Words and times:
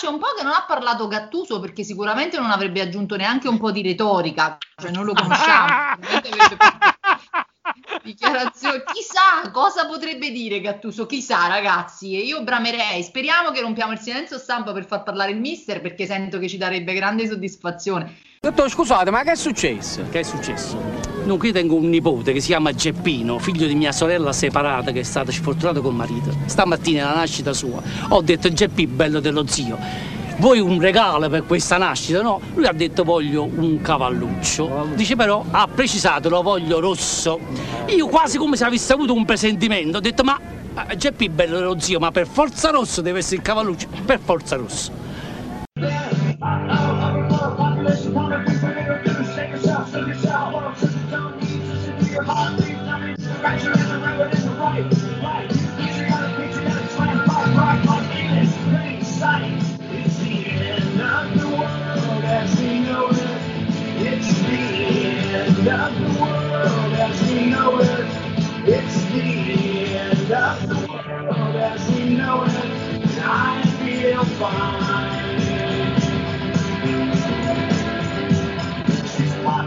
dispiace 0.00 0.08
un 0.08 0.18
po' 0.18 0.32
che 0.36 0.42
non 0.42 0.52
ha 0.52 0.64
parlato 0.66 1.06
Gattuso 1.06 1.60
perché 1.60 1.84
sicuramente 1.84 2.38
non 2.38 2.50
avrebbe 2.50 2.80
aggiunto 2.80 3.16
neanche 3.16 3.48
un 3.48 3.58
po' 3.58 3.70
di 3.70 3.82
retorica, 3.82 4.56
cioè 4.80 4.90
non 4.90 5.04
lo 5.04 5.12
conosciamo. 5.12 5.98
Dichiarazione. 8.02 8.82
Chissà 8.92 9.50
cosa 9.52 9.86
potrebbe 9.86 10.30
dire 10.30 10.60
Gattuso, 10.60 11.06
chissà 11.06 11.46
ragazzi. 11.48 12.16
E 12.16 12.20
io 12.20 12.42
bramerei, 12.42 13.02
speriamo 13.02 13.50
che 13.50 13.60
rompiamo 13.60 13.92
il 13.92 13.98
silenzio 13.98 14.38
stampa 14.38 14.72
per 14.72 14.86
far 14.86 15.02
parlare 15.02 15.32
il 15.32 15.40
mister 15.40 15.80
perché 15.80 16.06
sento 16.06 16.38
che 16.38 16.48
ci 16.48 16.56
darebbe 16.56 16.94
grande 16.94 17.26
soddisfazione. 17.26 18.16
Dottor, 18.40 18.70
scusate, 18.70 19.10
ma 19.10 19.22
che 19.22 19.32
è 19.32 19.36
successo? 19.36 20.02
Che 20.08 20.20
è 20.20 20.22
successo? 20.22 21.09
Dunque, 21.24 21.48
io 21.48 21.54
tengo 21.54 21.74
un 21.74 21.88
nipote 21.88 22.32
che 22.32 22.40
si 22.40 22.48
chiama 22.48 22.72
Geppino, 22.72 23.38
figlio 23.38 23.66
di 23.66 23.74
mia 23.74 23.92
sorella 23.92 24.32
separata 24.32 24.90
che 24.90 25.00
è 25.00 25.04
stata 25.04 25.30
sfortunata 25.30 25.80
col 25.80 25.94
marito. 25.94 26.34
Stamattina, 26.46 27.10
alla 27.10 27.20
nascita 27.20 27.52
sua, 27.52 27.80
ho 28.08 28.20
detto 28.22 28.52
Geppi, 28.52 28.86
bello 28.86 29.20
dello 29.20 29.46
zio, 29.46 29.78
vuoi 30.38 30.58
un 30.58 30.80
regalo 30.80 31.28
per 31.28 31.44
questa 31.44 31.76
nascita? 31.76 32.22
No, 32.22 32.40
lui 32.54 32.66
ha 32.66 32.72
detto 32.72 33.04
voglio 33.04 33.44
un 33.44 33.80
cavalluccio. 33.80 34.88
Dice 34.94 35.14
però, 35.14 35.44
ha 35.50 35.68
precisato, 35.68 36.28
lo 36.28 36.42
voglio 36.42 36.80
rosso. 36.80 37.38
Io 37.86 38.08
quasi 38.08 38.38
come 38.38 38.56
se 38.56 38.64
avessi 38.64 38.90
avuto 38.90 39.12
un 39.12 39.24
presentimento, 39.24 39.98
ho 39.98 40.00
detto 40.00 40.24
ma 40.24 40.38
eh, 40.88 40.96
Geppi, 40.96 41.28
bello 41.28 41.58
dello 41.58 41.78
zio, 41.78 41.98
ma 41.98 42.10
per 42.10 42.26
forza 42.26 42.70
rosso 42.70 43.02
deve 43.02 43.18
essere 43.18 43.36
il 43.36 43.42
cavalluccio, 43.42 43.88
per 44.04 44.18
forza 44.22 44.56
rosso. 44.56 45.09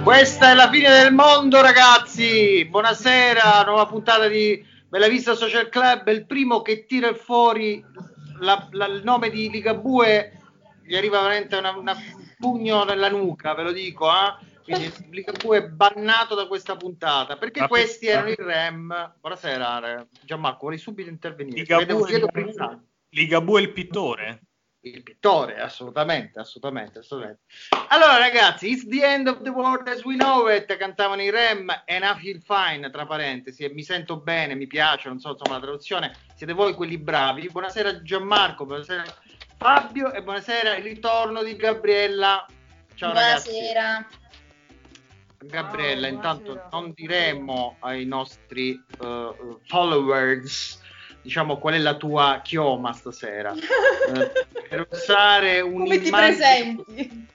Questa 0.03 0.51
è 0.51 0.53
la 0.53 0.69
fine 0.69 0.89
del 0.89 1.13
mondo, 1.13 1.61
ragazzi. 1.61 2.65
Buonasera, 2.65 3.63
nuova 3.63 3.85
puntata 3.85 4.27
di 4.27 4.61
Bella 4.89 5.07
Vista 5.07 5.33
Social 5.33 5.69
Club. 5.69 6.05
Il 6.09 6.25
primo 6.25 6.61
che 6.61 6.85
tira 6.85 7.13
fuori 7.13 7.83
la, 8.39 8.67
la, 8.71 8.87
il 8.87 9.01
nome 9.03 9.29
di 9.29 9.49
Ligabue 9.49 10.39
gli 10.83 10.95
arriva 10.95 11.21
veramente 11.21 11.55
un 11.55 11.95
pugno 12.37 12.83
nella 12.83 13.09
nuca, 13.09 13.55
ve 13.55 13.63
lo 13.63 13.71
dico. 13.71 14.09
Eh? 14.09 14.45
Quindi 14.63 14.91
Ligabue 15.09 15.57
è 15.59 15.67
bannato 15.69 16.35
da 16.35 16.47
questa 16.47 16.75
puntata 16.75 17.37
perché 17.37 17.61
Ma 17.61 17.67
questi 17.69 18.07
erano 18.07 18.29
i 18.29 18.35
REM. 18.37 19.15
Buonasera, 19.21 20.05
Gianmarco. 20.21 20.65
Vorrei 20.65 20.79
subito 20.79 21.09
intervenire. 21.09 21.59
Ligabue, 21.59 22.27
Ligabue 23.09 23.61
è 23.61 23.63
il 23.63 23.71
pittore 23.71 24.41
il 24.89 25.03
pittore, 25.03 25.59
assolutamente, 25.59 26.39
assolutamente, 26.39 26.99
assolutamente. 26.99 27.43
Allora, 27.89 28.17
ragazzi, 28.17 28.69
it's 28.71 28.87
the 28.87 29.03
end 29.03 29.27
of 29.27 29.41
the 29.41 29.49
world 29.49 29.87
as 29.87 30.03
we 30.03 30.15
know 30.15 30.49
it. 30.49 30.75
Cantavano 30.75 31.21
i 31.21 31.29
Rem 31.29 31.69
and 31.85 32.03
I 32.03 32.19
feel 32.19 32.41
fine, 32.41 32.89
tra 32.89 33.05
parentesi, 33.05 33.63
e 33.63 33.73
mi 33.73 33.83
sento 33.83 34.17
bene, 34.17 34.55
mi 34.55 34.67
piace, 34.67 35.07
non 35.07 35.19
so, 35.19 35.31
insomma, 35.31 35.55
la 35.57 35.61
traduzione. 35.61 36.13
Siete 36.35 36.53
voi 36.53 36.73
quelli 36.73 36.97
bravi. 36.97 37.49
Buonasera 37.49 38.01
Gianmarco, 38.01 38.65
buonasera 38.65 39.03
Fabio 39.57 40.11
e 40.11 40.21
buonasera 40.21 40.75
il 40.75 40.83
ritorno 40.83 41.43
di 41.43 41.55
Gabriella. 41.55 42.45
Ciao 42.95 43.11
buonasera. 43.11 43.81
ragazzi. 43.81 44.21
Gabriella, 45.45 46.07
oh, 46.07 46.11
intanto 46.11 46.67
non 46.71 46.91
diremo 46.93 47.75
ai 47.79 48.05
nostri 48.05 48.81
uh, 48.99 49.59
followers 49.65 50.81
diciamo 51.23 51.57
qual 51.57 51.73
è 51.73 51.79
la 51.79 51.95
tua 51.95 52.41
chioma 52.43 52.93
stasera? 52.93 53.53
Eh, 54.03 54.31
per 54.67 54.85
usare 54.91 55.61
un 55.61 55.83
come 55.83 56.01
ti 56.01 56.09
presenti? 56.09 57.27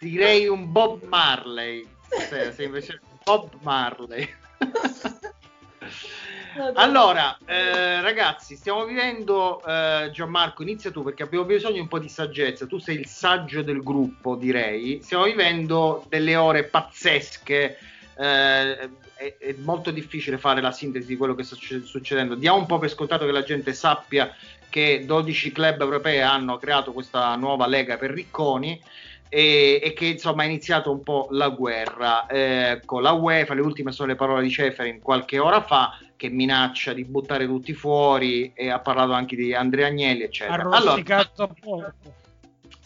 Direi 0.00 0.48
un 0.48 0.72
Bob 0.72 1.02
Marley 1.02 1.86
stasera 2.08 2.50
sei 2.50 2.66
invece 2.66 3.00
Bob 3.22 3.50
Marley. 3.60 4.26
Allora 6.74 7.36
eh, 7.44 8.00
ragazzi 8.00 8.56
stiamo 8.56 8.86
vivendo 8.86 9.62
eh, 9.62 10.08
Gianmarco 10.10 10.62
inizia 10.62 10.90
tu 10.90 11.02
perché 11.02 11.22
abbiamo 11.22 11.44
bisogno 11.44 11.74
di 11.74 11.80
un 11.80 11.88
po' 11.88 11.98
di 11.98 12.08
saggezza. 12.08 12.66
Tu 12.66 12.78
sei 12.78 12.96
il 12.96 13.06
saggio 13.06 13.62
del 13.62 13.82
gruppo 13.82 14.36
direi. 14.36 15.00
Stiamo 15.02 15.24
vivendo 15.24 16.04
delle 16.08 16.34
ore 16.34 16.64
pazzesche 16.64 17.78
eh, 18.16 18.90
è, 19.16 19.36
è, 19.38 19.54
molto 19.58 19.90
difficile 19.90 20.38
fare 20.38 20.60
la 20.60 20.72
sintesi 20.72 21.06
di 21.06 21.16
quello 21.16 21.34
che 21.34 21.42
sta 21.42 21.56
succedendo. 21.56 22.34
Diamo 22.34 22.58
un 22.58 22.66
po' 22.66 22.78
per 22.78 22.90
scontato 22.90 23.24
che 23.24 23.32
la 23.32 23.42
gente 23.42 23.72
sappia 23.72 24.34
che 24.68 25.04
12 25.06 25.52
club 25.52 25.80
europei 25.80 26.20
hanno 26.20 26.58
creato 26.58 26.92
questa 26.92 27.34
nuova 27.36 27.66
lega 27.66 27.96
per 27.96 28.10
ricconi 28.10 28.80
e, 29.28 29.80
e 29.82 29.92
che 29.94 30.06
insomma 30.06 30.42
è 30.42 30.46
iniziata 30.46 30.90
un 30.90 31.02
po' 31.02 31.28
la 31.30 31.48
guerra 31.48 32.26
eh, 32.26 32.82
con 32.84 33.02
la 33.02 33.12
UEFA. 33.12 33.54
Le 33.54 33.62
ultime 33.62 33.92
sono 33.92 34.08
le 34.08 34.16
parole 34.16 34.42
di 34.42 34.50
Ceferin 34.50 35.00
qualche 35.00 35.38
ora 35.38 35.62
fa 35.62 35.98
che 36.14 36.28
minaccia 36.28 36.92
di 36.92 37.04
buttare 37.04 37.46
tutti 37.46 37.72
fuori 37.72 38.52
e 38.54 38.70
ha 38.70 38.80
parlato 38.80 39.12
anche 39.12 39.36
di 39.36 39.54
Andrea 39.54 39.86
Agnelli, 39.86 40.22
eccetera. 40.22 40.62
Arrosicato 40.62 41.54
allora, 41.64 41.94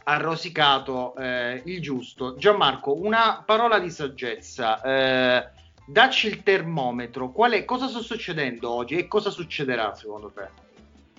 ha 0.04 0.16
rosicato 0.16 1.14
eh, 1.16 1.62
il 1.64 1.80
giusto. 1.80 2.36
Gianmarco, 2.36 2.96
una 3.00 3.42
parola 3.44 3.78
di 3.78 3.90
saggezza. 3.90 4.80
Eh, 4.80 5.58
dacci 5.86 6.26
il 6.28 6.42
termometro, 6.42 7.32
è, 7.50 7.64
cosa 7.64 7.88
sta 7.88 8.00
succedendo 8.00 8.70
oggi 8.70 8.96
e 8.96 9.06
cosa 9.06 9.30
succederà 9.30 9.94
secondo 9.94 10.30
te? 10.34 10.48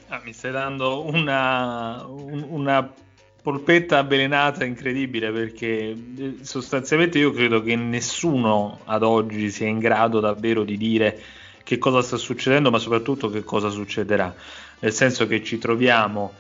Ah, 0.08 0.22
mi 0.24 0.34
stai 0.34 0.52
dando 0.52 1.06
una, 1.06 2.06
un, 2.06 2.46
una 2.50 2.94
polpetta 3.42 3.98
avvelenata 3.98 4.66
incredibile 4.66 5.32
perché 5.32 5.90
eh, 5.90 6.36
sostanzialmente 6.42 7.18
io 7.18 7.32
credo 7.32 7.62
che 7.62 7.76
nessuno 7.76 8.80
ad 8.86 9.04
oggi 9.04 9.50
sia 9.50 9.68
in 9.68 9.80
grado 9.80 10.20
davvero 10.20 10.64
di 10.64 10.78
dire 10.78 11.20
che 11.64 11.78
cosa 11.78 12.02
sta 12.02 12.18
succedendo, 12.18 12.70
ma 12.70 12.80
soprattutto 12.80 13.30
che 13.30 13.44
cosa 13.44 13.70
succederà. 13.70 14.34
Nel 14.80 14.92
senso 14.92 15.28
che 15.28 15.44
ci 15.44 15.58
troviamo 15.58 16.34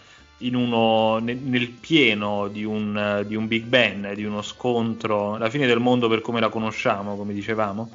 uno, 0.49 1.19
nel, 1.19 1.37
nel, 1.37 1.69
pieno 1.69 2.47
di 2.47 2.63
un, 2.63 3.23
di 3.27 3.35
un 3.35 3.47
Big 3.47 3.65
Bang, 3.65 4.13
di 4.13 4.23
uno 4.23 4.41
scontro, 4.41 5.37
la 5.37 5.49
fine 5.49 5.67
del 5.67 5.79
mondo 5.79 6.07
per 6.07 6.21
come 6.21 6.39
la 6.39 6.49
conosciamo, 6.49 7.15
come 7.15 7.33
dicevamo, 7.33 7.89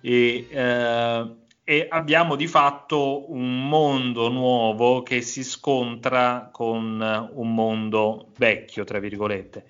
e, 0.00 0.46
eh, 0.50 1.26
e 1.62 1.86
abbiamo 1.88 2.34
di 2.34 2.46
fatto 2.46 3.30
un 3.32 3.68
mondo 3.68 4.28
nuovo 4.28 5.02
che 5.02 5.20
si 5.20 5.44
scontra 5.44 6.48
con 6.52 7.30
un 7.32 7.54
mondo 7.54 8.32
vecchio, 8.36 8.84
tra 8.84 8.98
virgolette. 8.98 9.66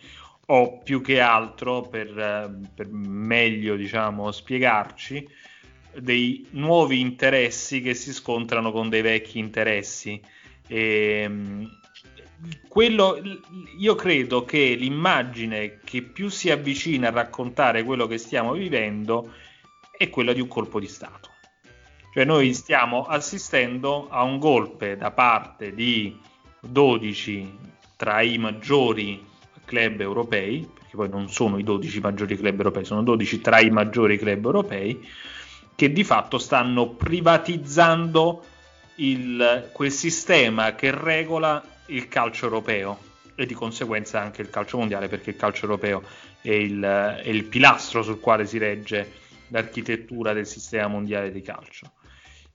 O 0.47 0.79
più 0.79 1.01
che 1.03 1.21
altro 1.21 1.83
per, 1.83 2.51
per 2.75 2.89
meglio 2.89 3.77
diciamo 3.77 4.33
spiegarci 4.33 5.29
dei 5.99 6.47
nuovi 6.53 7.01
interessi 7.01 7.81
che 7.81 7.95
si 7.95 8.13
scontrano 8.13 8.73
con 8.73 8.89
dei 8.89 9.03
vecchi 9.03 9.39
interessi. 9.39 10.21
E, 10.67 11.31
quello, 12.69 13.21
io 13.77 13.95
credo 13.95 14.45
che 14.45 14.75
l'immagine 14.75 15.81
che 15.85 16.03
più 16.03 16.29
si 16.29 16.51
avvicina 16.51 17.09
a 17.09 17.13
raccontare 17.13 17.85
quello 17.85 18.07
che 18.07 18.19
stiamo 18.19 18.53
vivendo 18.53 19.33
è 19.97 20.09
quella 20.09 20.33
di 20.33 20.41
un 20.41 20.49
colpo 20.49 20.81
di 20.81 20.87
Stato. 20.87 21.29
Cioè 22.13 22.25
noi 22.25 22.53
stiamo 22.55 23.05
assistendo 23.05 24.09
a 24.09 24.23
un 24.23 24.39
golpe 24.39 24.97
da 24.97 25.11
parte 25.11 25.75
di 25.75 26.19
12 26.61 27.59
tra 27.97 28.23
i 28.23 28.39
maggiori 28.39 29.25
club 29.65 30.01
europei, 30.01 30.69
perché 30.73 30.97
poi 30.97 31.09
non 31.09 31.29
sono 31.29 31.59
i 31.59 31.63
12 31.63 32.01
maggiori 32.01 32.37
club 32.37 32.57
europei, 32.57 32.85
sono 32.85 33.03
12 33.03 33.41
tra 33.41 33.61
i 33.61 33.71
maggiori 33.71 34.19
club 34.19 34.45
europei, 34.45 35.07
che 35.77 35.93
di 35.93 36.03
fatto 36.03 36.39
stanno 36.39 36.89
privatizzando 36.91 38.45
il, 38.97 39.71
quel 39.73 39.93
sistema 39.93 40.75
che 40.75 40.91
regola 40.91 41.63
il 41.91 42.09
calcio 42.09 42.47
europeo 42.47 42.99
e 43.35 43.47
di 43.47 43.55
conseguenza 43.55 44.21
anche 44.21 44.43
il 44.43 44.51
calcio 44.51 44.79
mondiale, 44.79 45.09
perché 45.09 45.31
il 45.31 45.37
calcio 45.37 45.65
europeo 45.65 46.03
è 46.43 46.51
il, 46.51 46.81
è 46.81 47.29
il 47.29 47.45
pilastro 47.45 48.03
sul 48.03 48.21
quale 48.21 48.47
si 48.47 48.59
regge 48.59 49.13
l'architettura 49.49 50.33
del 50.33 50.47
sistema 50.47 50.89
mondiale 50.89 51.31
di 51.31 51.41
calcio. 51.41 51.93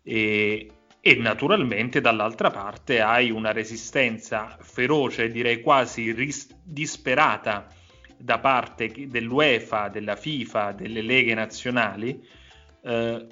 E, 0.03 0.69
e 0.99 1.15
naturalmente 1.15 2.01
dall'altra 2.01 2.51
parte 2.51 3.01
hai 3.01 3.31
una 3.31 3.51
resistenza 3.51 4.57
feroce, 4.61 5.29
direi 5.29 5.61
quasi 5.61 6.11
ris- 6.11 6.55
disperata 6.63 7.67
da 8.17 8.39
parte 8.39 8.91
dell'UEFA, 9.07 9.89
della 9.89 10.15
FIFA, 10.15 10.71
delle 10.71 11.01
leghe 11.01 11.33
nazionali, 11.33 12.23
eh, 12.83 13.27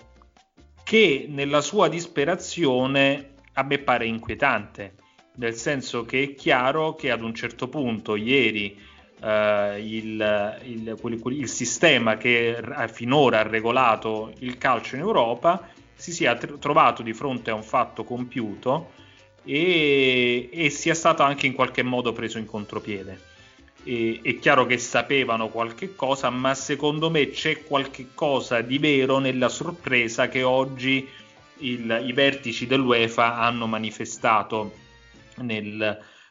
che 0.83 1.25
nella 1.29 1.61
sua 1.61 1.87
disperazione 1.87 3.35
a 3.53 3.63
me 3.63 3.77
pare 3.79 4.05
inquietante, 4.05 4.95
nel 5.35 5.55
senso 5.55 6.05
che 6.05 6.23
è 6.23 6.35
chiaro 6.35 6.95
che 6.95 7.11
ad 7.11 7.21
un 7.21 7.33
certo 7.33 7.67
punto 7.67 8.15
ieri 8.15 8.77
eh, 9.21 9.81
il, 9.81 10.59
il, 10.65 10.97
il, 11.01 11.21
il, 11.33 11.47
sistema 11.49 12.17
che 12.17 12.61
finora 12.91 13.39
ha 13.39 13.43
regolato 13.43 14.33
il 14.39 14.57
calcio 14.57 14.95
in 14.95 15.01
Europa 15.01 15.69
si 15.95 16.11
sia 16.11 16.35
tr- 16.35 16.59
trovato 16.59 17.01
di 17.01 17.13
fronte 17.13 17.49
a 17.49 17.55
un 17.55 17.63
fatto 17.63 18.03
compiuto 18.03 18.91
e, 19.45 20.49
e 20.51 20.69
sia 20.69 20.93
stato 20.93 21.23
anche 21.23 21.47
in 21.47 21.53
qualche 21.53 21.83
modo 21.83 22.13
preso 22.13 22.37
in 22.37 22.45
contropiede. 22.45 23.31
E, 23.83 24.19
è 24.21 24.37
chiaro 24.39 24.65
che 24.65 24.77
sapevano 24.77 25.49
qualche 25.49 25.95
cosa, 25.95 26.29
ma 26.29 26.53
secondo 26.55 27.09
me 27.09 27.29
c'è 27.29 27.63
qualche 27.63 28.07
cosa 28.13 28.61
di 28.61 28.77
vero 28.79 29.19
nella 29.19 29.49
sorpresa 29.49 30.27
che 30.27 30.43
oggi 30.43 31.07
il, 31.59 32.03
i 32.05 32.13
vertici 32.13 32.67
dell'UEFA 32.67 33.37
hanno 33.37 33.67
manifestato 33.67 34.81
nel, 35.37 35.81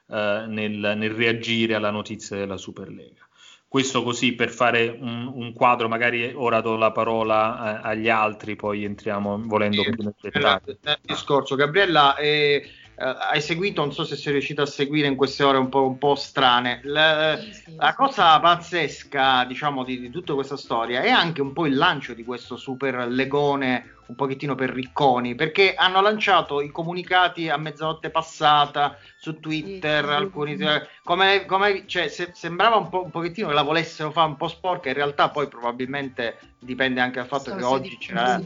eh, 0.08 0.44
nel, 0.46 0.94
nel, 0.96 1.10
reagire 1.10 1.74
alla 1.74 1.90
notizia 1.90 2.36
della 2.36 2.56
Superlega. 2.56 3.26
Questo 3.66 4.02
così 4.02 4.34
per 4.34 4.50
fare 4.50 4.88
un, 4.88 5.30
un 5.32 5.52
quadro, 5.54 5.88
magari 5.88 6.30
ora 6.34 6.60
do 6.60 6.76
la 6.76 6.92
parola 6.92 7.80
eh, 7.80 7.88
agli 7.88 8.08
altri, 8.10 8.54
poi 8.54 8.84
entriamo 8.84 9.40
volendo 9.44 9.82
più 9.82 9.94
nel 9.96 10.14
dettaglio. 10.20 10.76
discorso, 11.00 11.54
Gabriella, 11.54 12.14
eh, 12.16 12.62
hai 13.02 13.40
seguito, 13.40 13.80
non 13.80 13.92
so 13.92 14.04
se 14.04 14.16
sei 14.16 14.32
riuscito 14.32 14.62
a 14.62 14.66
seguire 14.66 15.08
in 15.08 15.16
queste 15.16 15.42
ore 15.42 15.58
un 15.58 15.68
po', 15.68 15.86
un 15.86 15.98
po 15.98 16.14
strane. 16.14 16.80
La, 16.84 17.36
sì, 17.40 17.52
sì, 17.52 17.74
la 17.76 17.94
cosa 17.94 18.38
pazzesca, 18.38 19.44
diciamo, 19.44 19.82
di, 19.82 20.00
di, 20.00 20.10
tutta 20.10 20.34
questa 20.34 20.56
storia 20.56 21.02
è 21.02 21.10
anche 21.10 21.40
un 21.40 21.52
po' 21.52 21.66
il 21.66 21.76
lancio 21.76 22.14
di 22.14 22.24
questo 22.24 22.56
super 22.56 23.08
legone 23.08 23.96
un 24.04 24.14
pochettino 24.14 24.54
per 24.54 24.70
ricconi, 24.70 25.34
perché 25.34 25.74
hanno 25.74 26.00
lanciato 26.00 26.60
i 26.60 26.70
comunicati 26.70 27.48
a 27.48 27.56
mezzanotte 27.56 28.10
passata 28.10 28.98
su 29.16 29.40
Twitter, 29.40 30.04
alcuni, 30.04 30.58
come, 31.02 31.46
come 31.46 31.84
cioè, 31.86 32.08
se, 32.08 32.30
sembrava 32.34 32.76
un, 32.76 32.88
po', 32.88 33.04
un 33.04 33.10
pochettino 33.10 33.48
che 33.48 33.54
la 33.54 33.62
volessero 33.62 34.10
fare 34.10 34.28
un 34.28 34.36
po' 34.36 34.48
sporca, 34.48 34.88
in 34.88 34.94
realtà 34.94 35.30
poi 35.30 35.48
probabilmente 35.48 36.38
dipende 36.58 37.00
anche 37.00 37.18
dal 37.18 37.26
fatto 37.26 37.54
che 37.54 37.64
oggi 37.64 37.96
c'era 37.98 38.40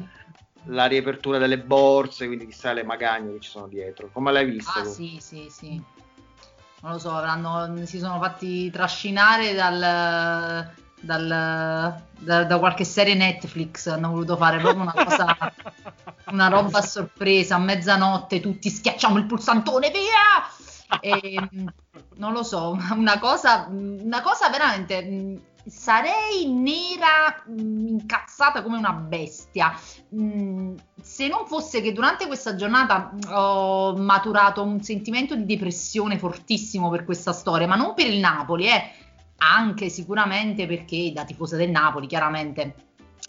la 0.66 0.86
riapertura 0.86 1.38
delle 1.38 1.58
borse, 1.58 2.26
quindi 2.26 2.46
chissà 2.46 2.72
le 2.72 2.84
magagne 2.84 3.32
che 3.34 3.40
ci 3.40 3.50
sono 3.50 3.66
dietro. 3.66 4.08
Come 4.12 4.32
l'hai 4.32 4.46
vista? 4.46 4.80
Ah, 4.80 4.84
sì, 4.84 5.18
sì, 5.20 5.48
sì. 5.50 5.82
Non 6.82 6.92
lo 6.92 6.98
so, 6.98 7.10
avranno, 7.10 7.84
si 7.86 7.98
sono 7.98 8.18
fatti 8.20 8.70
trascinare 8.70 9.54
dal, 9.54 10.70
dal, 11.00 12.02
da, 12.18 12.44
da, 12.44 12.58
qualche 12.58 12.84
serie 12.84 13.14
Netflix. 13.14 13.86
Hanno 13.86 14.10
voluto 14.10 14.36
fare 14.36 14.58
proprio 14.58 14.82
una 14.82 14.92
cosa, 14.92 15.36
una 16.30 16.48
roba 16.48 16.78
a 16.78 16.82
sorpresa. 16.82 17.56
A 17.56 17.58
mezzanotte 17.58 18.40
tutti 18.40 18.68
schiacciamo 18.68 19.18
il 19.18 19.26
pulsantone, 19.26 19.90
via! 19.90 21.00
E, 21.00 21.48
non 22.16 22.32
lo 22.32 22.42
so, 22.42 22.76
una 22.94 23.18
cosa, 23.18 23.66
una 23.68 24.20
cosa 24.20 24.48
veramente 24.50 25.54
sarei 25.66 26.46
nera, 26.46 27.44
mm, 27.50 27.86
incazzata 27.88 28.62
come 28.62 28.76
una 28.76 28.92
bestia. 28.92 29.72
Mm, 30.14 30.74
se 31.00 31.28
non 31.28 31.46
fosse 31.46 31.80
che 31.80 31.92
durante 31.92 32.26
questa 32.26 32.54
giornata 32.54 33.12
mm, 33.12 33.32
ho 33.32 33.96
maturato 33.96 34.62
un 34.62 34.82
sentimento 34.82 35.34
di 35.34 35.44
depressione 35.44 36.18
fortissimo 36.18 36.88
per 36.90 37.04
questa 37.04 37.32
storia, 37.32 37.66
ma 37.66 37.76
non 37.76 37.94
per 37.94 38.06
il 38.06 38.18
Napoli, 38.18 38.66
eh, 38.68 38.90
anche 39.38 39.88
sicuramente 39.88 40.66
perché 40.66 41.12
da 41.12 41.24
tifosa 41.24 41.56
del 41.56 41.70
Napoli, 41.70 42.06
chiaramente 42.06 42.74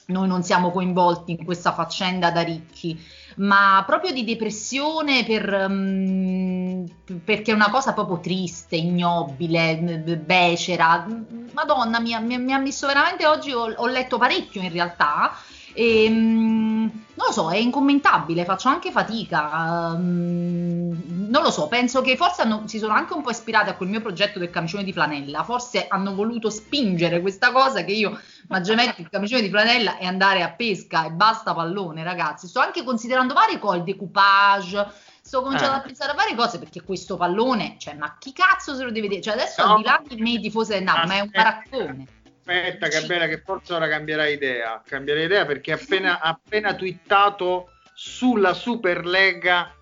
noi 0.07 0.28
non 0.28 0.44
siamo 0.44 0.72
coinvolti 0.72 1.31
in 1.31 1.44
questa 1.44 1.74
faccenda 1.74 2.31
da 2.31 2.42
ricchi, 2.42 2.98
ma 3.38 3.84
proprio 3.86 4.12
di 4.12 4.24
depressione 4.24 5.24
per, 5.24 5.68
um, 5.69 6.86
perché 7.24 7.51
è 7.51 7.56
una 7.56 7.69
cosa 7.69 7.94
proprio 7.94 8.19
triste, 8.19 8.75
ignobile, 8.75 10.22
becera. 10.24 11.06
Madonna 11.54 12.00
mia, 12.00 12.19
mi, 12.19 12.38
mi 12.39 12.54
ha 12.54 12.57
messo 12.57 12.88
veramente 12.88 13.25
oggi, 13.25 13.51
ho, 13.51 13.72
ho 13.75 13.88
letto 13.88 14.18
parecchio 14.18 14.62
in 14.62 14.72
realtà 14.72 15.36
e, 15.74 16.07
um, 16.10 16.89
non 17.13 17.28
lo 17.28 17.31
so, 17.31 17.51
è 17.51 17.57
incommentabile, 17.57 18.45
faccio 18.45 18.68
anche 18.68 18.89
fatica. 18.89 19.94
Um, 19.94 21.28
non 21.30 21.44
lo 21.44 21.51
so, 21.51 21.68
penso 21.68 22.01
che 22.01 22.18
forse 22.18 22.42
hanno, 22.42 22.63
si 22.66 22.80
sono 22.80 22.94
anche 22.94 23.13
un 23.13 23.22
po' 23.22 23.30
ispirati 23.30 23.69
a 23.69 23.75
quel 23.75 23.89
mio 23.89 24.01
progetto 24.01 24.39
del 24.39 24.50
camicione 24.50 24.84
di 24.84 24.92
flanella. 24.92 25.44
Forse 25.44 25.88
hanno 25.88 26.16
voluto 26.16 26.50
spingere 26.50 27.22
questa 27.22 27.51
cosa 27.51 27.84
che 27.84 27.92
io 27.92 28.19
maggiormente 28.47 29.01
il 29.01 29.09
camicione 29.09 29.41
di 29.41 29.49
flanella 29.49 29.97
e 29.97 30.05
andare 30.05 30.41
a 30.41 30.51
pesca 30.51 31.05
e 31.05 31.11
basta 31.11 31.53
pallone, 31.53 32.03
ragazzi. 32.03 32.47
Sto 32.47 32.59
anche 32.59 32.83
considerando 32.83 33.33
varie 33.33 33.59
cose, 33.59 33.77
il 33.77 33.83
decoupage. 33.83 34.88
Sto 35.21 35.41
cominciando 35.41 35.75
eh. 35.75 35.79
a 35.79 35.81
pensare 35.81 36.11
a 36.11 36.15
varie 36.15 36.35
cose 36.35 36.57
perché 36.57 36.81
questo 36.83 37.17
pallone, 37.17 37.75
cioè, 37.77 37.95
ma 37.95 38.17
chi 38.17 38.31
cazzo 38.31 38.75
se 38.75 38.83
lo 38.83 38.91
deve 38.91 39.07
vedere? 39.07 39.21
Cioè, 39.21 39.33
adesso 39.33 39.65
no. 39.65 39.73
al 39.73 39.77
di 39.77 39.83
là 39.83 40.01
di 40.07 40.21
me 40.21 40.39
tifosa 40.39 40.73
del 40.73 40.83
Napoli, 40.83 41.07
ma 41.07 41.15
è 41.15 41.19
un 41.19 41.29
baraccone. 41.29 42.07
Aspetta, 42.39 42.88
Gabriele, 42.88 43.27
che 43.27 43.41
forse 43.44 43.73
ora 43.73 43.89
cambierai 43.89 44.33
idea. 44.33 44.81
Cambierai 44.85 45.25
idea 45.25 45.45
perché 45.45 45.73
appena, 45.73 46.21
appena 46.21 46.73
twittato 46.75 47.71
sulla 47.93 48.53
Superlega 48.53 49.75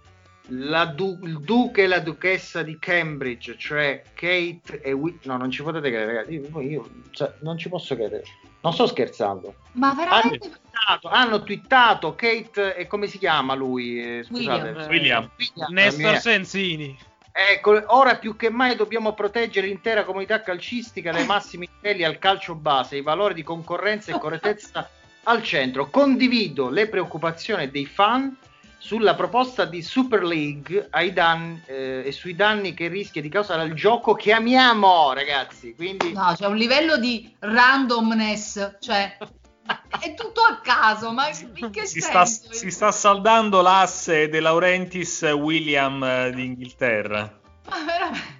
du- 0.48 1.20
il 1.24 1.40
duca 1.40 1.82
e 1.82 1.88
la 1.88 2.00
duchessa 2.00 2.62
di 2.62 2.78
Cambridge, 2.80 3.58
cioè 3.58 4.04
Kate 4.14 4.82
e 4.82 4.92
Whit. 4.92 5.26
No, 5.26 5.38
non 5.38 5.50
ci 5.50 5.64
potete 5.64 5.90
credere, 5.90 6.14
ragazzi. 6.14 6.34
Io, 6.34 6.62
io 6.62 6.90
cioè, 7.12 7.34
non 7.42 7.58
ci 7.58 7.70
posso 7.70 7.96
credere. 7.96 8.24
Non 8.62 8.74
sto 8.74 8.88
scherzando. 8.88 9.56
Ma 9.74 9.94
veramente? 9.94 10.28
Hanno 10.28 10.38
twittato, 10.40 11.08
hanno 11.08 11.44
twittato 11.44 12.16
Kate 12.16 12.76
e 12.76 12.88
come 12.88 13.08
si 13.08 13.18
chiama 13.18 13.54
lui? 13.54 14.20
Eh, 14.20 14.24
scusate. 14.24 14.70
William. 14.70 14.88
William. 14.88 15.30
William. 15.38 15.74
Nestor 15.74 16.18
Sensini. 16.18 16.98
Ecco, 17.32 17.84
ora 17.88 18.16
più 18.16 18.38
che 18.38 18.50
mai 18.50 18.78
dobbiamo 18.78 19.14
proteggere 19.14 19.68
l'intera 19.68 20.06
comunità 20.06 20.42
calcistica 20.42 21.12
dai 21.12 21.26
massimi 21.26 21.68
livelli 21.82 22.06
al 22.06 22.18
calcio 22.18 22.56
base, 22.56 22.96
i 22.96 23.02
valori 23.02 23.34
di 23.34 23.44
concorrenza 23.44 24.16
e 24.16 24.20
correttezza 24.20 24.90
al 25.24 25.44
centro. 25.44 25.90
Condivido 25.90 26.70
le 26.70 26.88
preoccupazioni 26.88 27.70
dei 27.70 27.86
fan 27.86 28.36
sulla 28.86 29.16
proposta 29.16 29.66
di 29.66 29.82
Super 29.82 30.22
League 30.22 30.90
danni, 31.12 31.60
eh, 31.66 32.04
e 32.06 32.12
sui 32.12 32.36
danni 32.36 32.76
che 32.76 32.88
rischia 32.88 33.20
di 33.20 33.30
causare 33.30 33.64
al 33.64 33.74
gioco 33.74 34.14
che 34.14 34.32
amiamo, 34.32 35.12
ragazzi. 35.12 35.74
Quindi... 35.74 36.14
No, 36.14 36.36
c'è 36.38 36.46
un 36.46 36.56
livello 36.56 36.98
di 36.98 37.36
randomness, 37.40 38.78
cioè 38.80 39.18
è 40.00 40.14
tutto 40.14 40.42
a 40.42 40.60
caso, 40.62 41.12
ma 41.12 41.30
in 41.56 41.72
che 41.72 41.88
si 41.88 42.00
senso? 42.00 42.26
Sta, 42.26 42.54
si 42.54 42.70
sta 42.70 42.92
saldando 42.92 43.64
l'asse 43.64 44.30
De 44.30 44.40
Laurentiis 44.40 45.22
William 45.34 46.04
eh, 46.04 46.30
d'Inghilterra. 46.30 47.40
Ma 47.68 47.84
veramente? 47.84 48.34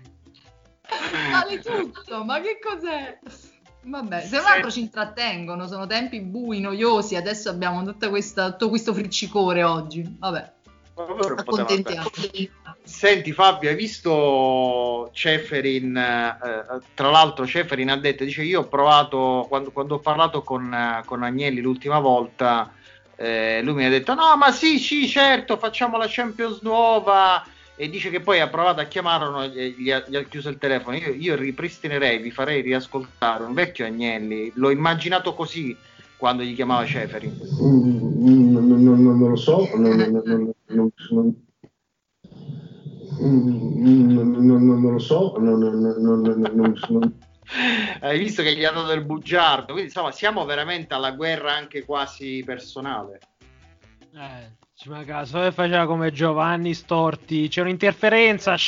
Vale 1.32 1.60
tutto, 1.60 2.24
ma 2.24 2.40
che 2.40 2.60
cos'è? 2.60 3.18
Vabbè, 3.88 4.22
se 4.22 4.38
non 4.38 4.46
altro 4.48 4.72
ci 4.72 4.80
intrattengono, 4.80 5.68
sono 5.68 5.86
tempi 5.86 6.20
bui, 6.20 6.60
noiosi, 6.60 7.16
adesso 7.16 7.50
abbiamo 7.50 7.84
questa, 8.10 8.52
tutto 8.52 8.70
questo 8.70 8.94
friccicore 8.94 9.64
oggi. 9.64 10.16
Vabbè. 10.20 10.54
Accontentiamoci. 10.96 12.50
Senti 12.82 13.32
Fabio, 13.32 13.70
hai 13.70 13.76
visto 13.76 15.10
Ceferin? 15.14 15.96
Eh, 15.98 16.80
tra 16.94 17.10
l'altro 17.10 17.46
Ceferin 17.46 17.90
ha 17.90 17.98
detto, 17.98 18.24
dice 18.24 18.44
io 18.44 18.62
ho 18.62 18.68
provato, 18.68 19.46
quando, 19.50 19.72
quando 19.72 19.96
ho 19.96 20.00
parlato 20.00 20.42
con, 20.42 21.02
con, 21.06 21.24
Agnelli 21.24 21.62
l'ultima 21.62 22.00
volta, 22.00 22.72
eh, 23.16 23.62
lui 23.62 23.74
mi 23.74 23.86
ha 23.86 23.90
detto 23.90 24.14
no 24.14 24.36
ma 24.36 24.52
sì 24.52 24.78
sì 24.78 25.08
certo 25.08 25.56
facciamo 25.56 25.98
la 25.98 26.06
Champions 26.08 26.60
nuova 26.62 27.46
e 27.76 27.90
dice 27.90 28.10
che 28.10 28.22
poi 28.22 28.40
ha 28.40 28.48
provato 28.48 28.80
a 28.80 28.86
chiamarlo 28.86 29.44
e 29.44 29.76
gli 29.78 29.92
ha, 29.92 30.04
gli 30.08 30.16
ha 30.16 30.24
chiuso 30.24 30.48
il 30.50 30.58
telefono. 30.58 30.96
Io, 30.96 31.14
io 31.14 31.36
ripristinerei, 31.36 32.20
vi 32.20 32.32
farei 32.32 32.62
riascoltare 32.62 33.44
un 33.44 33.54
vecchio 33.54 33.86
Agnelli, 33.86 34.54
l'ho 34.56 34.70
immaginato 34.70 35.34
così 35.34 35.76
quando 36.18 36.44
gli 36.44 36.56
chiamava 36.56 36.86
Ceferin. 36.86 37.38
Mm, 37.62 38.54
non, 38.54 38.84
non, 38.84 39.04
non, 39.04 39.30
lo 39.30 39.36
so, 39.36 39.70
non, 39.76 39.98
non, 39.98 40.54
lo 40.68 40.94
so, 46.76 47.00
hai 48.00 48.18
visto 48.18 48.42
che 48.42 48.56
gli 48.56 48.64
ha 48.64 48.72
dato 48.72 48.94
il 48.94 49.04
bugiardo, 49.04 49.74
quindi 49.74 49.84
insomma 49.84 50.12
siamo 50.12 50.46
veramente 50.46 50.94
alla 50.94 51.12
guerra 51.12 51.54
anche 51.54 51.86
quasi 51.86 52.42
personale. 52.46 53.20
Eh, 54.14 54.65
ci 54.86 54.92
manca 54.92 55.26
solo 55.26 55.52
faceva 55.52 55.88
come 55.88 56.12
Giovanni 56.12 56.76
Storti, 56.76 57.48
c'è 57.48 57.62
un'interferenza. 57.62 58.54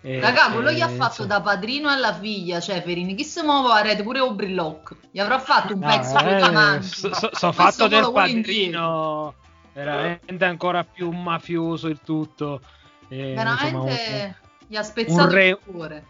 eh, 0.00 0.18
Raga, 0.18 0.50
quello 0.50 0.70
eh, 0.70 0.74
gli 0.74 0.80
ha 0.80 0.88
fatto 0.88 1.24
da 1.24 1.40
padrino 1.40 1.88
alla 1.88 2.12
figlia, 2.12 2.58
cioè 2.58 2.82
Ferini, 2.82 3.14
chi 3.14 3.22
si 3.22 3.42
muove 3.42 3.70
a 3.74 3.80
rete 3.80 4.02
pure 4.02 4.18
Obrillock, 4.18 4.96
gli 5.12 5.20
avrà 5.20 5.38
fatto 5.38 5.74
un 5.74 5.78
pezzo 5.78 6.20
no, 6.20 6.28
eh, 6.28 6.82
Sono 6.82 7.14
so, 7.14 7.30
so 7.32 7.52
fatto 7.52 7.86
del 7.86 8.10
padrino, 8.12 9.34
veramente 9.72 10.44
ancora 10.44 10.82
più 10.82 11.08
mafioso 11.10 11.86
il 11.86 12.00
tutto. 12.02 12.60
Eh, 13.06 13.34
veramente 13.34 13.66
insomma, 13.66 13.84
un, 13.84 14.34
gli 14.66 14.74
ha 14.74 14.82
spezzato 14.82 15.30
re, 15.32 15.46
il 15.46 15.58
cuore. 15.64 16.06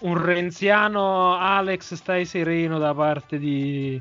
Un 0.00 0.22
renziano 0.22 1.38
Alex 1.38 1.94
stai 1.94 2.26
sereno 2.26 2.76
da 2.78 2.92
parte 2.92 3.38
di 3.38 3.98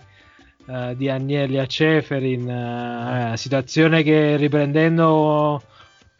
uh, 0.65 0.95
di 0.95 1.09
Agnelli 1.09 1.57
a 1.57 1.65
Ceferin, 1.65 2.47
uh, 2.47 3.35
situazione 3.35 4.03
che 4.03 4.35
riprendendo 4.37 5.61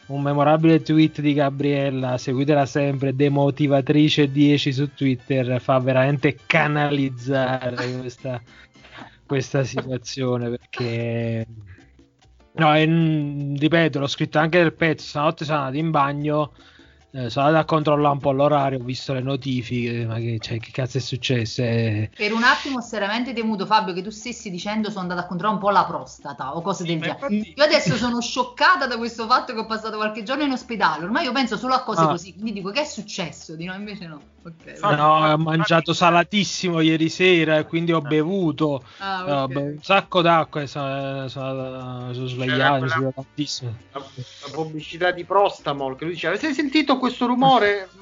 un 0.07 0.21
memorabile 0.21 0.81
tweet 0.81 1.21
di 1.21 1.33
Gabriella, 1.33 2.17
seguitela 2.17 2.65
sempre, 2.65 3.15
demotivatrice 3.15 4.29
10 4.29 4.73
su 4.73 4.93
Twitter, 4.93 5.62
fa 5.62 5.79
veramente 5.79 6.38
canalizzare 6.45 7.97
questa, 8.00 8.41
questa 9.25 9.63
situazione 9.63 10.50
perché... 10.50 11.47
No, 12.55 12.75
e, 12.75 12.85
ripeto, 13.57 14.00
l'ho 14.00 14.07
scritto 14.07 14.38
anche 14.38 14.59
nel 14.59 14.73
pezzo, 14.73 15.07
stanotte 15.07 15.43
sono 15.43 15.57
andato 15.59 15.77
in 15.77 15.89
bagno 15.89 16.53
eh, 17.15 17.29
sono 17.29 17.46
andato 17.46 17.63
a 17.63 17.65
controllare 17.67 18.13
un 18.13 18.20
po' 18.20 18.32
l'orario, 18.32 18.79
ho 18.79 18.84
visto 18.84 19.13
le 19.13 19.22
notifiche, 19.22 20.03
ma 20.05 20.15
che, 20.15 20.39
cioè, 20.39 20.60
che 20.60 20.72
cazzo 20.72 20.98
è 20.98 21.00
successo? 21.01 21.62
Eh... 21.62 22.10
Per 22.15 22.34
un 22.34 22.41
attimo 22.41 22.82
seriamente 22.82 23.34
temuto 23.34 23.67
Fabio 23.67 23.93
che 23.93 24.01
tu 24.01 24.10
stessi 24.10 24.50
dicendo 24.50 24.89
sono 24.89 25.01
andato 25.01 25.20
a 25.20 25.25
controllare 25.25 25.60
un 25.62 25.63
po' 25.63 25.72
la 25.72 25.86
prostata 25.86 26.55
o 26.55 26.62
cose 26.62 26.84
del 26.84 27.00
genere. 27.00 27.34
Infatti... 27.36 27.53
Io 27.55 27.63
adesso 27.63 27.96
sono 27.98 28.20
scioccata 28.20 28.88
da 28.88 28.98
questo 28.98 29.27
fatto 29.27 29.53
che 29.53 29.60
ho 29.60 29.65
passato 29.67 29.98
qualche 29.98 30.24
giorno 30.24 30.43
in 30.43 30.51
ospedale, 30.51 31.05
ormai 31.05 31.25
io 31.25 31.32
penso 31.32 31.55
solo 31.55 31.75
a 31.75 31.84
cose 31.84 32.01
ah. 32.01 32.08
così, 32.08 32.34
quindi 32.34 32.53
dico 32.53 32.72
che 32.72 32.82
è 32.82 32.86
successo? 32.86 33.55
Di 33.55 33.65
no, 33.65 33.75
invece 33.75 34.08
no. 34.08 34.20
Okay, 34.46 34.98
no, 34.98 35.32
ho 35.32 35.38
mangiato 35.38 35.93
salatissimo 35.93 36.82
ieri 36.82 37.08
sera 37.08 37.60
e 37.60 37.65
quindi 37.65 37.93
ho 37.93 38.01
bevuto, 38.01 38.84
ah, 38.98 39.43
okay. 39.43 39.55
un 39.55 39.77
sacco 39.82 40.22
d'acqua 40.22 40.62
e 40.62 40.67
sono, 40.67 41.29
sono, 41.29 42.13
sono 42.13 42.27
svegliato, 42.27 42.89
sono 42.89 43.13
tantissimo. 43.13 43.74
La, 43.93 44.00
la 44.00 44.51
pubblicità 44.51 45.12
di 45.12 45.24
Prostamol 45.24 45.96
che 45.96 46.03
lui 46.03 46.15
diceva, 46.15 46.34
avete 46.34 46.53
sentito 46.53 46.98
questo 47.03 47.25
rumore? 47.25 47.89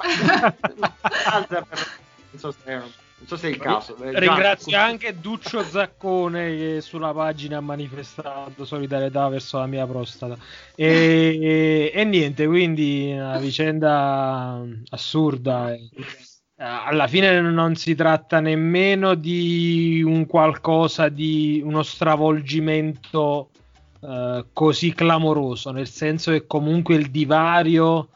non 2.31 2.37
so 2.37 2.51
se 2.51 2.71
non 3.21 3.27
so 3.27 3.35
se 3.35 3.47
è 3.47 3.51
il 3.51 3.57
caso. 3.57 3.95
Eh, 3.97 4.19
Ringrazio 4.19 4.71
già, 4.71 4.83
anche 4.83 5.19
Duccio 5.19 5.63
Zaccone 5.63 6.55
che 6.55 6.81
sulla 6.81 7.13
pagina 7.13 7.57
ha 7.57 7.61
manifestato 7.61 8.65
solidarietà 8.65 9.27
verso 9.27 9.59
la 9.59 9.67
mia 9.67 9.85
prostata. 9.85 10.37
E, 10.75 11.39
e, 11.39 11.91
e 11.93 12.03
niente, 12.03 12.45
quindi 12.47 13.11
una 13.13 13.37
vicenda 13.37 14.63
assurda. 14.89 15.73
Eh, 15.73 15.89
alla 16.55 17.07
fine 17.07 17.41
non 17.41 17.75
si 17.75 17.95
tratta 17.95 18.39
nemmeno 18.39 19.15
di 19.15 20.03
un 20.03 20.27
qualcosa 20.27 21.09
di 21.09 21.61
uno 21.63 21.81
stravolgimento 21.81 23.49
uh, 23.99 24.45
così 24.53 24.93
clamoroso, 24.93 25.71
nel 25.71 25.87
senso 25.87 26.31
che 26.31 26.45
comunque 26.45 26.95
il 26.95 27.09
divario, 27.09 28.09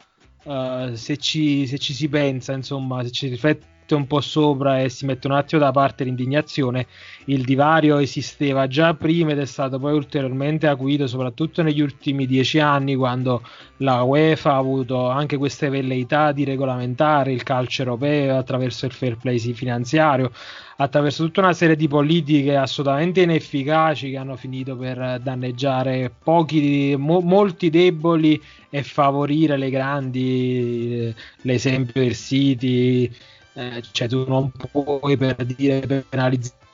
uh, 0.46 0.94
se, 0.94 1.16
ci, 1.16 1.66
se, 1.66 1.78
ci, 1.78 1.94
si 1.94 2.08
pensa, 2.08 2.52
insomma, 2.52 3.02
se 3.04 3.10
ci 3.10 3.28
riflette 3.28 3.75
un 3.94 4.06
po' 4.06 4.20
sopra 4.20 4.80
e 4.80 4.88
si 4.88 5.06
mette 5.06 5.26
un 5.26 5.34
attimo 5.34 5.60
da 5.60 5.70
parte 5.70 6.04
l'indignazione, 6.04 6.86
il 7.26 7.44
divario 7.44 7.98
esisteva 7.98 8.66
già 8.66 8.94
prima 8.94 9.32
ed 9.32 9.38
è 9.38 9.46
stato 9.46 9.78
poi 9.78 9.94
ulteriormente 9.94 10.66
acuito 10.66 11.06
soprattutto 11.06 11.62
negli 11.62 11.80
ultimi 11.80 12.26
dieci 12.26 12.58
anni 12.58 12.94
quando 12.94 13.42
la 13.78 14.02
UEFA 14.02 14.52
ha 14.52 14.56
avuto 14.56 15.08
anche 15.08 15.36
queste 15.36 15.68
velleità 15.68 16.32
di 16.32 16.44
regolamentare 16.44 17.32
il 17.32 17.42
calcio 17.42 17.82
europeo 17.82 18.36
attraverso 18.36 18.86
il 18.86 18.92
fair 18.92 19.16
play 19.16 19.38
finanziario, 19.38 20.32
attraverso 20.76 21.24
tutta 21.24 21.40
una 21.40 21.52
serie 21.52 21.76
di 21.76 21.88
politiche 21.88 22.56
assolutamente 22.56 23.22
inefficaci 23.22 24.10
che 24.10 24.16
hanno 24.16 24.36
finito 24.36 24.76
per 24.76 25.20
danneggiare 25.22 26.12
pochi, 26.22 26.94
mo, 26.96 27.20
molti 27.20 27.70
deboli 27.70 28.40
e 28.70 28.82
favorire 28.82 29.56
le 29.56 29.70
grandi, 29.70 31.14
l'esempio 31.42 32.02
del 32.02 32.14
City 32.14 33.10
eh, 33.56 33.82
cioè 33.90 34.06
tu 34.06 34.24
non 34.28 34.50
puoi 34.50 35.16
per 35.16 35.44
dire 35.44 36.04
penalizzare 36.08 36.64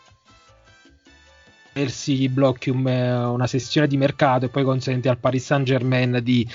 blocchi 2.28 2.70
un, 2.70 2.84
una 2.84 3.46
sessione 3.46 3.86
di 3.86 3.96
mercato 3.96 4.44
e 4.44 4.48
poi 4.48 4.64
consenti 4.64 5.08
al 5.08 5.18
Paris 5.18 5.44
Saint 5.44 5.64
Germain 5.64 6.20
di, 6.22 6.46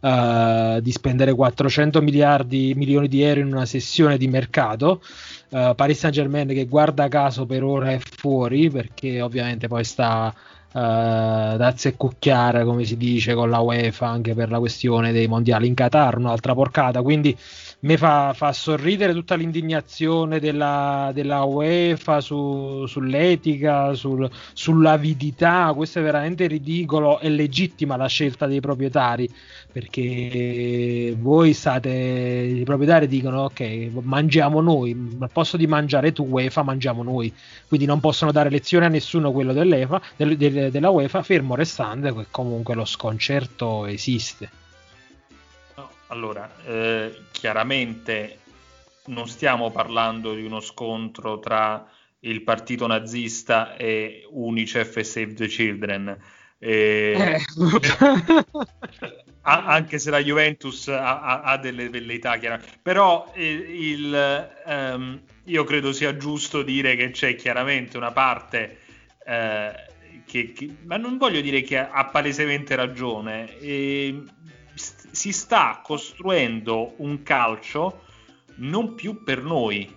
uh, 0.00 0.80
di, 0.80 0.92
spendere 0.92 1.32
400 1.32 2.02
miliardi 2.02 2.74
milioni 2.76 3.08
di 3.08 3.22
euro 3.22 3.40
in 3.40 3.46
una 3.46 3.64
sessione 3.64 4.18
di 4.18 4.28
mercato. 4.28 5.00
Uh, 5.48 5.74
Paris 5.74 5.98
Saint 5.98 6.14
Germain 6.14 6.48
che 6.48 6.66
guarda 6.66 7.08
caso 7.08 7.46
per 7.46 7.62
ora 7.62 7.92
è 7.92 7.98
fuori 7.98 8.68
perché 8.68 9.22
ovviamente 9.22 9.68
poi 9.68 9.84
sta 9.84 10.34
uh, 10.34 10.78
da 10.78 11.72
zeccucchiare 11.74 12.64
come 12.64 12.84
si 12.84 12.96
dice 12.96 13.34
con 13.34 13.48
la 13.48 13.60
UEFA 13.60 14.08
anche 14.08 14.34
per 14.34 14.50
la 14.50 14.58
questione 14.58 15.12
dei 15.12 15.26
mondiali 15.26 15.66
in 15.68 15.74
Qatar 15.74 16.18
un'altra 16.18 16.52
porcata. 16.54 17.00
Quindi 17.00 17.36
mi 17.78 17.96
fa, 17.98 18.32
fa, 18.32 18.52
sorridere 18.52 19.12
tutta 19.12 19.34
l'indignazione 19.34 20.40
della, 20.40 21.10
della 21.12 21.42
UEFA 21.44 22.20
su, 22.20 22.86
sull'etica, 22.86 23.92
sul, 23.94 24.28
sull'avidità. 24.54 25.72
Questo 25.74 25.98
è 25.98 26.02
veramente 26.02 26.46
ridicolo. 26.46 27.18
È 27.18 27.28
legittima 27.28 27.96
la 27.96 28.06
scelta 28.06 28.46
dei 28.46 28.60
proprietari 28.60 29.30
perché 29.70 31.14
voi 31.18 31.52
state, 31.52 31.90
i 31.90 32.64
proprietari 32.64 33.06
dicono: 33.08 33.42
Ok, 33.42 33.90
mangiamo 34.00 34.60
noi 34.62 35.16
al 35.20 35.30
posto 35.30 35.58
di 35.58 35.66
mangiare 35.66 36.12
tu, 36.12 36.24
UEFA, 36.24 36.62
mangiamo 36.62 37.02
noi. 37.02 37.32
Quindi 37.68 37.86
non 37.86 38.00
possono 38.00 38.32
dare 38.32 38.48
lezione 38.48 38.86
a 38.86 38.88
nessuno 38.88 39.32
quello 39.32 39.52
del, 39.52 39.98
della 40.36 40.90
UEFA, 40.90 41.22
fermo 41.22 41.54
restando 41.54 42.14
che 42.14 42.26
comunque 42.30 42.74
lo 42.74 42.86
sconcerto 42.86 43.84
esiste. 43.84 44.64
Allora, 46.08 46.50
eh, 46.64 47.14
chiaramente 47.32 48.38
non 49.06 49.28
stiamo 49.28 49.70
parlando 49.70 50.34
di 50.34 50.44
uno 50.44 50.60
scontro 50.60 51.38
tra 51.40 51.88
il 52.20 52.42
partito 52.42 52.86
nazista 52.86 53.76
e 53.76 54.26
Unicef 54.30 54.96
e 54.96 55.04
Save 55.04 55.34
the 55.34 55.46
Children. 55.46 56.16
Eh, 56.58 57.38
anche 59.42 59.98
se 59.98 60.10
la 60.10 60.22
Juventus 60.22 60.88
ha, 60.88 61.20
ha, 61.20 61.40
ha 61.42 61.56
delle 61.58 61.88
velleità 61.88 62.36
chiaramente. 62.38 62.78
Però 62.82 63.32
eh, 63.34 63.44
il, 63.46 64.50
um, 64.64 65.20
io 65.44 65.64
credo 65.64 65.92
sia 65.92 66.16
giusto 66.16 66.62
dire 66.62 66.96
che 66.96 67.10
c'è 67.10 67.36
chiaramente 67.36 67.96
una 67.96 68.12
parte 68.12 68.78
eh, 69.24 69.72
che, 70.24 70.52
che, 70.52 70.76
ma 70.84 70.96
non 70.96 71.18
voglio 71.18 71.40
dire 71.40 71.62
che 71.62 71.78
ha, 71.78 71.90
ha 71.90 72.06
palesemente 72.06 72.74
ragione. 72.74 73.58
E 73.58 74.22
si 74.76 75.32
sta 75.32 75.80
costruendo 75.82 76.94
un 76.98 77.22
calcio 77.22 78.04
non 78.56 78.94
più 78.94 79.22
per 79.22 79.42
noi, 79.42 79.90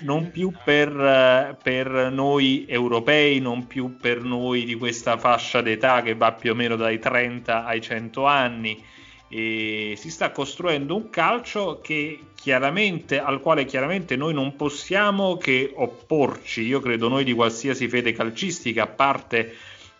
non 0.00 0.30
più 0.30 0.52
per, 0.64 0.88
eh, 0.88 1.56
per, 1.62 2.10
noi 2.10 2.66
europei, 2.68 3.40
non 3.40 3.66
più 3.66 3.96
per 3.96 4.22
noi 4.22 4.64
di 4.64 4.74
questa 4.74 5.16
fascia 5.16 5.60
d'età 5.60 6.02
che 6.02 6.14
va 6.14 6.32
più 6.32 6.52
o 6.52 6.54
meno 6.54 6.76
dai 6.76 6.98
30 6.98 7.64
ai 7.64 7.80
100 7.80 8.24
anni. 8.26 8.82
E 9.30 9.94
si 9.96 10.10
sta 10.10 10.30
costruendo 10.30 10.96
un 10.96 11.10
calcio 11.10 11.82
al 11.82 13.40
quale 13.42 13.64
chiaramente 13.66 14.16
noi 14.16 14.32
non 14.32 14.56
possiamo 14.56 15.36
che 15.36 15.70
opporci. 15.74 16.62
Io 16.62 16.80
credo 16.80 17.08
noi 17.08 17.24
di 17.24 17.34
qualsiasi 17.34 17.88
fede 17.88 18.12
calcistica, 18.12 18.84
a 18.84 18.86
parte 18.86 19.54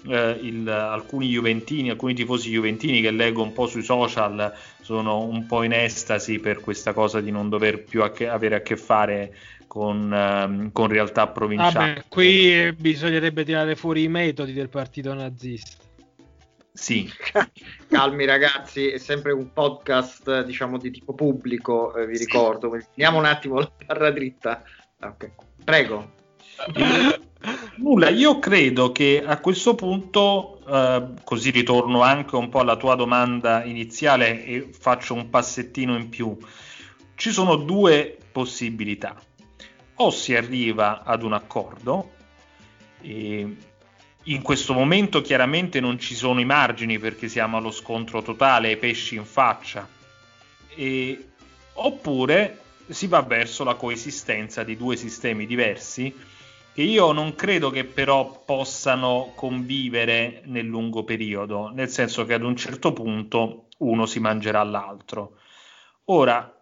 eh, 0.06 0.38
il, 0.42 0.68
alcuni 0.68 1.28
juventini, 1.28 1.90
alcuni 1.90 2.14
tifosi 2.14 2.50
juventini 2.50 3.00
che 3.00 3.10
leggo 3.10 3.42
un 3.42 3.52
po' 3.52 3.66
sui 3.66 3.82
social 3.82 4.52
sono 4.80 5.24
un 5.24 5.46
po' 5.46 5.62
in 5.62 5.72
estasi 5.72 6.38
per 6.38 6.60
questa 6.60 6.92
cosa 6.92 7.20
di 7.20 7.30
non 7.30 7.48
dover 7.48 7.82
più 7.82 8.02
a 8.02 8.10
che, 8.10 8.28
avere 8.28 8.56
a 8.56 8.60
che 8.60 8.76
fare 8.76 9.34
con, 9.66 10.10
um, 10.10 10.72
con 10.72 10.88
realtà 10.88 11.28
provinciali. 11.28 11.94
Vabbè, 11.94 12.04
qui 12.08 12.72
bisognerebbe 12.72 13.44
tirare 13.44 13.76
fuori 13.76 14.04
i 14.04 14.08
metodi 14.08 14.52
del 14.52 14.68
partito 14.68 15.12
nazista. 15.14 15.84
Sì. 16.72 17.10
Calmi 17.88 18.24
ragazzi, 18.24 18.88
è 18.88 18.98
sempre 18.98 19.32
un 19.32 19.52
podcast 19.52 20.44
diciamo 20.44 20.78
di 20.78 20.90
tipo 20.90 21.12
pubblico, 21.12 21.94
eh, 21.96 22.06
vi 22.06 22.16
ricordo. 22.16 22.70
Finiamo 22.92 23.18
un 23.18 23.24
attimo 23.24 23.58
la 23.58 23.70
barra 23.84 24.10
dritta. 24.10 24.62
Okay. 25.00 25.32
Prego. 25.64 26.12
Nulla, 27.80 28.08
io 28.08 28.40
credo 28.40 28.90
che 28.90 29.22
a 29.24 29.38
questo 29.38 29.76
punto, 29.76 30.60
eh, 30.68 31.14
così 31.22 31.50
ritorno 31.50 32.02
anche 32.02 32.34
un 32.34 32.48
po' 32.48 32.58
alla 32.58 32.76
tua 32.76 32.96
domanda 32.96 33.62
iniziale 33.62 34.44
e 34.44 34.68
faccio 34.76 35.14
un 35.14 35.30
passettino 35.30 35.94
in 35.94 36.08
più, 36.08 36.36
ci 37.14 37.30
sono 37.30 37.54
due 37.54 38.18
possibilità. 38.32 39.16
O 40.00 40.10
si 40.10 40.34
arriva 40.34 41.04
ad 41.04 41.22
un 41.22 41.32
accordo, 41.32 42.10
in 43.02 44.42
questo 44.42 44.72
momento 44.72 45.20
chiaramente 45.20 45.78
non 45.78 46.00
ci 46.00 46.16
sono 46.16 46.40
i 46.40 46.44
margini 46.44 46.98
perché 46.98 47.28
siamo 47.28 47.58
allo 47.58 47.70
scontro 47.70 48.22
totale, 48.22 48.68
ai 48.70 48.76
pesci 48.76 49.14
in 49.14 49.24
faccia, 49.24 49.88
e, 50.74 51.28
oppure 51.74 52.58
si 52.88 53.06
va 53.06 53.22
verso 53.22 53.62
la 53.62 53.74
coesistenza 53.74 54.64
di 54.64 54.76
due 54.76 54.96
sistemi 54.96 55.46
diversi 55.46 56.12
che 56.78 56.84
io 56.84 57.10
non 57.10 57.34
credo 57.34 57.70
che 57.70 57.84
però 57.84 58.44
possano 58.44 59.32
convivere 59.34 60.42
nel 60.44 60.64
lungo 60.66 61.02
periodo, 61.02 61.72
nel 61.74 61.88
senso 61.88 62.24
che 62.24 62.34
ad 62.34 62.44
un 62.44 62.54
certo 62.54 62.92
punto 62.92 63.66
uno 63.78 64.06
si 64.06 64.20
mangerà 64.20 64.62
l'altro. 64.62 65.38
Ora, 66.04 66.56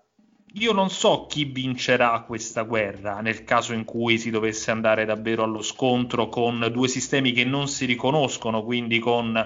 io 0.55 0.73
non 0.73 0.89
so 0.89 1.27
chi 1.27 1.45
vincerà 1.45 2.19
questa 2.23 2.63
guerra 2.63 3.21
nel 3.21 3.45
caso 3.45 3.75
in 3.75 3.85
cui 3.85 4.17
si 4.17 4.31
dovesse 4.31 4.71
andare 4.71 5.05
davvero 5.05 5.43
allo 5.43 5.61
scontro 5.61 6.31
con 6.31 6.67
due 6.73 6.89
sistemi 6.89 7.33
che 7.33 7.45
non 7.45 7.69
si 7.69 7.85
riconoscono, 7.85 8.65
quindi 8.65 8.99
con 8.99 9.37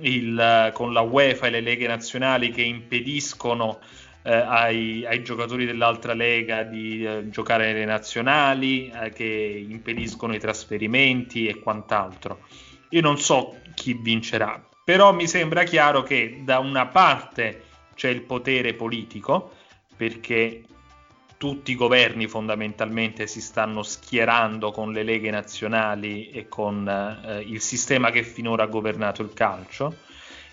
il, 0.00 0.70
con 0.74 0.92
la 0.92 1.00
UEFA 1.00 1.46
e 1.46 1.50
le 1.50 1.60
leghe 1.62 1.86
nazionali 1.86 2.50
che 2.50 2.60
impediscono 2.60 3.78
eh, 4.22 4.32
ai, 4.32 5.04
ai, 5.04 5.22
giocatori 5.22 5.64
dell'altra 5.64 6.14
lega 6.14 6.62
di 6.62 7.04
eh, 7.04 7.28
giocare 7.28 7.72
nelle 7.72 7.84
nazionali, 7.84 8.90
eh, 8.90 9.10
che 9.10 9.64
impediscono 9.68 10.34
i 10.34 10.38
trasferimenti 10.38 11.46
e 11.46 11.58
quant'altro. 11.58 12.40
Io 12.90 13.00
non 13.00 13.18
so 13.18 13.56
chi 13.74 13.94
vincerà, 13.94 14.62
però 14.84 15.12
mi 15.12 15.26
sembra 15.26 15.64
chiaro 15.64 16.02
che 16.02 16.42
da 16.44 16.58
una 16.58 16.86
parte 16.86 17.64
c'è 17.94 18.08
il 18.08 18.22
potere 18.22 18.74
politico, 18.74 19.54
perché 19.96 20.62
tutti 21.36 21.72
i 21.72 21.76
governi 21.76 22.28
fondamentalmente 22.28 23.26
si 23.26 23.40
stanno 23.40 23.82
schierando 23.82 24.70
con 24.70 24.92
le 24.92 25.02
leghe 25.02 25.30
nazionali 25.30 26.30
e 26.30 26.46
con 26.46 26.88
eh, 26.88 27.40
il 27.40 27.60
sistema 27.60 28.10
che 28.10 28.22
finora 28.22 28.62
ha 28.62 28.66
governato 28.66 29.22
il 29.22 29.32
calcio, 29.34 29.96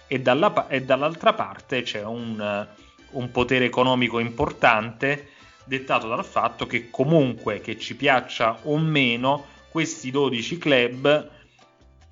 e, 0.08 0.20
dalla, 0.20 0.68
e 0.68 0.82
dall'altra 0.82 1.34
parte 1.34 1.84
c'è 1.84 2.04
un 2.04 2.68
un 3.12 3.32
potere 3.32 3.66
economico 3.66 4.20
importante 4.20 5.30
dettato 5.66 6.08
dal 6.08 6.26
fatto 6.26 6.66
che 6.66 6.90
comunque 6.90 7.62
che 7.62 7.78
ci 7.78 7.96
piaccia 7.96 8.60
o 8.64 8.78
meno 8.78 9.46
questi 9.70 10.10
12 10.10 10.58
club 10.58 11.30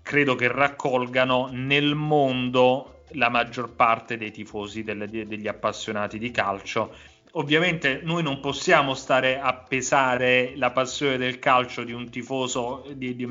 credo 0.03 0.35
che 0.35 0.47
raccolgano 0.47 1.49
nel 1.51 1.95
mondo 1.95 3.01
la 3.11 3.29
maggior 3.29 3.73
parte 3.73 4.17
dei 4.17 4.31
tifosi 4.31 4.83
delle, 4.83 5.09
degli 5.09 5.47
appassionati 5.47 6.17
di 6.17 6.31
calcio. 6.31 6.93
Ovviamente 7.31 7.99
noi 8.03 8.23
non 8.23 8.39
possiamo 8.39 8.93
stare 8.93 9.39
a 9.39 9.53
pesare 9.53 10.53
la 10.55 10.71
passione 10.71 11.17
del 11.17 11.39
calcio 11.39 11.83
di 11.83 11.91
un 11.91 12.09
tifoso 12.09 12.85
di, 12.93 13.15
di, 13.15 13.27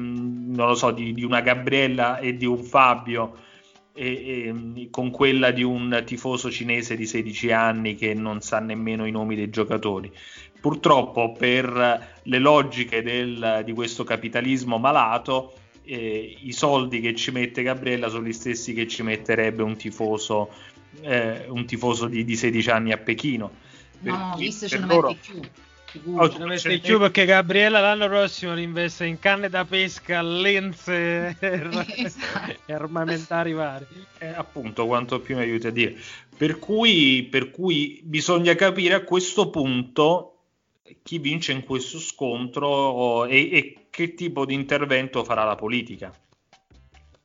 so, 0.74 0.90
di, 0.90 1.12
di 1.12 1.24
una 1.24 1.40
Gabriella 1.40 2.18
e 2.18 2.36
di 2.36 2.46
un 2.46 2.62
Fabio 2.62 3.36
e, 3.96 4.54
e, 4.76 4.88
con 4.90 5.10
quella 5.10 5.50
di 5.50 5.62
un 5.62 6.02
tifoso 6.04 6.50
cinese 6.50 6.96
di 6.96 7.06
16 7.06 7.50
anni 7.50 7.96
che 7.96 8.12
non 8.12 8.42
sa 8.42 8.60
nemmeno 8.60 9.06
i 9.06 9.10
nomi 9.10 9.34
dei 9.34 9.48
giocatori. 9.48 10.12
Purtroppo 10.60 11.32
per 11.32 12.18
le 12.22 12.38
logiche 12.38 13.02
del, 13.02 13.62
di 13.64 13.72
questo 13.72 14.04
capitalismo 14.04 14.78
malato, 14.78 15.54
eh, 15.84 16.36
i 16.42 16.52
soldi 16.52 17.00
che 17.00 17.14
ci 17.14 17.30
mette 17.30 17.62
Gabriella 17.62 18.08
sono 18.08 18.26
gli 18.26 18.32
stessi 18.32 18.74
che 18.74 18.86
ci 18.86 19.02
metterebbe 19.02 19.62
un 19.62 19.76
tifoso, 19.76 20.50
eh, 21.00 21.46
un 21.48 21.64
tifoso 21.64 22.06
di, 22.06 22.24
di, 22.24 22.36
16 22.36 22.70
anni 22.70 22.92
a 22.92 22.98
Pechino. 22.98 23.50
No, 24.00 24.16
no, 24.16 24.34
visto 24.36 24.68
ce 24.68 24.78
ne 24.78 24.86
mette 24.86 25.16
più 25.20 25.40
sicuro. 25.86 26.24
Oh, 26.24 26.46
mette 26.46 26.78
più 26.78 26.98
perché 26.98 27.24
Gabriella 27.24 27.80
l'anno 27.80 28.06
prossimo 28.08 28.54
rinveste 28.54 29.06
in 29.06 29.18
canne 29.18 29.48
da 29.48 29.64
pesca, 29.64 30.22
lenze 30.22 31.36
esatto. 31.40 32.54
e 32.66 32.72
armamentari 32.72 33.52
vari. 33.52 33.86
Eh, 34.18 34.28
appunto, 34.28 34.86
quanto 34.86 35.20
più 35.20 35.36
mi 35.36 35.42
aiuti 35.42 35.66
a 35.66 35.70
dire. 35.70 35.96
Per 36.36 36.58
cui, 36.58 37.26
per 37.30 37.50
cui 37.50 38.00
bisogna 38.04 38.54
capire 38.54 38.94
a 38.94 39.02
questo 39.02 39.48
punto 39.48 40.32
chi 41.02 41.18
vince 41.18 41.52
in 41.52 41.64
questo 41.64 41.98
scontro 41.98 43.24
e, 43.26 43.50
e 43.52 43.86
che 43.90 44.14
tipo 44.14 44.44
di 44.44 44.54
intervento 44.54 45.24
farà 45.24 45.44
la 45.44 45.54
politica. 45.54 46.12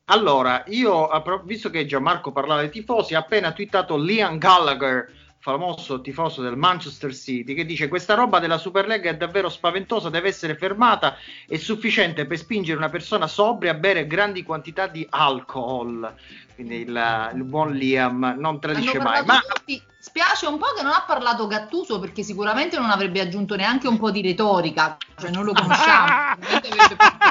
Allora, 0.06 0.63
io, 0.68 1.10
visto 1.46 1.70
che 1.70 1.86
Gianmarco 1.86 2.32
parlava 2.32 2.62
dei 2.62 2.70
tifosi, 2.70 3.15
ha 3.15 3.20
appena 3.20 3.53
twittato 3.53 3.98
Liam 3.98 4.38
Gallagher 4.38 5.21
famoso 5.41 6.01
tifoso 6.01 6.41
del 6.41 6.55
Manchester 6.55 7.13
City, 7.13 7.55
che 7.55 7.65
dice 7.65 7.88
questa 7.88 8.13
roba 8.13 8.39
della 8.39 8.60
Superlega 8.60 9.10
è 9.10 9.17
davvero 9.17 9.50
spaventosa, 9.50 10.10
deve 10.10 10.29
essere 10.29 10.55
fermata, 10.55 11.17
è 11.48 11.57
sufficiente 11.57 12.25
per 12.25 12.38
spingere 12.38 12.77
una 12.77 12.89
persona 12.89 13.27
sobria 13.27 13.71
a 13.71 13.75
bere 13.75 14.05
grandi 14.05 14.43
quantità 14.43 14.88
di 14.88 15.05
alcol. 15.10 16.13
Quindi 16.53 16.81
il, 16.81 17.31
il 17.33 17.43
buon 17.43 17.74
Liam 17.74 18.36
non 18.38 18.60
tradisce 18.60 19.00
mai. 19.00 19.25
Ma... 19.25 19.39
Tutti. 19.39 19.81
Spiace 19.98 20.48
un 20.48 20.57
po' 20.57 20.74
che 20.75 20.81
non 20.81 20.93
ha 20.93 21.03
parlato 21.05 21.45
Gattuso 21.45 22.00
perché 22.00 22.24
sicuramente 22.24 22.77
non 22.77 22.89
avrebbe 22.89 23.19
aggiunto 23.19 23.55
neanche 23.55 23.88
un 23.88 24.00
po' 24.00 24.10
di 24.10 24.21
retorica, 24.21 24.98
cioè 25.19 25.29
non 25.29 25.43
lo 25.43 25.53
conosciamo. 25.53 26.37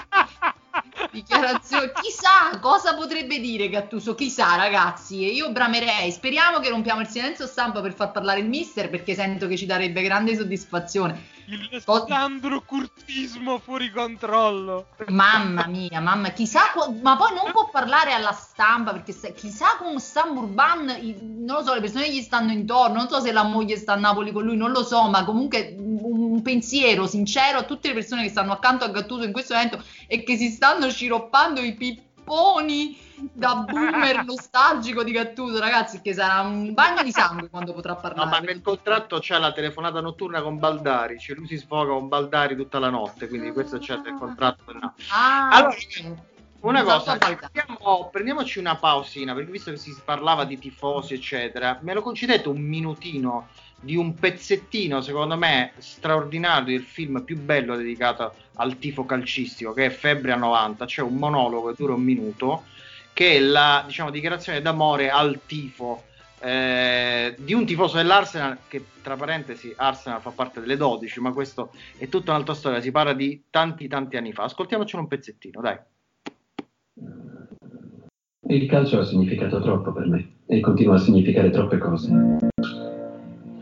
Dichiarazione. 1.12 1.92
Chissà 2.00 2.58
cosa 2.60 2.94
potrebbe 2.94 3.40
dire 3.40 3.68
Gattuso, 3.68 4.14
chissà 4.14 4.56
ragazzi. 4.56 5.24
E 5.24 5.32
io 5.32 5.50
bramerei, 5.50 6.10
speriamo 6.10 6.60
che 6.60 6.68
rompiamo 6.68 7.00
il 7.00 7.08
silenzio 7.08 7.46
stampa 7.46 7.80
per 7.80 7.94
far 7.94 8.12
parlare 8.12 8.40
il 8.40 8.48
mister 8.48 8.88
perché 8.88 9.14
sento 9.14 9.46
che 9.46 9.56
ci 9.56 9.66
darebbe 9.66 10.02
grande 10.02 10.36
soddisfazione. 10.36 11.38
Il 11.52 11.82
Sandro 11.84 12.62
Curtismo 12.62 13.58
fuori 13.58 13.90
controllo. 13.90 14.86
Mamma 15.08 15.66
mia, 15.66 15.98
mamma, 15.98 16.28
chissà, 16.30 16.60
ma 17.02 17.16
poi 17.16 17.34
non 17.34 17.50
può 17.50 17.68
parlare 17.70 18.12
alla 18.12 18.30
stampa 18.30 18.92
perché 18.92 19.10
se, 19.10 19.34
chissà 19.34 19.76
con 19.76 19.98
Sam 19.98 20.36
Urban, 20.36 20.84
non 20.84 21.56
lo 21.56 21.64
so, 21.64 21.74
le 21.74 21.80
persone 21.80 22.12
gli 22.12 22.20
stanno 22.20 22.52
intorno, 22.52 22.98
non 22.98 23.08
so 23.08 23.18
se 23.18 23.32
la 23.32 23.42
moglie 23.42 23.76
sta 23.76 23.94
a 23.94 23.96
Napoli 23.96 24.30
con 24.30 24.44
lui, 24.44 24.56
non 24.56 24.70
lo 24.70 24.84
so, 24.84 25.08
ma 25.08 25.24
comunque 25.24 25.74
un 25.76 26.40
pensiero 26.42 27.08
sincero 27.08 27.58
a 27.58 27.64
tutte 27.64 27.88
le 27.88 27.94
persone 27.94 28.22
che 28.22 28.28
stanno 28.28 28.52
accanto 28.52 28.84
a 28.84 28.88
Gattuso 28.88 29.24
in 29.24 29.32
questo 29.32 29.54
momento 29.54 29.82
e 30.06 30.22
che 30.22 30.36
si 30.36 30.50
stanno 30.50 30.88
sciroppando 30.88 31.60
i 31.60 31.74
pipponi 31.74 32.96
da 33.32 33.64
boomer 33.66 34.22
nostalgico 34.26 35.02
di 35.02 35.12
Gattuso, 35.12 35.58
ragazzi, 35.58 36.00
che 36.00 36.12
sarà 36.12 36.40
un 36.40 36.72
bagno 36.74 37.02
di 37.02 37.12
sangue 37.12 37.48
quando 37.48 37.72
potrà 37.72 37.96
parlare. 37.96 38.24
No, 38.24 38.30
ma 38.30 38.38
nel 38.38 38.62
contratto 38.62 39.18
c'è 39.18 39.38
la 39.38 39.52
telefonata 39.52 40.00
notturna 40.00 40.42
con 40.42 40.58
Baldari, 40.58 41.18
cioè 41.18 41.36
lui 41.36 41.46
si 41.46 41.58
sfoga 41.58 41.92
con 41.92 42.08
Baldari 42.08 42.56
tutta 42.56 42.78
la 42.78 42.90
notte, 42.90 43.28
quindi 43.28 43.52
questo 43.52 43.78
c'è 43.78 43.96
nel 43.96 44.16
contratto. 44.18 44.72
No. 44.72 44.94
Ah, 45.10 45.48
allora, 45.50 45.76
una 46.60 46.82
cosa, 46.82 47.16
prendiamo, 47.16 48.08
prendiamoci 48.12 48.58
una 48.58 48.76
pausina, 48.76 49.34
perché 49.34 49.50
visto 49.50 49.70
che 49.70 49.78
si 49.78 49.96
parlava 50.04 50.44
di 50.44 50.58
tifosi, 50.58 51.14
eccetera, 51.14 51.78
me 51.80 51.94
lo 51.94 52.02
concedete 52.02 52.48
un 52.48 52.60
minutino 52.60 53.48
di 53.80 53.96
un 53.96 54.14
pezzettino, 54.14 55.00
secondo 55.00 55.38
me, 55.38 55.72
straordinario 55.78 56.76
del 56.76 56.84
film 56.84 57.22
più 57.22 57.38
bello 57.38 57.76
dedicato 57.76 58.34
al 58.56 58.78
tifo 58.78 59.06
calcistico, 59.06 59.72
che 59.72 59.86
è 59.86 59.90
Febbre 59.90 60.32
a 60.32 60.36
90, 60.36 60.84
c'è 60.84 61.00
un 61.00 61.14
monologo 61.14 61.68
che 61.68 61.76
dura 61.78 61.94
un 61.94 62.02
minuto, 62.02 62.64
che 63.20 63.36
è 63.36 63.38
la 63.38 63.82
diciamo, 63.86 64.10
dichiarazione 64.10 64.62
d'amore 64.62 65.10
al 65.10 65.40
tifo 65.44 66.04
eh, 66.40 67.34
di 67.36 67.52
un 67.52 67.66
tifoso 67.66 67.98
dell'Arsenal 67.98 68.56
che 68.66 68.82
tra 69.02 69.14
parentesi 69.14 69.74
Arsenal 69.76 70.22
fa 70.22 70.30
parte 70.30 70.60
delle 70.60 70.78
12 70.78 71.20
ma 71.20 71.30
questo 71.30 71.70
è 71.98 72.08
tutta 72.08 72.30
un'altra 72.30 72.54
storia. 72.54 72.80
Si 72.80 72.90
parla 72.90 73.12
di 73.12 73.42
tanti 73.50 73.88
tanti 73.88 74.16
anni 74.16 74.32
fa. 74.32 74.44
Ascoltiamocelo 74.44 75.02
un 75.02 75.08
pezzettino 75.08 75.60
dai. 75.60 75.76
Il 78.48 78.66
calcio 78.66 79.00
ha 79.00 79.04
significato 79.04 79.60
troppo 79.60 79.92
per 79.92 80.06
me 80.06 80.36
e 80.46 80.60
continua 80.60 80.94
a 80.94 80.98
significare 80.98 81.50
troppe 81.50 81.76
cose. 81.76 82.10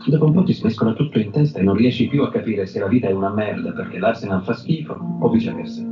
Dopo 0.05 0.25
un 0.25 0.31
po' 0.31 0.43
ti 0.43 0.53
smescola 0.53 0.93
tutto 0.93 1.19
in 1.19 1.31
testa 1.31 1.59
e 1.59 1.63
non 1.63 1.75
riesci 1.75 2.07
più 2.07 2.23
a 2.23 2.31
capire 2.31 2.65
se 2.65 2.79
la 2.79 2.87
vita 2.87 3.09
è 3.09 3.11
una 3.11 3.33
merda 3.33 3.73
perché 3.73 3.99
l'Arsenal 3.99 4.41
fa 4.41 4.53
schifo 4.53 4.97
o 5.19 5.29
viceversa 5.29 5.83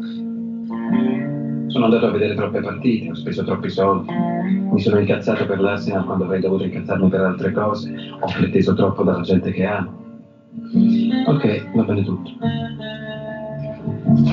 sono 1.68 1.86
andato 1.86 2.08
a 2.08 2.12
vedere 2.12 2.34
troppe 2.34 2.62
partite, 2.62 3.10
ho 3.10 3.14
speso 3.14 3.44
troppi 3.44 3.70
soldi, 3.70 4.12
mi 4.72 4.80
sono 4.80 5.00
incazzato 5.00 5.46
per 5.46 5.60
l'Arsenal 5.60 6.06
quando 6.06 6.24
avrei 6.24 6.40
dovuto 6.40 6.64
incazzarmi 6.64 7.10
per 7.10 7.22
altre 7.22 7.52
cose, 7.52 7.94
ho 8.20 8.32
preteso 8.38 8.74
troppo 8.74 9.04
dalla 9.04 9.22
gente 9.22 9.52
che 9.52 9.66
amo. 9.66 10.06
Ok, 11.28 11.76
va 11.76 11.84
bene 11.84 12.04
tutto. 12.04 12.32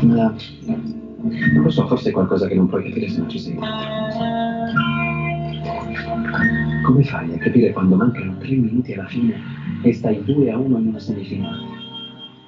Ma 0.02 0.34
non 1.52 1.62
lo 1.62 1.70
so, 1.70 1.86
forse 1.86 2.10
è 2.10 2.12
qualcosa 2.12 2.46
che 2.46 2.54
non 2.54 2.68
puoi 2.68 2.84
capire 2.84 3.08
se 3.08 3.18
non 3.18 3.28
ci 3.28 3.38
sei 3.38 3.54
dentro. 3.54 3.92
Come 6.84 7.02
fai 7.02 7.32
a 7.32 7.38
capire 7.38 7.72
quando 7.72 7.96
mancano 7.96 8.36
tre 8.38 8.54
minuti 8.54 8.92
alla 8.92 9.06
fine 9.06 9.34
e 9.82 9.92
stai 9.92 10.22
2 10.22 10.50
a 10.50 10.58
1 10.58 10.78
in 10.78 10.86
una 10.86 10.98
semifinale? 10.98 11.72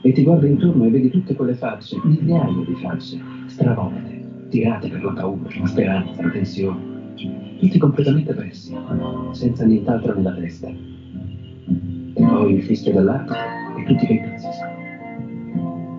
E 0.03 0.13
ti 0.13 0.23
guardi 0.23 0.49
intorno 0.49 0.85
e 0.85 0.91
vedi 0.91 1.11
tutte 1.11 1.35
quelle 1.35 1.55
facce, 1.55 1.99
migliaia 2.05 2.65
di 2.65 2.75
facce, 2.81 3.19
stravolte 3.47 4.16
tirate 4.49 4.89
per 4.89 5.03
la 5.03 5.13
paura, 5.13 5.49
la 5.59 5.67
speranza, 5.67 6.23
la 6.23 6.31
tensione, 6.31 7.15
tutti 7.59 7.79
completamente 7.79 8.35
persi, 8.35 8.77
senza 9.33 9.65
nient'altro 9.65 10.15
nella 10.15 10.35
testa. 10.35 10.69
E 10.69 12.23
poi 12.23 12.55
il 12.55 12.63
fischio 12.63 12.93
dell'arbitro 12.93 13.37
e 13.79 13.85
tutti 13.85 14.07
che 14.07 14.13
impazziscono. 14.13 14.75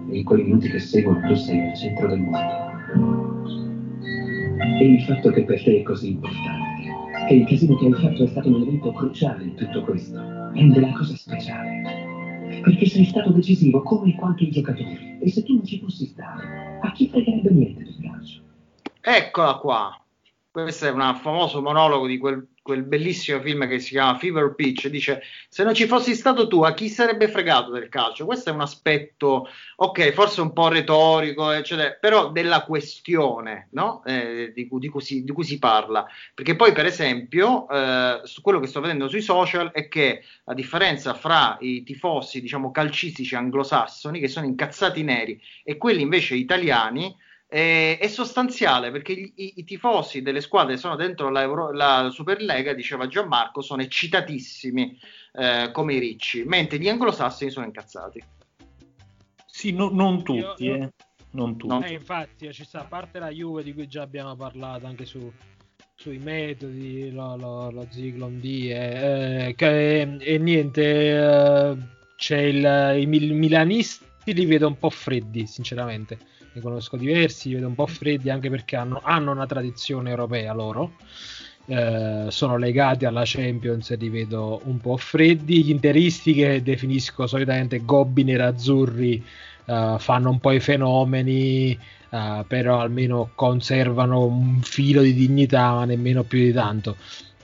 E 0.09 0.17
in 0.17 0.23
quei 0.23 0.43
minuti 0.43 0.69
che 0.69 0.79
seguono 0.79 1.27
tu 1.27 1.35
sei 1.35 1.67
il 1.67 1.75
centro 1.75 2.07
del 2.07 2.19
mondo. 2.19 2.65
E 4.79 4.85
il 4.85 5.01
fatto 5.01 5.31
che 5.31 5.43
per 5.43 5.63
te 5.63 5.79
è 5.79 5.83
così 5.83 6.11
importante, 6.11 7.27
che 7.27 7.33
il 7.33 7.45
casino 7.45 7.75
che 7.77 7.85
hai 7.85 7.93
fatto 7.93 8.23
è 8.23 8.27
stato 8.27 8.47
un 8.47 8.55
elemento 8.55 8.91
cruciale 8.91 9.43
in 9.43 9.55
tutto 9.55 9.83
questo, 9.83 10.19
rende 10.53 10.79
la 10.79 10.91
cosa 10.93 11.15
speciale. 11.15 11.81
Perché 12.63 12.85
sei 12.87 13.05
stato 13.05 13.31
decisivo 13.31 13.81
come 13.81 14.09
e 14.11 14.15
quanto 14.15 14.43
i 14.43 14.49
giocatori. 14.49 15.17
E 15.19 15.29
se 15.29 15.43
tu 15.43 15.55
non 15.55 15.65
ci 15.65 15.79
fossi 15.79 16.05
stato, 16.05 16.41
a 16.81 16.91
chi 16.91 17.09
fregherebbe 17.09 17.49
niente 17.49 17.83
del 17.83 17.97
calcio? 18.01 18.41
Eccola 19.01 19.55
qua. 19.55 20.01
Questo 20.51 20.85
è 20.85 20.91
un 20.91 21.15
famoso 21.21 21.61
monologo 21.61 22.07
di 22.07 22.17
quel 22.17 22.47
quel 22.67 22.83
bellissimo 22.83 23.39
film 23.39 23.65
che 23.65 23.79
si 23.79 23.91
chiama 23.91 24.17
Fever 24.17 24.53
Pitch, 24.53 24.89
dice 24.89 25.21
se 25.47 25.63
non 25.63 25.73
ci 25.73 25.87
fossi 25.87 26.13
stato 26.13 26.47
tu 26.47 26.63
a 26.63 26.73
chi 26.73 26.89
sarebbe 26.89 27.29
fregato 27.29 27.71
del 27.71 27.87
calcio? 27.87 28.25
Questo 28.25 28.49
è 28.49 28.53
un 28.53 28.59
aspetto, 28.59 29.47
ok, 29.77 30.11
forse 30.11 30.41
un 30.41 30.51
po' 30.51 30.67
retorico, 30.67 31.49
eccetera, 31.51 31.91
però 31.93 32.29
della 32.29 32.65
questione 32.65 33.69
no? 33.71 34.03
eh, 34.03 34.51
di, 34.53 34.67
cui, 34.67 34.81
di, 34.81 34.89
cui 34.89 34.99
si, 34.99 35.23
di, 35.23 35.31
cui, 35.31 35.45
si, 35.45 35.59
parla. 35.59 36.05
Perché 36.33 36.57
poi, 36.57 36.73
per 36.73 36.85
esempio, 36.85 37.69
eh, 37.69 38.19
su 38.25 38.41
quello 38.41 38.59
che 38.59 38.67
sto 38.67 38.81
vedendo 38.81 39.07
sui 39.07 39.21
social 39.21 39.71
è 39.71 39.87
che 39.87 40.25
la 40.43 40.53
differenza 40.53 41.13
fra 41.13 41.55
i 41.61 41.83
tifosi, 41.83 42.41
diciamo, 42.41 42.71
calcistici 42.71 43.33
anglosassoni, 43.35 44.19
che 44.19 44.27
sono 44.27 44.45
incazzati 44.45 45.03
neri, 45.03 45.41
e 45.63 45.77
quelli 45.77 46.01
invece 46.01 46.35
italiani, 46.35 47.15
è, 47.47 47.97
è 47.99 48.07
sostanziale 48.07 48.91
perché 48.91 49.13
i, 49.13 49.31
i, 49.35 49.53
i, 49.55 49.63
tifosi 49.63 50.21
delle 50.21 50.41
squadre 50.41 50.73
che 50.73 50.79
sono 50.79 50.97
dentro 50.97 51.29
la, 51.29 51.41
Euro, 51.41 51.71
la 51.71 52.09
Superlega, 52.11 52.73
diceva 52.73 53.07
Gianmarco, 53.07 53.61
sono 53.61 53.81
eccitatissimi 53.81 54.99
eh, 55.33 55.69
come 55.71 55.93
i 55.93 55.99
ricci, 55.99 56.43
mentre 56.43 56.77
gli 56.77 56.89
anglosassoni 56.89 57.49
sono 57.49 57.65
incazzati. 57.65 58.21
Sì, 59.45 59.71
no, 59.71 59.89
non 59.89 60.23
tutti, 60.23 60.65
io. 60.65 60.75
Eh. 60.75 60.89
Non 61.31 61.55
tutti. 61.55 61.85
Eh, 61.85 61.93
infatti, 61.93 62.51
ci 62.51 62.65
sta 62.65 62.81
a 62.81 62.85
parte 62.85 63.19
la 63.19 63.29
Juve 63.29 63.63
di 63.63 63.73
cui 63.73 63.87
già 63.87 64.01
abbiamo 64.01 64.35
parlato 64.35 64.85
anche 64.85 65.05
su, 65.05 65.31
sui 65.95 66.17
metodi, 66.17 67.11
lo, 67.11 67.37
lo, 67.37 67.71
lo 67.71 67.87
Ziglon 67.89 68.39
D 68.39 68.69
eh, 68.71 69.53
che, 69.55 70.17
e 70.19 70.37
niente, 70.37 70.83
eh, 70.83 71.77
c'è 72.17 72.39
il, 72.39 73.01
i 73.01 73.05
milanisti 73.05 74.05
li 74.33 74.45
vedo 74.45 74.67
un 74.67 74.77
po' 74.77 74.89
freddi, 74.89 75.47
sinceramente 75.47 76.35
ne 76.53 76.61
conosco 76.61 76.97
diversi, 76.97 77.49
li 77.49 77.55
vedo 77.55 77.67
un 77.67 77.75
po' 77.75 77.87
freddi 77.87 78.29
anche 78.29 78.49
perché 78.49 78.75
hanno, 78.75 79.01
hanno 79.03 79.31
una 79.31 79.45
tradizione 79.45 80.09
europea 80.09 80.53
loro. 80.53 80.93
Eh, 81.65 82.27
sono 82.29 82.55
legati 82.57 83.05
alla 83.05 83.23
Champions 83.25 83.91
e 83.91 83.95
li 83.97 84.09
vedo 84.09 84.61
un 84.65 84.79
po' 84.79 84.97
freddi. 84.97 85.63
Gli 85.63 85.69
interisti 85.69 86.33
che 86.33 86.61
definisco 86.63 87.27
solitamente 87.27 87.83
gobbi 87.83 88.23
nerazzurri 88.23 89.23
eh, 89.65 89.95
fanno 89.99 90.29
un 90.29 90.39
po' 90.39 90.51
i 90.51 90.59
fenomeni, 90.59 91.77
eh, 92.09 92.45
però 92.47 92.79
almeno 92.79 93.31
conservano 93.35 94.25
un 94.25 94.61
filo 94.61 95.01
di 95.01 95.13
dignità, 95.13 95.73
ma 95.73 95.85
nemmeno 95.85 96.23
più 96.23 96.39
di 96.39 96.53
tanto 96.53 96.95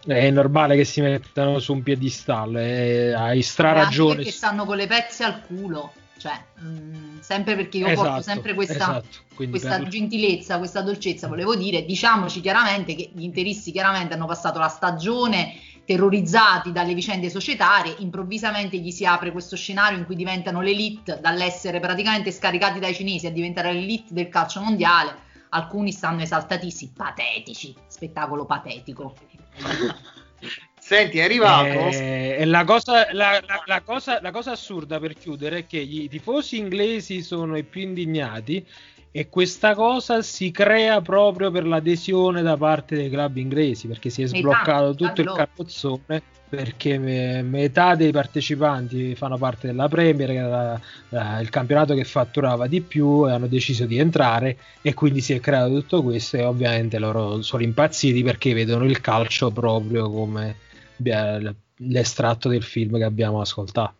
è 0.05 0.29
normale 0.31 0.75
che 0.75 0.83
si 0.83 0.99
mettano 0.99 1.59
su 1.59 1.71
un 1.71 1.81
piedistallo 1.81 2.59
e 2.59 3.13
hai 3.13 3.41
straragione 3.41 4.23
che 4.23 4.31
stanno 4.31 4.65
con 4.65 4.75
le 4.75 4.85
pezze 4.85 5.23
al 5.23 5.41
culo 5.45 5.93
cioè, 6.17 6.39
mh, 6.59 6.67
mm, 6.67 7.19
sempre 7.19 7.55
perché 7.55 7.77
io 7.77 7.87
esatto, 7.87 8.07
porto 8.07 8.21
sempre 8.21 8.53
questa, 8.53 8.73
esatto. 8.73 9.07
questa 9.49 9.77
per... 9.77 9.87
gentilezza, 9.87 10.57
questa 10.57 10.81
dolcezza, 10.81 11.27
volevo 11.27 11.55
dire, 11.55 11.85
diciamoci 11.85 12.41
chiaramente 12.41 12.95
che 12.95 13.11
gli 13.13 13.23
interisti 13.23 13.71
chiaramente 13.71 14.13
hanno 14.13 14.25
passato 14.25 14.59
la 14.59 14.67
stagione 14.67 15.55
terrorizzati 15.85 16.71
dalle 16.71 16.93
vicende 16.93 17.29
societarie, 17.29 17.95
improvvisamente 17.99 18.77
gli 18.77 18.91
si 18.91 19.05
apre 19.05 19.31
questo 19.31 19.55
scenario 19.55 19.97
in 19.97 20.05
cui 20.05 20.15
diventano 20.15 20.61
l'elite, 20.61 21.19
dall'essere 21.19 21.79
praticamente 21.79 22.31
scaricati 22.31 22.79
dai 22.79 22.93
cinesi 22.93 23.27
a 23.27 23.31
diventare 23.31 23.73
l'elite 23.73 24.13
del 24.13 24.29
calcio 24.29 24.61
mondiale, 24.61 25.13
alcuni 25.49 25.91
stanno 25.91 26.21
esaltatissimi, 26.21 26.93
patetici, 26.95 27.75
spettacolo 27.87 28.45
patetico. 28.45 29.13
Senti, 30.93 31.17
è 31.17 31.23
arrivato. 31.23 31.89
Eh, 31.89 32.43
la, 32.45 32.63
cosa, 32.65 33.07
la, 33.13 33.41
la, 33.45 33.63
la, 33.65 33.81
cosa, 33.81 34.19
la 34.21 34.29
cosa 34.29 34.51
assurda 34.51 34.99
per 34.99 35.15
chiudere 35.15 35.59
è 35.59 35.65
che 35.65 35.79
i 35.79 36.07
tifosi 36.07 36.57
inglesi 36.57 37.23
sono 37.23 37.57
i 37.57 37.63
più 37.63 37.81
indignati 37.81 38.63
e 39.11 39.27
questa 39.27 39.73
cosa 39.73 40.21
si 40.21 40.51
crea 40.51 41.01
proprio 41.01 41.49
per 41.49 41.65
l'adesione 41.65 42.43
da 42.43 42.57
parte 42.57 42.95
dei 42.95 43.09
club 43.09 43.37
inglesi 43.37 43.87
perché 43.87 44.09
si 44.09 44.23
è 44.23 44.27
sbloccato 44.27 44.93
tutto 44.95 45.21
il 45.21 45.31
carrozzone 45.35 46.21
perché 46.49 46.99
metà 46.99 47.95
dei 47.95 48.11
partecipanti 48.11 49.15
fanno 49.15 49.37
parte 49.39 49.65
della 49.65 49.87
Premier, 49.87 50.29
che 50.29 51.15
era 51.15 51.39
il 51.39 51.49
campionato 51.49 51.95
che 51.95 52.03
fatturava 52.03 52.67
di 52.67 52.81
più, 52.81 53.27
e 53.27 53.31
hanno 53.31 53.47
deciso 53.47 53.87
di 53.87 53.97
entrare 53.97 54.57
e 54.83 54.93
quindi 54.93 55.19
si 55.21 55.33
è 55.33 55.39
creato 55.39 55.73
tutto 55.73 56.03
questo 56.03 56.37
e 56.37 56.43
ovviamente 56.43 56.99
loro 56.99 57.41
sono 57.41 57.63
impazziti 57.63 58.21
perché 58.21 58.53
vedono 58.53 58.85
il 58.85 59.01
calcio 59.01 59.49
proprio 59.49 60.11
come 60.11 60.62
l'estratto 60.97 62.49
del 62.49 62.63
film 62.63 62.97
che 62.97 63.03
abbiamo 63.03 63.41
ascoltato. 63.41 63.95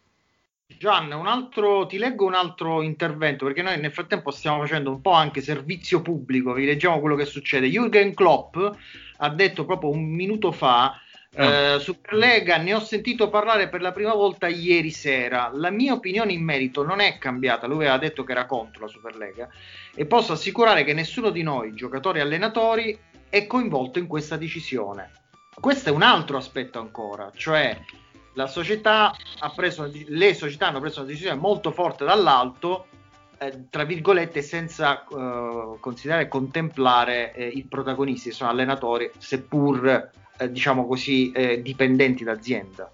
Gian, 0.78 1.12
un 1.12 1.28
altro, 1.28 1.86
ti 1.86 1.98
leggo 1.98 2.26
un 2.26 2.34
altro 2.34 2.82
intervento 2.82 3.46
perché 3.46 3.62
noi 3.62 3.80
nel 3.80 3.92
frattempo 3.92 4.32
stiamo 4.32 4.60
facendo 4.60 4.90
un 4.90 5.02
po' 5.02 5.12
anche 5.12 5.42
servizio 5.42 6.02
pubblico, 6.02 6.54
vi 6.54 6.66
leggiamo 6.66 7.00
quello 7.00 7.16
che 7.16 7.26
succede. 7.26 7.68
Jürgen 7.68 8.14
Klopp 8.14 8.58
ha 9.18 9.30
detto 9.30 9.66
proprio 9.66 9.92
un 9.92 10.04
minuto 10.04 10.52
fa 10.52 10.98
Uh, 11.36 11.80
Superlega 11.80 12.58
ne 12.58 12.76
ho 12.76 12.80
sentito 12.80 13.28
parlare 13.28 13.68
per 13.68 13.82
la 13.82 13.92
prima 13.92 14.14
volta 14.14 14.48
ieri 14.48 14.92
sera. 14.92 15.50
La 15.52 15.72
mia 15.72 15.94
opinione 15.94 16.32
in 16.32 16.44
merito 16.44 16.84
non 16.84 17.00
è 17.00 17.18
cambiata. 17.18 17.66
Lui 17.66 17.78
aveva 17.78 17.98
detto 17.98 18.24
che 18.24 18.34
era 18.34 18.46
contro 18.46 18.82
la 18.82 18.88
Superlega 18.88 19.50
e 19.96 20.06
posso 20.06 20.34
assicurare 20.34 20.84
che 20.84 20.94
nessuno 20.94 21.32
di 21.32 21.42
noi, 21.42 21.74
giocatori 21.74 22.20
e 22.20 22.22
allenatori, 22.22 22.96
è 23.30 23.48
coinvolto 23.48 23.98
in 23.98 24.06
questa 24.06 24.38
decisione. 24.38 25.10
Questo 25.60 25.90
è 25.90 25.92
un 25.92 26.02
altro 26.02 26.38
aspetto 26.38 26.80
ancora, 26.80 27.32
cioè 27.36 27.80
la 28.34 28.48
società 28.48 29.16
ha 29.40 29.50
preso, 29.52 29.90
le 30.08 30.34
società 30.34 30.68
hanno 30.68 30.80
preso 30.80 31.02
una 31.02 31.10
decisione 31.10 31.36
molto 31.38 31.72
forte 31.72 32.04
dall'alto, 32.04 32.88
eh, 33.38 33.66
tra 33.70 33.84
virgolette, 33.84 34.42
senza 34.42 35.04
eh, 35.04 35.78
considerare 35.80 36.24
e 36.24 36.28
contemplare 36.28 37.34
eh, 37.34 37.48
i 37.48 37.64
protagonisti, 37.64 38.32
sono 38.32 38.50
allenatori, 38.50 39.10
seppur 39.18 40.10
eh, 40.38 40.52
diciamo 40.52 40.88
così 40.88 41.32
eh, 41.32 41.62
dipendenti 41.62 42.24
d'azienda. 42.24 42.90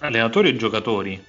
Allenatori 0.00 0.50
e 0.50 0.56
giocatori. 0.56 1.24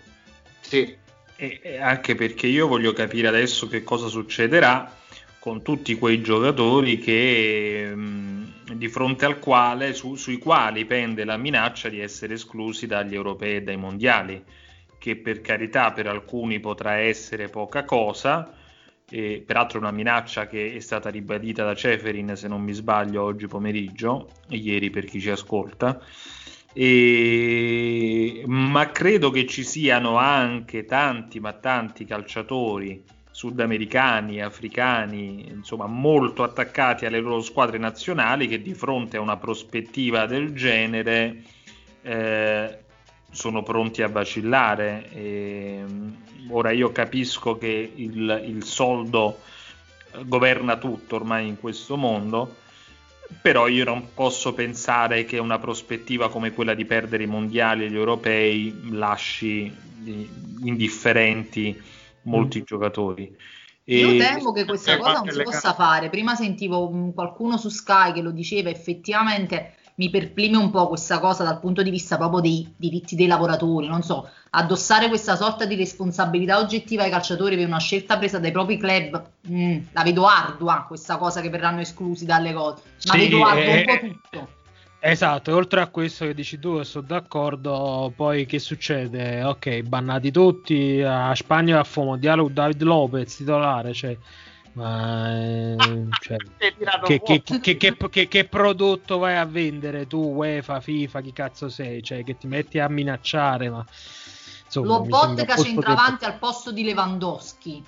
Sì. 0.59 0.95
E, 1.39 1.59
e 1.61 1.77
anche 1.77 2.15
perché 2.15 2.47
io 2.47 2.67
voglio 2.67 2.93
capire 2.93 3.27
adesso 3.27 3.67
che 3.67 3.83
cosa 3.83 4.07
succederà 4.07 4.91
con 5.39 5.61
tutti 5.61 5.95
quei 5.95 6.21
giocatori 6.21 6.97
che, 6.97 7.91
mh, 7.95 8.36
di 8.77 8.87
fronte 8.87 9.25
al 9.25 9.39
quale, 9.39 9.93
su, 9.93 10.15
sui 10.15 10.37
quali 10.37 10.85
pende 10.85 11.25
la 11.25 11.37
minaccia 11.37 11.89
di 11.89 11.99
essere 11.99 12.35
esclusi 12.35 12.87
dagli 12.87 13.13
europei 13.13 13.57
e 13.57 13.61
dai 13.63 13.77
mondiali, 13.77 14.43
che 14.97 15.15
per 15.17 15.41
carità 15.41 15.91
per 15.91 16.07
alcuni 16.07 16.59
potrà 16.59 16.95
essere 16.95 17.49
poca 17.49 17.83
cosa, 17.83 18.51
e 19.09 19.41
peraltro 19.45 19.79
una 19.79 19.91
minaccia 19.91 20.47
che 20.47 20.75
è 20.75 20.79
stata 20.79 21.09
ribadita 21.09 21.63
da 21.63 21.73
Ceferin 21.73 22.35
se 22.35 22.47
non 22.49 22.61
mi 22.61 22.73
sbaglio 22.73 23.23
oggi 23.23 23.47
pomeriggio 23.47 24.29
e 24.49 24.57
ieri 24.57 24.89
per 24.89 25.05
chi 25.05 25.21
ci 25.21 25.29
ascolta 25.29 26.01
e... 26.73 28.43
ma 28.47 28.91
credo 28.91 29.29
che 29.29 29.45
ci 29.45 29.63
siano 29.63 30.17
anche 30.17 30.83
tanti 30.83 31.39
ma 31.39 31.53
tanti 31.53 32.03
calciatori 32.03 33.01
sudamericani, 33.37 34.41
africani, 34.41 35.45
insomma 35.47 35.85
molto 35.85 36.41
attaccati 36.41 37.05
alle 37.05 37.19
loro 37.19 37.41
squadre 37.41 37.77
nazionali 37.77 38.47
che 38.47 38.63
di 38.63 38.73
fronte 38.73 39.17
a 39.17 39.21
una 39.21 39.37
prospettiva 39.37 40.25
del 40.25 40.55
genere 40.55 41.43
eh, 42.01 42.77
sono 43.29 43.61
pronti 43.61 44.01
a 44.01 44.07
vacillare. 44.07 45.07
E, 45.11 45.83
ora 46.49 46.71
io 46.71 46.91
capisco 46.91 47.59
che 47.59 47.91
il, 47.93 48.43
il 48.47 48.63
soldo 48.63 49.41
governa 50.25 50.77
tutto 50.77 51.17
ormai 51.17 51.47
in 51.47 51.59
questo 51.59 51.95
mondo, 51.95 52.55
però 53.39 53.67
io 53.67 53.83
non 53.83 54.15
posso 54.15 54.55
pensare 54.55 55.25
che 55.25 55.37
una 55.37 55.59
prospettiva 55.59 56.31
come 56.31 56.53
quella 56.53 56.73
di 56.73 56.85
perdere 56.85 57.21
i 57.21 57.27
mondiali 57.27 57.85
e 57.85 57.91
gli 57.91 57.97
europei 57.97 58.75
lasci 58.89 59.71
indifferenti 60.63 61.95
molti 62.27 62.59
mm. 62.59 62.63
giocatori. 62.63 63.35
E... 63.83 63.97
Io 63.97 64.17
temo 64.17 64.51
che 64.51 64.65
questa 64.65 64.97
cosa 64.97 65.21
non 65.21 65.29
si 65.29 65.41
possa 65.41 65.73
fare. 65.73 66.09
Prima 66.09 66.35
sentivo 66.35 66.89
mm, 66.91 67.09
qualcuno 67.11 67.57
su 67.57 67.69
Sky 67.69 68.13
che 68.13 68.21
lo 68.21 68.31
diceva, 68.31 68.69
effettivamente 68.69 69.75
mi 69.95 70.09
perplime 70.11 70.57
un 70.57 70.69
po' 70.69 70.87
questa 70.87 71.19
cosa 71.19 71.43
dal 71.43 71.59
punto 71.59 71.81
di 71.81 71.89
vista 71.89 72.17
proprio 72.17 72.39
dei 72.39 72.71
diritti 72.75 73.15
dei 73.15 73.25
lavoratori, 73.25 73.87
non 73.87 74.03
so, 74.03 74.29
addossare 74.51 75.07
questa 75.07 75.35
sorta 75.35 75.65
di 75.65 75.75
responsabilità 75.75 76.59
oggettiva 76.59 77.03
ai 77.03 77.09
calciatori 77.09 77.55
per 77.55 77.65
una 77.65 77.79
scelta 77.79 78.17
presa 78.17 78.37
dai 78.37 78.51
propri 78.51 78.77
club, 78.77 79.23
mh, 79.41 79.63
mm, 79.63 79.77
la 79.93 80.03
vedo 80.03 80.27
ardua 80.27 80.85
questa 80.87 81.17
cosa 81.17 81.41
che 81.41 81.49
verranno 81.49 81.81
esclusi 81.81 82.25
dalle 82.25 82.53
cose, 82.53 82.83
ma 83.07 83.13
sì, 83.13 83.17
vedo 83.17 83.43
ardua 83.43 83.63
eh, 83.63 83.77
un 83.77 83.85
po' 83.85 84.07
tutto. 84.07 84.49
Esatto, 84.99 85.55
oltre 85.55 85.81
a 85.81 85.87
questo 85.87 86.25
che 86.25 86.33
dici 86.33 86.57
tu, 86.59 86.81
sono 86.83 87.05
d'accordo. 87.05 88.11
Poi 88.15 88.45
che 88.45 88.59
succede? 88.59 89.43
Ok, 89.43 89.81
bannati 89.81 90.31
tutti. 90.31 91.01
A 91.01 91.33
Spagna 91.35 91.83
fa 91.83 92.03
mondiale 92.03 92.41
con 92.41 92.53
David 92.53 92.81
Lopez 92.81 93.35
titolare. 93.35 93.93
Cioè, 93.93 94.17
ma, 94.73 95.39
eh, 95.39 95.75
cioè, 96.21 96.37
che, 97.03 97.21
che, 97.21 97.97
che, 98.09 98.27
che, 98.27 98.45
prodotto 98.45 99.19
vai 99.19 99.37
a 99.37 99.45
vendere 99.45 100.07
tu, 100.07 100.19
UEFA, 100.19 100.81
FIFA? 100.81 101.21
Chi 101.21 101.31
cazzo 101.31 101.69
sei? 101.69 102.01
Cioè, 102.01 102.23
che 102.23 102.35
ti 102.35 102.47
metti 102.47 102.79
a 102.79 102.89
minacciare? 102.89 103.69
Ma 103.69 103.85
insomma, 104.65 104.87
lo 104.87 105.01
Bottega 105.01 105.57
centravanti 105.57 106.25
al 106.25 106.37
posto 106.39 106.71
di 106.71 106.83
Lewandowski. 106.83 107.83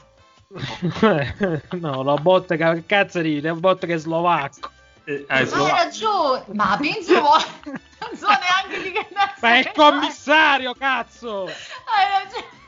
no, 1.79 2.03
lo 2.03 2.15
Bottega, 2.15 2.73
che 2.73 2.85
cazzo 2.85 3.19
di 3.21 3.41
Lo 3.41 3.55
Bottega 3.55 3.95
è 3.95 3.97
slovacco. 3.97 4.77
Eh, 5.09 5.45
slovacco. 5.45 5.75
hai 5.75 5.83
ragione, 5.85 6.45
ma 6.53 6.77
penso 6.79 7.13
non 7.19 8.15
so 8.15 8.27
neanche 8.27 8.81
di 8.83 8.91
che 8.91 9.07
Ma 9.41 9.53
è 9.55 9.57
il 9.57 9.71
commissario, 9.73 10.73
cazzo! 10.75 11.45
Hai 11.45 12.23
ragione. 12.23 12.58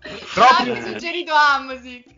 Proprio- 0.00 0.72
Hai 0.74 0.82
suggerito 0.82 1.32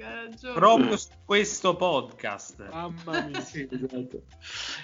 hai 0.04 0.14
ragione. 0.26 0.54
Proprio 0.54 0.96
su 0.96 1.08
questo 1.24 1.74
podcast. 1.74 2.68
Mamma 2.70 3.22
mia. 3.22 3.40
Sì, 3.42 3.68
esatto. 3.70 4.22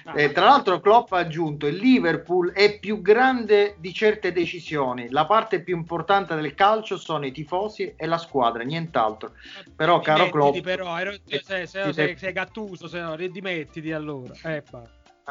Ah. 0.05 0.21
E 0.21 0.33
tra 0.33 0.47
l'altro 0.47 0.81
Klopp 0.81 1.13
ha 1.13 1.19
aggiunto 1.19 1.67
il 1.67 1.77
Liverpool 1.77 2.53
è 2.53 2.79
più 2.79 3.01
grande 3.01 3.77
di 3.79 3.93
certe 3.93 4.33
decisioni 4.33 5.09
la 5.11 5.27
parte 5.27 5.63
più 5.63 5.77
importante 5.77 6.35
del 6.35 6.55
calcio 6.55 6.97
sono 6.97 7.25
i 7.27 7.33
tifosi 7.33 7.95
e 7.97 8.07
la 8.07 8.19
squadra 8.19 8.63
nient'altro 8.63 9.33
però 9.77 10.01
caro 10.01 10.29
Klopp 10.31 10.59
però, 10.61 10.93
hai 10.93 11.05
rotto- 11.05 11.31
eh, 11.31 11.41
sei, 11.45 11.67
sei, 11.67 11.93
sei, 11.93 12.17
sei- 12.19 12.33
gattuso, 12.33 12.89
se 12.89 13.01
no, 13.01 13.17
dimettiti 13.17 13.93
allora. 13.93 14.35
Eh. 14.43 14.63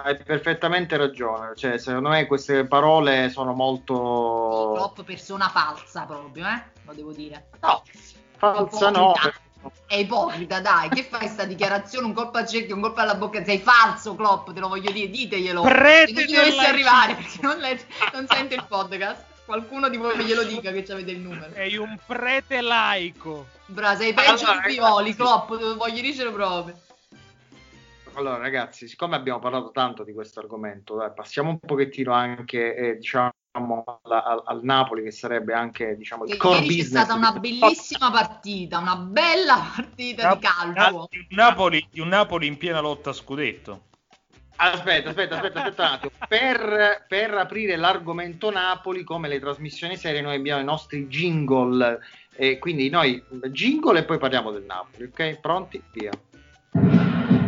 Hai 0.04 0.16
perfettamente 0.18 0.96
ragione 0.98 1.54
cioè 1.56 1.78
secondo 1.78 2.10
me 2.10 2.26
queste 2.28 2.66
parole 2.66 3.30
sono 3.30 3.54
molto 3.54 4.74
Klopp 4.76 5.02
persona 5.02 5.50
falsa 5.50 6.04
proprio, 6.04 6.46
eh? 6.48 6.62
Lo 6.86 6.94
devo 6.94 7.12
dire. 7.12 7.48
no 7.62 7.84
falsa 8.38 8.90
no 8.90 9.12
Ipocrita. 9.12 9.46
È 9.86 9.96
ipocrita, 9.96 10.62
dai, 10.62 10.90
che 10.90 11.04
fai 11.04 11.28
sta 11.28 11.44
dichiarazione? 11.44 12.06
Un 12.06 12.14
colpo 12.14 12.38
al 12.38 12.48
cerchio, 12.48 12.76
un 12.76 12.82
colpo 12.82 13.02
alla 13.02 13.16
bocca. 13.16 13.44
Sei 13.44 13.60
falso, 13.60 14.16
Klopp, 14.16 14.52
te 14.52 14.60
lo 14.60 14.68
voglio 14.68 14.92
dire, 14.92 15.10
diteglielo. 15.10 15.62
Prete 15.62 16.14
non 16.14 16.28
ci 16.28 16.36
laicismo. 16.36 16.62
arrivare, 16.62 17.16
perché 17.16 17.40
non, 17.42 17.58
legge- 17.58 17.86
non 18.14 18.28
sente 18.30 18.56
il 18.56 18.66
podcast. 18.68 19.24
Qualcuno 19.46 19.90
di 19.90 19.98
voi 19.98 20.18
glielo 20.24 20.44
dica 20.44 20.72
che 20.72 20.86
avete 20.90 21.12
il 21.12 21.20
numero. 21.20 21.52
Sei 21.54 21.78
un 21.78 21.98
prete 22.06 22.62
laico. 22.62 23.48
Bra, 23.66 23.96
sei 23.96 24.14
peggio 24.14 24.46
Allora, 24.46 24.68
di 24.68 24.76
Pioli. 24.76 25.16
Klopp, 25.16 25.56
te 25.56 25.64
lo 25.64 25.76
voglio 25.76 26.02
dire 26.02 26.32
proprio. 26.32 26.78
Allora, 28.18 28.38
ragazzi, 28.38 28.88
siccome 28.88 29.16
abbiamo 29.16 29.38
parlato 29.38 29.70
tanto 29.70 30.04
di 30.04 30.12
questo 30.12 30.40
argomento, 30.40 30.96
dai, 30.96 31.12
passiamo 31.14 31.52
un 31.52 31.60
pochettino 31.60 32.12
anche, 32.14 32.76
eh, 32.76 32.96
diciamo, 32.96 33.32
alla- 33.52 34.24
al, 34.24 34.42
al 34.44 34.60
Napoli, 34.64 35.04
che 35.04 35.12
sarebbe 35.12 35.54
anche, 35.54 35.96
diciamo, 35.96 36.24
il 36.24 36.32
Che 36.32 36.38
core 36.38 36.56
ieri 36.62 36.68
c'è 36.68 36.74
business. 36.82 37.04
stata 37.04 37.14
una 37.20 37.40
bellissima 37.40 38.10
partita, 38.10 38.80
una 38.80 38.96
bella 38.96 39.70
partita 39.76 40.34
di 40.34 40.40
calcio. 40.40 41.08
di 41.12 41.20
un 41.20 41.26
Napoli, 41.30 41.88
di 41.92 42.00
un 42.00 42.08
Napoli 42.08 42.48
in 42.48 42.58
piena 42.58 42.80
lotta 42.80 43.12
a 43.12 43.14
scudetto. 43.14 43.84
Aspetta, 44.56 45.10
aspetta, 45.10 45.36
aspetta, 45.36 45.60
aspetta 45.60 45.82
un 45.84 45.94
attimo. 45.94 46.12
Per, 46.28 47.06
per 47.08 47.34
aprire 47.36 47.76
l'argomento 47.76 48.50
Napoli, 48.50 49.04
come 49.04 49.28
le 49.28 49.40
trasmissioni 49.40 49.96
serie, 49.96 50.22
noi 50.22 50.38
abbiamo 50.38 50.60
i 50.60 50.66
nostri 50.66 51.06
jingle. 51.06 52.00
E 52.34 52.58
quindi 52.58 52.90
noi 52.90 53.24
jingle 53.52 54.00
e 54.00 54.06
poi 54.06 54.18
parliamo 54.18 54.50
del 54.50 54.64
Napoli, 54.64 55.04
ok? 55.04 55.40
Pronti? 55.40 55.84
Via. 55.92 56.10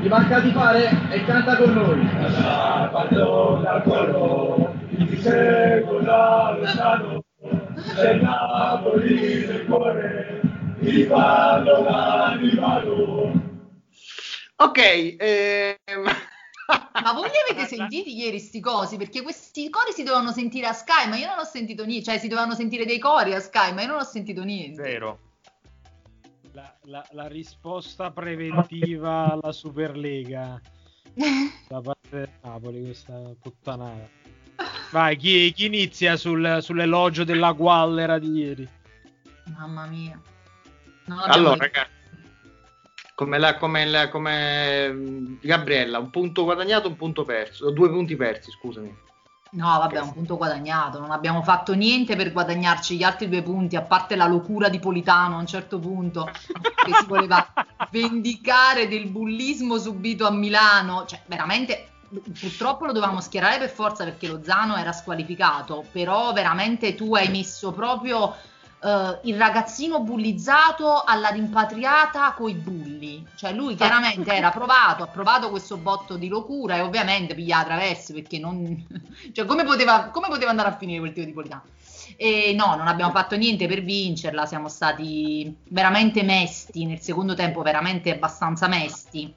Ti 0.02 0.08
manca 0.08 0.40
di 0.40 0.52
fare 0.52 0.90
e 1.12 1.26
canta 1.26 1.58
con 1.58 1.74
noi. 1.74 2.00
Ok, 14.56 15.16
ehm, 15.18 15.76
Ma 17.04 17.14
voi 17.14 17.30
li 17.30 17.52
avete 17.52 17.66
sentiti 17.66 18.16
ieri 18.16 18.40
sti 18.40 18.60
cosi? 18.60 18.98
Perché 18.98 19.22
questi 19.22 19.70
cori 19.70 19.92
si 19.92 20.04
dovevano 20.04 20.32
sentire 20.32 20.68
a 20.68 20.74
Sky, 20.74 21.08
ma 21.10 21.18
io 21.18 21.28
non 21.28 21.40
ho 21.40 21.44
sentito 21.44 21.84
niente. 21.86 22.12
Cioè, 22.12 22.20
si 22.20 22.28
dovevano 22.28 22.54
sentire 22.54 22.86
dei 22.86 23.00
cori 23.00 23.34
a 23.34 23.40
Sky, 23.40 23.74
ma 23.74 23.82
io 23.82 23.88
non 23.88 23.98
ho 23.98 24.04
sentito 24.04 24.44
niente. 24.44 24.82
Vero. 24.82 25.20
La, 26.60 26.76
la- 26.84 27.08
la 27.12 27.28
risposta 27.28 28.12
preventiva 28.12 29.32
alla 29.32 29.52
Superlega 29.54 30.60
da 31.70 31.80
parte 31.82 32.10
del 32.10 32.30
Napoli, 32.42 32.84
questa 32.84 33.14
puttanata. 33.42 34.10
Vai, 34.92 35.16
chi, 35.16 35.54
chi 35.54 35.66
inizia 35.68 36.18
sul- 36.18 36.58
sull'elogio 36.62 37.24
della 37.24 37.52
Guallera 37.54 38.20
di 38.20 38.32
ieri? 38.32 38.68
Mamma 39.58 39.86
mia. 39.86 40.20
Abbiamo- 41.04 41.24
allora, 41.34 41.56
ragazzi, 41.58 41.92
come, 43.16 43.38
la, 43.38 43.56
come, 43.56 43.86
la- 43.86 44.10
come 44.10 44.92
mm, 44.92 45.36
Gabriella, 45.42 46.00
un 46.00 46.10
punto 46.10 46.44
guadagnato, 46.44 46.88
un 46.90 46.96
punto 46.98 47.24
perso, 47.24 47.72
due 47.72 47.90
punti 47.90 48.16
persi, 48.18 48.52
scusami. 48.52 48.94
No, 49.52 49.78
vabbè, 49.80 50.00
un 50.00 50.14
punto 50.14 50.38
guadagnato. 50.38 51.00
Non 51.00 51.12
abbiamo 51.12 51.42
fatto 51.42 51.74
niente 51.74 52.16
per 52.16 52.32
guadagnarci 52.32 52.96
gli 52.96 53.04
altri 53.04 53.28
due 53.28 53.42
punti, 53.42 53.76
a 53.76 53.82
parte 53.82 54.16
la 54.16 54.28
locura 54.28 54.70
di 54.70 54.80
Politano 54.80 55.38
a 55.38 55.40
un 55.40 55.48
certo 55.48 55.80
punto, 55.80 56.26
che 56.26 56.94
si 56.94 57.06
voleva 57.08 57.52
vendicare 57.90 58.88
del 58.88 59.08
bullismo 59.08 59.78
subito 59.78 60.28
a 60.28 60.32
Milano. 60.32 61.06
Cioè, 61.06 61.22
veramente, 61.26 61.90
purtroppo 62.40 62.86
lo 62.86 62.92
dovevamo 62.92 63.22
schierare 63.22 63.58
per 63.58 63.70
forza 63.70 64.04
perché 64.04 64.28
Lozano 64.28 64.76
era 64.76 64.92
squalificato, 64.92 65.84
però 65.92 66.32
veramente 66.32 66.94
tu 66.94 67.16
hai 67.16 67.30
messo 67.30 67.72
proprio 67.72 68.36
eh, 68.82 69.20
il 69.24 69.38
ragazzino 69.38 70.02
bullizzato 70.02 71.04
alla 71.04 71.30
rimpatriata 71.30 72.34
coi 72.34 72.54
bulli. 72.54 73.26
Cioè 73.36 73.54
lui 73.54 73.76
chiaramente 73.76 74.32
era 74.34 74.52
provato, 74.52 75.04
ha 75.04 75.08
provato 75.08 75.50
questo 75.50 75.78
botto 75.78 76.16
di 76.16 76.28
locura 76.28 76.78
e 76.78 76.82
ovviamente 76.82 77.36
piglia 77.36 77.60
attraverso 77.60 78.14
perché 78.14 78.40
non... 78.40 78.86
cioè 79.34 79.46
come 79.46 79.64
poteva, 79.64 80.10
come 80.10 80.28
poteva 80.28 80.52
andare 80.52 80.70
a 80.70 80.78
finire 80.78 81.00
quel 81.00 81.14
tiro 81.14 81.26
di 81.26 81.34
Politano? 81.34 81.64
E 82.16 82.54
no, 82.56 82.76
non 82.76 82.88
abbiamo 82.88 83.12
fatto 83.12 83.36
niente 83.36 83.68
per 83.68 83.84
vincerla, 83.84 84.46
siamo 84.46 84.68
stati 84.68 85.56
veramente 85.70 86.24
mesti 86.24 86.86
nel 86.86 87.00
secondo 87.00 87.34
tempo, 87.36 87.62
veramente 87.62 88.12
abbastanza 88.12 88.68
mesti. 88.68 89.34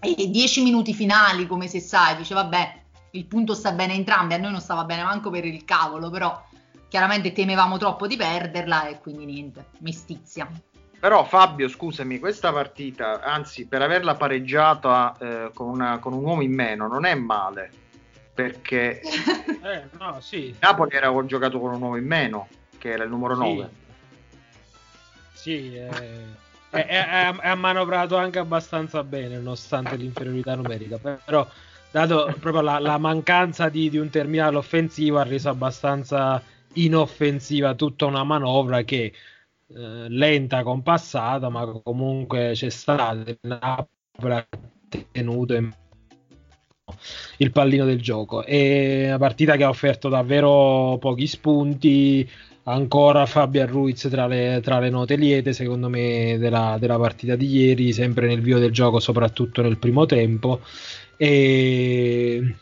E 0.00 0.30
dieci 0.30 0.62
minuti 0.62 0.94
finali, 0.94 1.46
come 1.46 1.66
se 1.66 1.80
sai, 1.80 2.16
dice 2.16 2.34
vabbè, 2.34 2.82
il 3.12 3.26
punto 3.26 3.54
sta 3.54 3.72
bene 3.72 3.92
a 3.92 3.96
entrambi, 3.96 4.34
a 4.34 4.38
noi 4.38 4.52
non 4.52 4.60
stava 4.60 4.84
bene 4.84 5.02
manco 5.02 5.30
per 5.30 5.44
il 5.44 5.64
cavolo, 5.64 6.08
però 6.08 6.40
chiaramente 6.88 7.32
temevamo 7.32 7.76
troppo 7.78 8.06
di 8.06 8.16
perderla 8.16 8.88
e 8.88 8.98
quindi 8.98 9.24
niente, 9.26 9.66
mestizia. 9.78 10.48
Però 11.00 11.24
Fabio, 11.24 11.68
scusami, 11.68 12.18
questa 12.18 12.52
partita, 12.52 13.20
anzi 13.22 13.66
per 13.66 13.82
averla 13.82 14.16
pareggiata 14.16 15.16
eh, 15.20 15.50
con, 15.54 15.68
una- 15.68 15.98
con 15.98 16.12
un 16.12 16.24
uomo 16.24 16.42
in 16.42 16.52
meno, 16.52 16.88
non 16.88 17.04
è 17.04 17.14
male, 17.14 17.70
perché 18.34 19.00
Eh, 19.62 19.88
no, 19.98 20.18
sì. 20.20 20.54
Napoli 20.60 20.94
era 20.96 21.12
giocato 21.26 21.58
con 21.60 21.74
un 21.74 21.82
uomo 21.82 21.96
in 21.96 22.06
meno, 22.06 22.48
che 22.78 22.90
era 22.90 23.04
il 23.04 23.10
numero 23.10 23.34
Sì. 23.34 23.40
9. 23.40 23.70
Sì, 25.34 25.74
eh, 25.76 26.24
è 26.70 27.54
manovrato 27.54 28.16
anche 28.16 28.38
abbastanza 28.38 29.02
bene 29.04 29.36
nonostante 29.36 29.96
l'inferiorità 29.96 30.54
numerica, 30.54 30.98
però 30.98 31.46
dato 31.90 32.34
proprio 32.40 32.60
la, 32.62 32.78
la 32.78 32.98
mancanza 32.98 33.68
di, 33.68 33.88
di 33.88 33.98
un 33.98 34.10
terminale 34.10 34.56
offensivo 34.56 35.18
ha 35.18 35.22
reso 35.22 35.48
abbastanza 35.48 36.42
inoffensiva 36.74 37.74
tutta 37.74 38.06
una 38.06 38.24
manovra 38.24 38.82
che 38.82 39.12
eh, 39.68 40.08
lenta, 40.08 40.62
compassata, 40.62 41.48
ma 41.48 41.66
comunque 41.82 42.52
c'è 42.54 42.68
stata. 42.70 43.22
Napoli 43.42 44.44
tenuto 45.12 45.54
in 45.54 45.70
il 47.38 47.50
pallino 47.50 47.84
del 47.84 48.00
gioco. 48.00 48.44
È 48.44 49.06
una 49.08 49.18
partita 49.18 49.56
che 49.56 49.64
ha 49.64 49.68
offerto 49.68 50.08
davvero 50.08 50.96
pochi 50.98 51.26
spunti. 51.26 52.28
Ancora 52.64 53.24
Fabio 53.24 53.64
Ruiz 53.66 54.08
tra 54.10 54.26
le, 54.26 54.60
tra 54.62 54.78
le 54.78 54.90
note 54.90 55.16
liete, 55.16 55.54
secondo 55.54 55.88
me, 55.88 56.36
della, 56.38 56.76
della 56.78 56.98
partita 56.98 57.34
di 57.34 57.46
ieri, 57.46 57.94
sempre 57.94 58.26
nel 58.26 58.42
vivo 58.42 58.58
del 58.58 58.72
gioco, 58.72 59.00
soprattutto 59.00 59.62
nel 59.62 59.78
primo 59.78 60.04
tempo. 60.04 60.60
E 61.16 62.56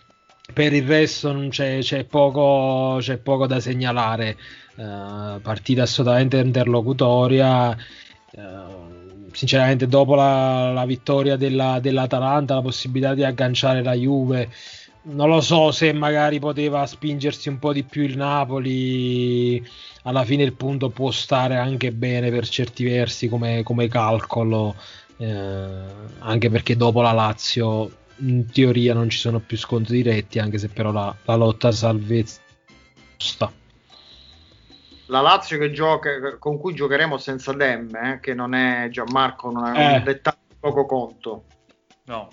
per 0.56 0.72
il 0.72 0.86
resto 0.86 1.48
c'è, 1.50 1.80
c'è 1.80 2.04
poco, 2.04 2.96
c'è 2.98 3.18
poco 3.18 3.46
da 3.46 3.60
segnalare. 3.60 4.38
Eh, 4.74 5.38
partita 5.42 5.82
assolutamente 5.82 6.38
interlocutoria. 6.38 7.76
Eh, 8.30 9.28
sinceramente, 9.32 9.86
dopo 9.86 10.14
la, 10.14 10.72
la 10.72 10.86
vittoria 10.86 11.36
della, 11.36 11.78
dell'Atalanta, 11.78 12.54
la 12.54 12.62
possibilità 12.62 13.12
di 13.12 13.22
agganciare 13.22 13.82
la 13.82 13.92
Juve, 13.92 14.48
non 15.02 15.28
lo 15.28 15.42
so 15.42 15.72
se 15.72 15.92
magari 15.92 16.38
poteva 16.38 16.86
spingersi 16.86 17.50
un 17.50 17.58
po' 17.58 17.74
di 17.74 17.82
più 17.82 18.04
il 18.04 18.16
Napoli. 18.16 19.62
Alla 20.04 20.24
fine 20.24 20.42
il 20.42 20.54
punto 20.54 20.88
può 20.88 21.10
stare 21.10 21.56
anche 21.58 21.92
bene 21.92 22.30
per 22.30 22.48
certi 22.48 22.82
versi 22.82 23.28
come, 23.28 23.62
come 23.62 23.88
calcolo, 23.88 24.74
eh, 25.18 25.68
anche 26.20 26.48
perché 26.48 26.78
dopo 26.78 27.02
la 27.02 27.12
Lazio 27.12 27.90
in 28.18 28.50
teoria 28.50 28.94
non 28.94 29.08
ci 29.10 29.18
sono 29.18 29.40
più 29.40 29.56
scontri 29.56 30.02
diretti, 30.02 30.38
anche 30.38 30.58
se 30.58 30.68
però 30.68 30.90
la, 30.92 31.14
la 31.24 31.34
lotta 31.34 31.68
a 31.68 31.72
salvezza 31.72 32.40
sta. 33.16 33.52
La 35.06 35.20
Lazio 35.20 35.58
che 35.58 35.70
gioca, 35.70 36.36
con 36.38 36.58
cui 36.58 36.74
giocheremo 36.74 37.16
senza 37.18 37.52
Demme, 37.52 38.14
eh, 38.14 38.20
che 38.20 38.34
non 38.34 38.54
è 38.54 38.88
Gianmarco, 38.90 39.50
non 39.50 39.66
è 39.74 39.78
Eh. 39.78 39.96
un 39.98 40.04
dettaglio 40.04 40.38
poco 40.58 40.84
conto. 40.86 41.44
No, 42.04 42.28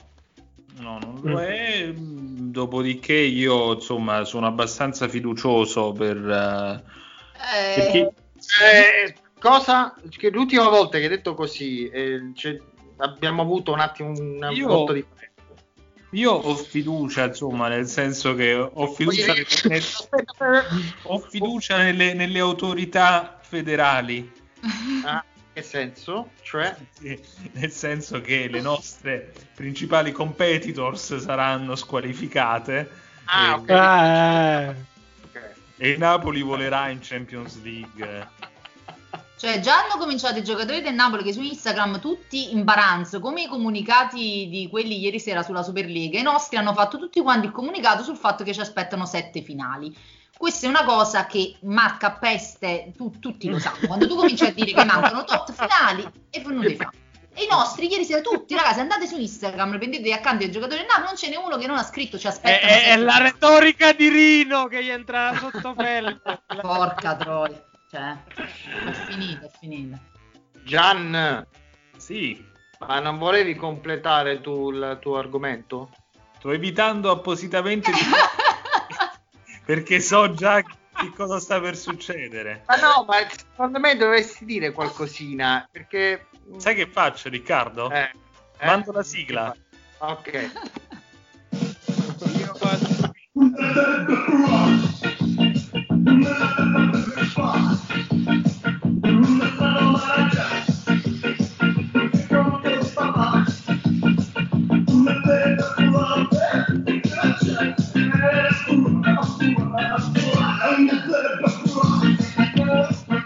no, 0.79 0.97
non 0.99 1.19
lo 1.21 1.39
è. 1.39 1.93
Dopodiché 1.93 3.13
io, 3.13 3.73
insomma, 3.73 4.23
sono 4.25 4.47
abbastanza 4.47 5.07
fiducioso 5.07 5.91
per... 5.91 6.17
eh, 6.17 6.91
Eh, 7.35 7.75
Perché- 7.75 8.13
Eh, 8.63 9.15
cosa? 9.39 9.93
Che 10.09 10.29
l'ultima 10.29 10.67
volta 10.69 10.97
che 10.97 11.03
hai 11.03 11.09
detto 11.09 11.33
così, 11.35 11.87
eh, 11.89 12.31
c'è- 12.33 12.59
abbiamo 12.97 13.41
avuto 13.41 13.71
un 13.73 13.79
attimo 13.81 14.09
una 14.17 14.49
Io- 14.51 14.91
di 14.93 15.05
Io 16.13 16.31
ho 16.31 16.55
fiducia, 16.55 17.25
insomma, 17.25 17.67
nel 17.67 17.87
senso 17.87 18.35
che 18.35 18.53
ho 18.53 18.87
fiducia, 18.87 19.33
nel- 19.65 19.83
ho 21.03 21.19
fiducia 21.19 21.77
nelle, 21.77 22.13
nelle 22.13 22.39
autorità 22.39 23.39
federali. 23.41 24.31
Ah, 25.03 25.23
che 25.51 25.61
senso? 25.63 26.29
Cioè? 26.41 26.75
Sì, 26.99 27.19
nel 27.53 27.71
senso 27.71 28.21
che 28.21 28.47
le 28.47 28.61
nostre 28.61 29.33
principali 29.55 30.11
competitors 30.11 31.17
saranno 31.17 31.75
squalificate 31.75 32.89
Ah, 33.25 33.45
e, 33.45 33.49
ok. 33.49 33.69
Ah, 33.69 34.61
eh. 34.61 34.75
e 35.77 35.89
il 35.89 35.97
Napoli 35.97 36.41
volerà 36.41 36.89
in 36.89 36.99
Champions 37.01 37.61
League. 37.61 38.27
Cioè, 39.43 39.59
già 39.59 39.83
hanno 39.83 39.97
cominciato 39.97 40.39
i 40.39 40.43
giocatori 40.43 40.81
del 40.81 40.93
Napoli 40.93 41.21
che 41.21 41.33
su 41.33 41.41
Instagram 41.41 41.99
tutti 41.99 42.53
in 42.53 42.63
baranzo, 42.63 43.19
come 43.19 43.41
i 43.41 43.47
comunicati 43.47 44.47
di 44.49 44.69
quelli 44.71 44.97
ieri 44.97 45.19
sera 45.19 45.43
sulla 45.43 45.63
Superlega, 45.63 46.17
i 46.17 46.21
nostri 46.21 46.55
hanno 46.55 46.73
fatto 46.73 46.97
tutti 46.97 47.19
quanti 47.19 47.47
il 47.47 47.51
comunicato 47.51 48.03
sul 48.03 48.15
fatto 48.15 48.45
che 48.45 48.53
ci 48.53 48.61
aspettano 48.61 49.05
sette 49.05 49.41
finali. 49.41 49.93
Questa 50.37 50.65
è 50.65 50.69
una 50.69 50.85
cosa 50.85 51.25
che 51.25 51.57
marca 51.63 52.11
peste, 52.11 52.93
tu- 52.95 53.19
tutti 53.19 53.49
lo 53.49 53.59
sanno. 53.59 53.85
Quando 53.85 54.07
tu 54.07 54.15
cominci 54.15 54.45
a 54.45 54.53
dire 54.53 54.71
che 54.71 54.85
mancano 54.85 55.25
tot 55.25 55.51
finali 55.51 56.09
e 56.29 56.39
poi 56.39 56.53
non 56.53 56.63
li 56.63 56.75
fa. 56.77 56.89
E 57.33 57.43
i 57.43 57.47
nostri 57.49 57.89
ieri 57.89 58.05
sera 58.05 58.21
tutti, 58.21 58.55
ragazzi, 58.55 58.79
andate 58.79 59.07
su 59.07 59.19
Instagram, 59.19 59.77
prendete 59.77 60.13
accanto 60.13 60.45
ai 60.45 60.51
giocatori 60.51 60.77
del 60.79 60.87
Napoli, 60.87 61.07
non 61.07 61.17
ce 61.17 61.27
n'è 61.27 61.35
uno 61.35 61.57
che 61.57 61.67
non 61.67 61.75
ha 61.77 61.83
scritto 61.83 62.17
ci 62.17 62.27
aspettano 62.27 62.71
è- 62.71 62.91
è 62.91 62.95
la 62.95 63.17
retorica 63.17 63.91
di 63.91 64.07
Rino 64.07 64.67
che 64.67 64.81
gli 64.81 64.89
entra 64.89 65.35
sotto 65.37 65.73
pelle. 65.75 66.21
Porca 66.61 67.15
troia. 67.17 67.61
Cioè, 67.93 68.17
è 68.87 68.91
finita, 69.05 69.45
è 69.45 69.51
finita. 69.59 69.99
Gian, 70.63 71.45
Sì, 71.95 72.43
ma 72.79 72.99
non 72.99 73.19
volevi 73.19 73.53
completare 73.55 74.41
tu 74.41 74.71
il 74.71 74.97
tuo 74.99 75.17
argomento? 75.19 75.91
sto 76.39 76.49
evitando 76.51 77.11
appositamente 77.11 77.91
di- 77.91 77.99
perché 79.63 79.99
so 79.99 80.33
già 80.33 80.61
che 80.63 81.11
cosa 81.15 81.39
sta 81.39 81.61
per 81.61 81.77
succedere. 81.77 82.63
Ma 82.65 82.75
no, 82.77 83.05
ma 83.07 83.17
secondo 83.29 83.79
me 83.79 83.95
dovresti 83.95 84.43
dire 84.43 84.71
qualcosina, 84.71 85.67
perché... 85.71 86.29
Sai 86.57 86.73
che 86.73 86.87
faccio, 86.87 87.29
Riccardo? 87.29 87.91
Eh, 87.91 88.11
eh? 88.57 88.65
Mando 88.65 88.91
la 88.91 89.03
sigla. 89.03 89.55
Ok. 89.99 90.49
Io 92.39 92.53
faccio- 92.55 93.11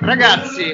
Ragazzi, 0.08 0.74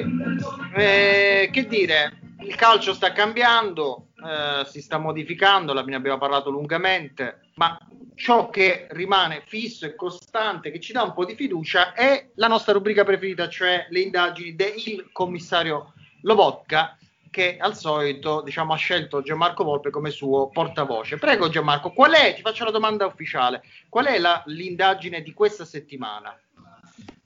eh, 0.76 1.50
che 1.52 1.66
dire, 1.66 2.20
il 2.42 2.54
calcio 2.54 2.94
sta 2.94 3.10
cambiando, 3.10 4.10
eh, 4.24 4.64
si 4.64 4.80
sta 4.80 4.96
modificando, 4.96 5.72
ne 5.72 5.96
abbiamo 5.96 6.18
parlato 6.18 6.50
lungamente, 6.50 7.40
ma 7.54 7.76
ciò 8.14 8.48
che 8.48 8.86
rimane 8.92 9.42
fisso 9.44 9.86
e 9.86 9.96
costante, 9.96 10.70
che 10.70 10.78
ci 10.78 10.92
dà 10.92 11.02
un 11.02 11.14
po' 11.14 11.24
di 11.24 11.34
fiducia, 11.34 11.94
è 11.94 12.28
la 12.36 12.46
nostra 12.46 12.74
rubrica 12.74 13.02
preferita, 13.02 13.48
cioè 13.48 13.88
le 13.90 14.00
indagini 14.02 14.54
del 14.54 15.08
commissario 15.10 15.94
Lobotka, 16.20 16.96
che 17.28 17.56
al 17.58 17.76
solito 17.76 18.40
diciamo, 18.40 18.72
ha 18.72 18.76
scelto 18.76 19.20
Gianmarco 19.20 19.64
Volpe 19.64 19.90
come 19.90 20.10
suo 20.10 20.48
portavoce. 20.50 21.18
Prego 21.18 21.48
Gianmarco, 21.48 21.90
qual 21.90 22.12
è, 22.12 22.34
ti 22.36 22.40
faccio 22.40 22.64
la 22.64 22.70
domanda 22.70 23.04
ufficiale, 23.04 23.64
qual 23.88 24.06
è 24.06 24.16
la- 24.20 24.44
l'indagine 24.46 25.22
di 25.22 25.32
questa 25.32 25.64
settimana? 25.64 26.38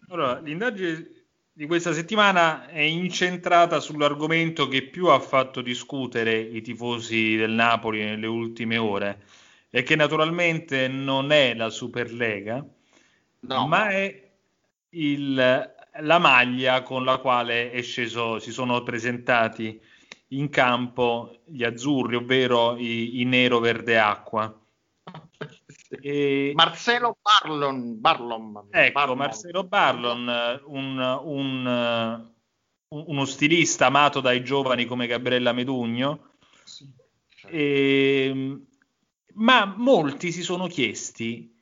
Allora, 0.08 0.38
l'indagine 0.38 1.16
di 1.58 1.66
questa 1.66 1.92
settimana 1.92 2.68
è 2.68 2.78
incentrata 2.78 3.80
sull'argomento 3.80 4.68
che 4.68 4.82
più 4.82 5.06
ha 5.08 5.18
fatto 5.18 5.60
discutere 5.60 6.38
i 6.38 6.60
tifosi 6.62 7.34
del 7.34 7.50
Napoli 7.50 8.04
nelle 8.04 8.28
ultime 8.28 8.76
ore 8.76 9.24
e 9.68 9.82
che 9.82 9.96
naturalmente 9.96 10.86
non 10.86 11.32
è 11.32 11.54
la 11.54 11.68
Superlega, 11.68 12.64
No. 13.40 13.66
ma 13.66 13.88
è 13.90 14.30
il- 14.90 15.74
la 16.00 16.18
maglia 16.18 16.82
con 16.82 17.04
la 17.04 17.18
quale 17.18 17.72
è 17.72 17.82
sceso, 17.82 18.38
si 18.38 18.52
sono 18.52 18.80
presentati 18.84 19.80
in 20.28 20.50
campo 20.50 21.40
gli 21.44 21.64
azzurri, 21.64 22.14
ovvero 22.14 22.76
i, 22.76 23.20
i 23.20 23.24
nero 23.24 23.58
verde 23.58 23.98
acqua. 23.98 24.57
E- 25.88 26.52
Marcelo 26.54 27.16
Barlon, 27.20 27.98
Barlom, 28.00 28.66
Ecco, 28.70 28.92
Barlom. 28.92 29.16
Marcelo 29.18 29.64
Barlon, 29.64 30.60
un, 30.66 30.98
un, 30.98 32.30
un- 32.88 33.04
uno 33.06 33.24
stilista 33.24 33.86
amato 33.86 34.20
dai 34.20 34.42
giovani 34.44 34.84
come 34.84 35.06
Gabriella 35.06 35.52
Medugno, 35.52 36.34
e- 37.46 38.60
ma 39.34 39.64
molti 39.64 40.32
si 40.32 40.42
sono 40.42 40.66
chiesti, 40.66 41.54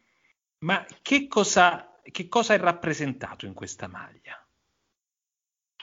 ma 0.60 0.84
che 1.02 1.28
cosa, 1.28 2.00
che 2.02 2.28
cosa 2.28 2.54
è 2.54 2.58
rappresentato 2.58 3.46
in 3.46 3.54
questa 3.54 3.86
maglia? 3.86 4.40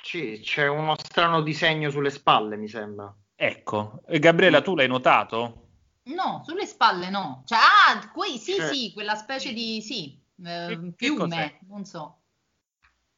Sì, 0.01 0.39
c'è 0.43 0.67
uno 0.67 0.95
strano 0.97 1.41
disegno 1.41 1.89
sulle 1.89 2.09
spalle, 2.09 2.57
mi 2.57 2.67
sembra. 2.67 3.15
Ecco, 3.35 4.01
e 4.07 4.19
Gabriella, 4.19 4.61
tu 4.61 4.75
l'hai 4.75 4.87
notato? 4.87 5.62
No, 6.05 6.41
sulle 6.45 6.65
spalle 6.65 7.09
no. 7.09 7.43
Cioè, 7.45 7.57
ah, 7.57 8.11
quei, 8.11 8.37
sì, 8.37 8.55
Cioè- 8.55 8.67
sì, 8.73 8.91
quella 8.93 9.15
specie 9.15 9.53
di, 9.53 9.81
sì, 9.81 10.19
eh, 10.43 10.91
piume, 10.95 11.59
non 11.67 11.85
so. 11.85 12.19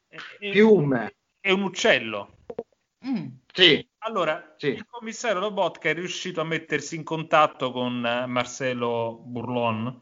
È, 0.06 0.16
è- 0.38 0.50
Piume. 0.50 1.16
è 1.40 1.50
un 1.50 1.62
uccello. 1.62 2.38
Mm. 3.04 3.26
Sì, 3.52 3.88
Allora, 4.06 4.54
Sì. 4.56 4.68
il 4.68 4.86
commissario 4.86 5.40
Lobotka 5.40 5.88
è 5.88 5.94
riuscito 5.94 6.40
a 6.40 6.44
mettersi 6.44 6.94
in 6.94 7.02
contatto 7.02 7.72
con 7.72 8.04
eh, 8.06 8.26
Marcelo 8.26 9.20
Burlon, 9.24 10.00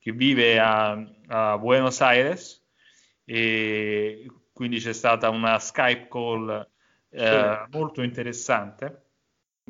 che 0.00 0.10
vive 0.10 0.58
a, 0.58 0.90
a 1.28 1.56
Buenos 1.58 2.00
Aires, 2.00 2.60
e 3.24 4.26
quindi 4.52 4.80
c'è 4.80 4.92
stata 4.92 5.28
una 5.28 5.58
Skype 5.60 6.08
call 6.08 6.68
eh, 7.10 7.66
molto 7.70 8.02
interessante. 8.02 9.05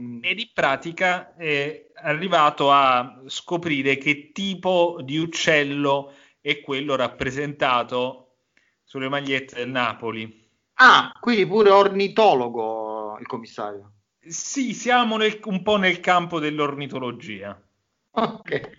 Mm. 0.00 0.22
Ed 0.22 0.38
in 0.40 0.50
pratica 0.52 1.34
è 1.36 1.86
arrivato 2.02 2.70
a 2.70 3.22
scoprire 3.26 3.96
che 3.96 4.30
tipo 4.32 4.98
di 5.02 5.16
uccello 5.16 6.12
è 6.40 6.60
quello 6.60 6.96
rappresentato 6.96 8.36
sulle 8.84 9.08
magliette 9.08 9.54
del 9.56 9.70
Napoli. 9.70 10.44
Ah, 10.74 11.10
quindi 11.18 11.46
pure 11.46 11.70
ornitologo 11.70 13.16
il 13.18 13.26
commissario. 13.26 13.92
Sì, 14.20 14.74
siamo 14.74 15.16
nel- 15.16 15.40
un 15.44 15.62
po' 15.62 15.76
nel 15.76 16.00
campo 16.00 16.38
dell'ornitologia. 16.40 17.58
Ok. 18.10 18.70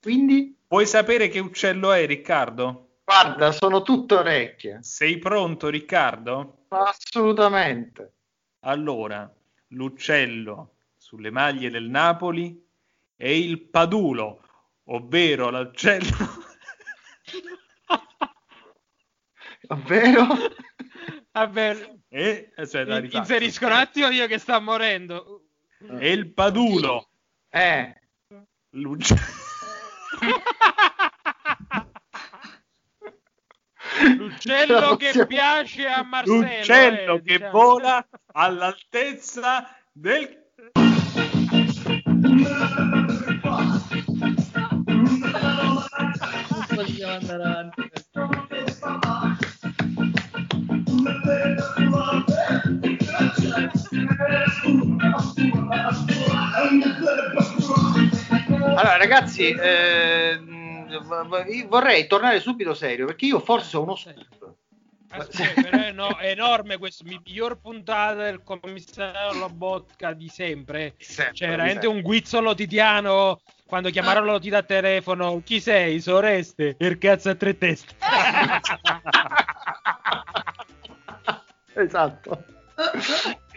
Quindi, 0.00 0.56
Vuoi 0.68 0.86
sapere 0.86 1.28
che 1.28 1.38
uccello 1.40 1.92
è, 1.92 2.06
Riccardo? 2.06 3.00
guarda, 3.04 3.52
sono 3.52 3.82
tutto 3.82 4.18
orecchie. 4.18 4.78
Sei 4.82 5.18
pronto, 5.18 5.68
Riccardo? 5.68 6.64
Assolutamente. 6.68 8.12
Allora, 8.60 9.30
l'uccello 9.68 10.74
sulle 10.96 11.30
maglie 11.30 11.70
del 11.70 11.88
Napoli 11.88 12.66
è 13.16 13.28
il 13.28 13.60
padulo, 13.68 14.42
ovvero 14.84 15.50
l'uccello. 15.50 16.46
Ovvero? 19.70 20.26
Vabbè, 21.32 22.00
e, 22.08 22.52
aspetta, 22.56 22.98
in- 22.98 23.10
inserisco 23.12 23.66
un 23.66 23.72
attimo 23.72 24.08
io 24.08 24.26
che 24.26 24.38
sta 24.38 24.58
morendo. 24.58 25.44
È 25.78 26.06
il 26.06 26.32
padulo. 26.32 27.10
Eh, 27.50 27.94
L'uccello. 28.70 29.20
L'uccello 34.16 34.96
che 34.96 35.26
piace 35.26 35.86
a 35.86 36.02
Marcello. 36.02 36.40
L'uccello 36.40 37.14
eh, 37.14 37.22
che 37.22 37.34
diciamo. 37.34 37.50
vola 37.50 38.06
all'altezza 38.32 39.68
del 39.92 40.46
Non 44.86 46.66
possiamo 46.74 47.12
andare 47.12 47.42
avanti. 47.42 47.90
Allora, 58.76 58.96
ragazzi, 58.96 59.48
io 59.48 60.57
vorrei 61.66 62.06
tornare 62.06 62.40
subito 62.40 62.74
serio 62.74 63.06
perché 63.06 63.26
io 63.26 63.40
forse 63.40 63.76
ho 63.76 63.82
uno 63.82 63.96
scoop. 63.96 64.54
Aspetta, 65.10 65.62
però 65.62 65.78
è, 65.84 65.92
no- 65.92 66.18
è 66.18 66.28
enorme 66.30 66.76
questo, 66.76 67.02
miglior 67.04 67.58
puntata 67.60 68.24
del 68.24 68.42
commissario 68.42 69.38
Lobotka 69.38 70.12
di 70.12 70.28
sempre. 70.28 70.94
Sempre, 70.98 71.34
Cioè, 71.34 71.48
veramente 71.48 71.80
sempre. 71.82 71.98
un 71.98 72.04
guizzolo 72.04 72.54
titiano 72.54 73.40
quando 73.64 73.88
chiamarono 73.88 74.32
Loti 74.32 74.50
da 74.50 74.62
telefono. 74.62 75.40
Chi 75.44 75.60
sei? 75.60 76.00
Soreste? 76.00 76.76
Il 76.78 76.98
cazzo 76.98 77.30
a 77.30 77.34
tre 77.34 77.56
teste. 77.56 77.94
esatto. 81.74 82.44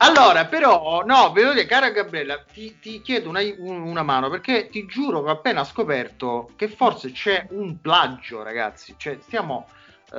Allora, 0.00 0.46
però, 0.46 1.02
no, 1.04 1.32
ve 1.32 1.42
lo 1.42 1.52
cara 1.66 1.90
Gabriella, 1.90 2.44
ti, 2.52 2.78
ti 2.78 3.00
chiedo 3.00 3.28
una, 3.28 3.40
un- 3.58 3.80
una 3.82 4.02
mano 4.04 4.30
perché 4.30 4.68
ti 4.68 4.86
giuro 4.86 5.22
che 5.22 5.28
ho 5.30 5.32
appena 5.32 5.64
scoperto 5.64 6.52
che 6.56 6.68
forse 6.68 7.10
c'è 7.10 7.46
un 7.50 7.80
plagio, 7.80 8.42
ragazzi. 8.44 8.94
Cioè, 8.96 9.18
stiamo 9.20 9.68
eh, 10.10 10.18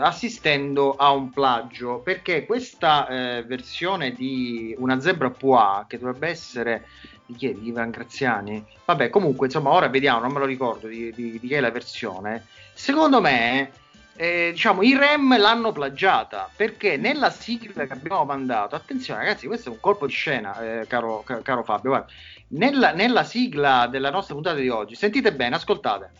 assistendo 0.00 0.94
a 0.96 1.10
un 1.12 1.32
plagio 1.32 2.02
perché 2.02 2.44
questa 2.44 3.38
eh, 3.38 3.44
versione 3.44 4.12
di 4.12 4.74
una 4.78 5.00
zebra 5.00 5.30
Pois 5.34 5.86
che 5.88 5.96
dovrebbe 5.98 6.28
essere 6.28 6.84
di 7.24 7.34
chi 7.34 7.48
è? 7.48 7.54
Di 7.54 7.68
Ivan 7.68 7.90
Graziani? 7.90 8.66
Vabbè, 8.84 9.08
comunque, 9.08 9.46
insomma, 9.46 9.70
ora 9.70 9.88
vediamo, 9.88 10.20
non 10.20 10.32
me 10.32 10.40
lo 10.40 10.44
ricordo 10.46 10.86
di, 10.86 11.14
di- 11.14 11.38
di 11.38 11.48
chi 11.48 11.54
è 11.54 11.60
la 11.60 11.70
versione. 11.70 12.44
Secondo 12.74 13.20
me, 13.22 13.83
eh, 14.16 14.50
diciamo, 14.52 14.82
i 14.82 14.96
REM 14.96 15.38
l'hanno 15.38 15.72
plagiata 15.72 16.48
perché 16.54 16.96
nella 16.96 17.30
sigla 17.30 17.84
che 17.86 17.92
abbiamo 17.92 18.24
mandato, 18.24 18.76
attenzione 18.76 19.20
ragazzi, 19.20 19.46
questo 19.46 19.70
è 19.70 19.72
un 19.72 19.80
colpo 19.80 20.06
di 20.06 20.12
scena, 20.12 20.80
eh, 20.80 20.86
caro, 20.86 21.22
ca- 21.24 21.42
caro 21.42 21.64
Fabio. 21.64 21.90
guarda. 21.90 22.12
Nella, 22.48 22.92
nella 22.92 23.24
sigla 23.24 23.88
della 23.88 24.10
nostra 24.10 24.34
puntata 24.34 24.56
di 24.56 24.68
oggi, 24.68 24.94
sentite 24.94 25.32
bene, 25.32 25.56
ascoltate. 25.56 26.12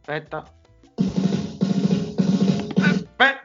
Aspetta. 0.00 0.44
Beh, 3.16 3.40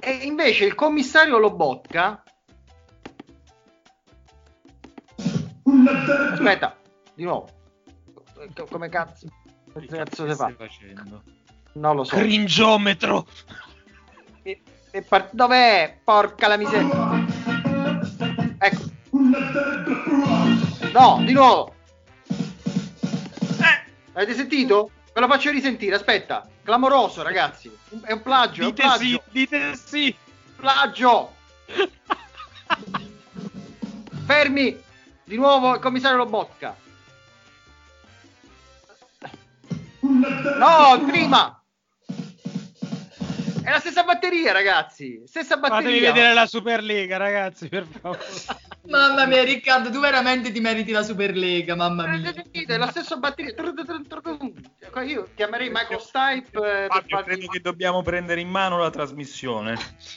e 0.00 0.10
invece 0.22 0.64
il 0.64 0.74
commissario 0.74 1.38
Lobotka. 1.38 2.22
Aspetta, 6.32 6.76
di 7.14 7.22
nuovo. 7.22 7.48
Come 8.68 8.88
cazzo? 8.88 9.28
Come 9.72 9.86
cazzo 9.86 10.26
fa? 10.34 10.52
facendo? 10.56 11.22
Non 11.76 11.94
lo 11.96 12.04
so. 12.04 12.16
Cringiometro. 12.16 13.26
E- 14.42 14.60
e 14.90 15.02
par- 15.02 15.28
Dov'è? 15.32 15.98
Porca 16.02 16.48
la 16.48 16.56
miseria. 16.56 17.24
Ecco. 18.58 18.84
No, 20.92 21.22
di 21.24 21.32
nuovo. 21.32 21.74
Eh, 22.28 23.84
avete 24.14 24.34
sentito? 24.34 24.90
Ve 25.12 25.20
lo 25.20 25.28
faccio 25.28 25.50
risentire, 25.50 25.96
aspetta. 25.96 26.48
Clamoroso, 26.62 27.22
ragazzi. 27.22 27.70
È 28.02 28.12
un 28.12 28.22
plagio, 28.22 28.62
è 28.62 28.64
un 28.64 28.70
Dite 28.70 28.82
plagio. 28.82 29.04
sì, 29.04 29.20
dite 29.30 29.76
sì. 29.76 30.16
Plagio. 30.56 31.34
Fermi. 34.24 34.84
Di 35.24 35.36
nuovo 35.36 35.74
il 35.74 35.80
commissario 35.80 36.16
Lobotka. 36.18 36.74
No, 40.00 41.04
prima. 41.06 41.60
È 43.66 43.70
la 43.72 43.80
stessa 43.80 44.04
batteria, 44.04 44.52
ragazzi. 44.52 45.22
Stessa 45.26 45.58
Fatemi 45.58 45.82
batteria. 45.82 46.12
vedere 46.12 46.34
la 46.34 46.46
Superlega, 46.46 47.16
ragazzi, 47.16 47.68
per 47.68 47.84
favore. 47.84 48.20
Mamma 48.86 49.26
mia, 49.26 49.42
Riccardo, 49.42 49.90
tu 49.90 49.98
veramente 49.98 50.52
ti 50.52 50.60
meriti 50.60 50.92
la 50.92 51.02
Superlega, 51.02 51.74
mamma 51.74 52.06
mia. 52.06 52.32
È 52.52 52.76
la 52.76 52.86
stessa 52.86 53.16
batteria. 53.16 53.52
Ecco, 54.78 55.00
Io 55.00 55.28
chiamerei 55.34 55.68
Michael 55.70 56.00
Stipe. 56.00 56.84
eh, 56.84 56.86
Fabio, 56.88 57.22
credo 57.24 57.48
che 57.48 57.60
dobbiamo 57.60 58.02
prendere 58.02 58.40
in 58.40 58.48
mano 58.48 58.78
la 58.78 58.90
trasmissione. 58.90 59.76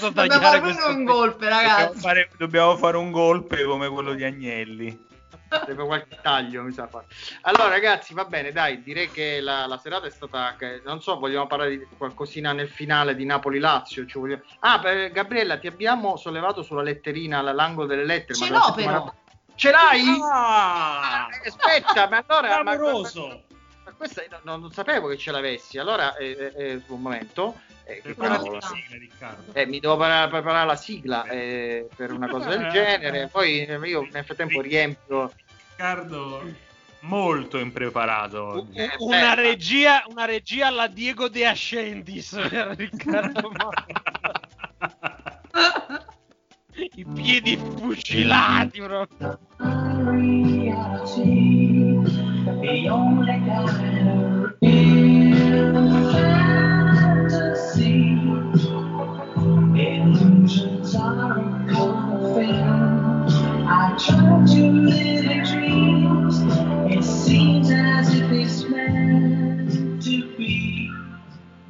Dobbiamo 0.00 0.40
fare 0.40 0.60
questo 0.60 0.88
un 0.88 1.04
golpe, 1.04 1.48
Dobbiamo 1.48 1.60
ragazzi. 1.76 1.98
fare, 1.98 2.30
dobbiamo 2.38 2.76
fare 2.78 2.96
un 2.96 3.10
golpe 3.10 3.64
come 3.64 3.88
quello 3.90 4.14
di 4.14 4.24
Agnelli. 4.24 5.10
Deve 5.66 5.84
qualche 5.84 6.18
taglio, 6.22 6.62
mi 6.62 6.72
sa 6.72 6.86
fare. 6.88 7.06
Allora, 7.42 7.68
ragazzi, 7.68 8.14
va 8.14 8.24
bene, 8.24 8.52
dai, 8.52 8.82
direi 8.82 9.10
che 9.10 9.40
la, 9.40 9.66
la 9.66 9.78
serata 9.78 10.06
è 10.06 10.10
stata. 10.10 10.56
non 10.84 11.00
so, 11.02 11.18
vogliamo 11.18 11.46
parlare 11.46 11.76
di 11.78 11.86
qualcosina 11.96 12.52
nel 12.52 12.68
finale 12.68 13.14
di 13.14 13.24
Napoli-Lazio. 13.24 14.06
ci 14.06 14.18
vogliamo- 14.18 14.42
Ah, 14.60 14.78
per- 14.80 15.10
Gabriella, 15.12 15.58
ti 15.58 15.66
abbiamo 15.66 16.16
sollevato 16.16 16.62
sulla 16.62 16.82
letterina, 16.82 17.42
l- 17.42 17.54
l'angolo 17.54 17.86
delle 17.86 18.04
lettere. 18.04 18.34
Ce 18.38 18.48
l'ho, 18.48 18.60
settimana- 18.60 18.98
però. 19.00 19.14
Ce 19.54 19.70
l'hai? 19.70 20.18
Ah! 20.30 21.28
Eh, 21.44 21.48
Aspetta, 21.48 22.08
ma 22.08 22.24
allora. 22.26 22.62
ma- 22.62 22.72
Clamoroso! 22.76 23.44
Ma 23.84 23.92
questa 23.92 24.22
no, 24.42 24.56
non 24.56 24.72
sapevo 24.72 25.08
che 25.08 25.16
ce 25.16 25.30
l'avessi. 25.30 25.78
Allora, 25.78 26.16
eh, 26.16 26.52
eh, 26.56 26.64
eh, 26.70 26.82
un 26.86 27.00
momento. 27.00 27.60
Eh, 27.84 27.94
che 27.96 28.00
Preparati 28.02 28.44
cavolo. 28.44 28.54
la 28.54 28.60
sigla. 28.60 29.36
Eh, 29.52 29.66
mi 29.66 29.80
devo 29.80 29.96
preparare, 29.96 30.30
preparare 30.30 30.66
la 30.66 30.76
sigla 30.76 31.24
eh, 31.24 31.88
per 31.94 32.12
una 32.12 32.28
cosa 32.28 32.48
del 32.50 32.70
genere. 32.70 33.28
Poi 33.28 33.62
io 33.64 34.08
nel 34.10 34.24
frattempo 34.24 34.60
riempio. 34.60 35.32
Riccardo 35.70 36.70
molto 37.00 37.58
impreparato 37.58 38.44
oggi. 38.44 38.88
Una 38.98 39.34
regia, 39.34 40.04
una 40.08 40.24
regia 40.24 40.68
alla 40.68 40.86
Diego 40.86 41.28
De 41.28 41.46
Ascendis, 41.46 42.36
Riccardo. 42.76 43.50
I 46.94 47.04
piedi 47.04 47.56
fucilati 47.56 48.80
proprio. 48.80 49.38
To 52.44 52.50
be. 52.54 52.88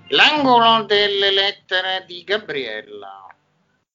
L'angolo 0.08 0.84
delle 0.84 1.30
lettere 1.32 2.04
di 2.06 2.22
Gabriella. 2.22 3.31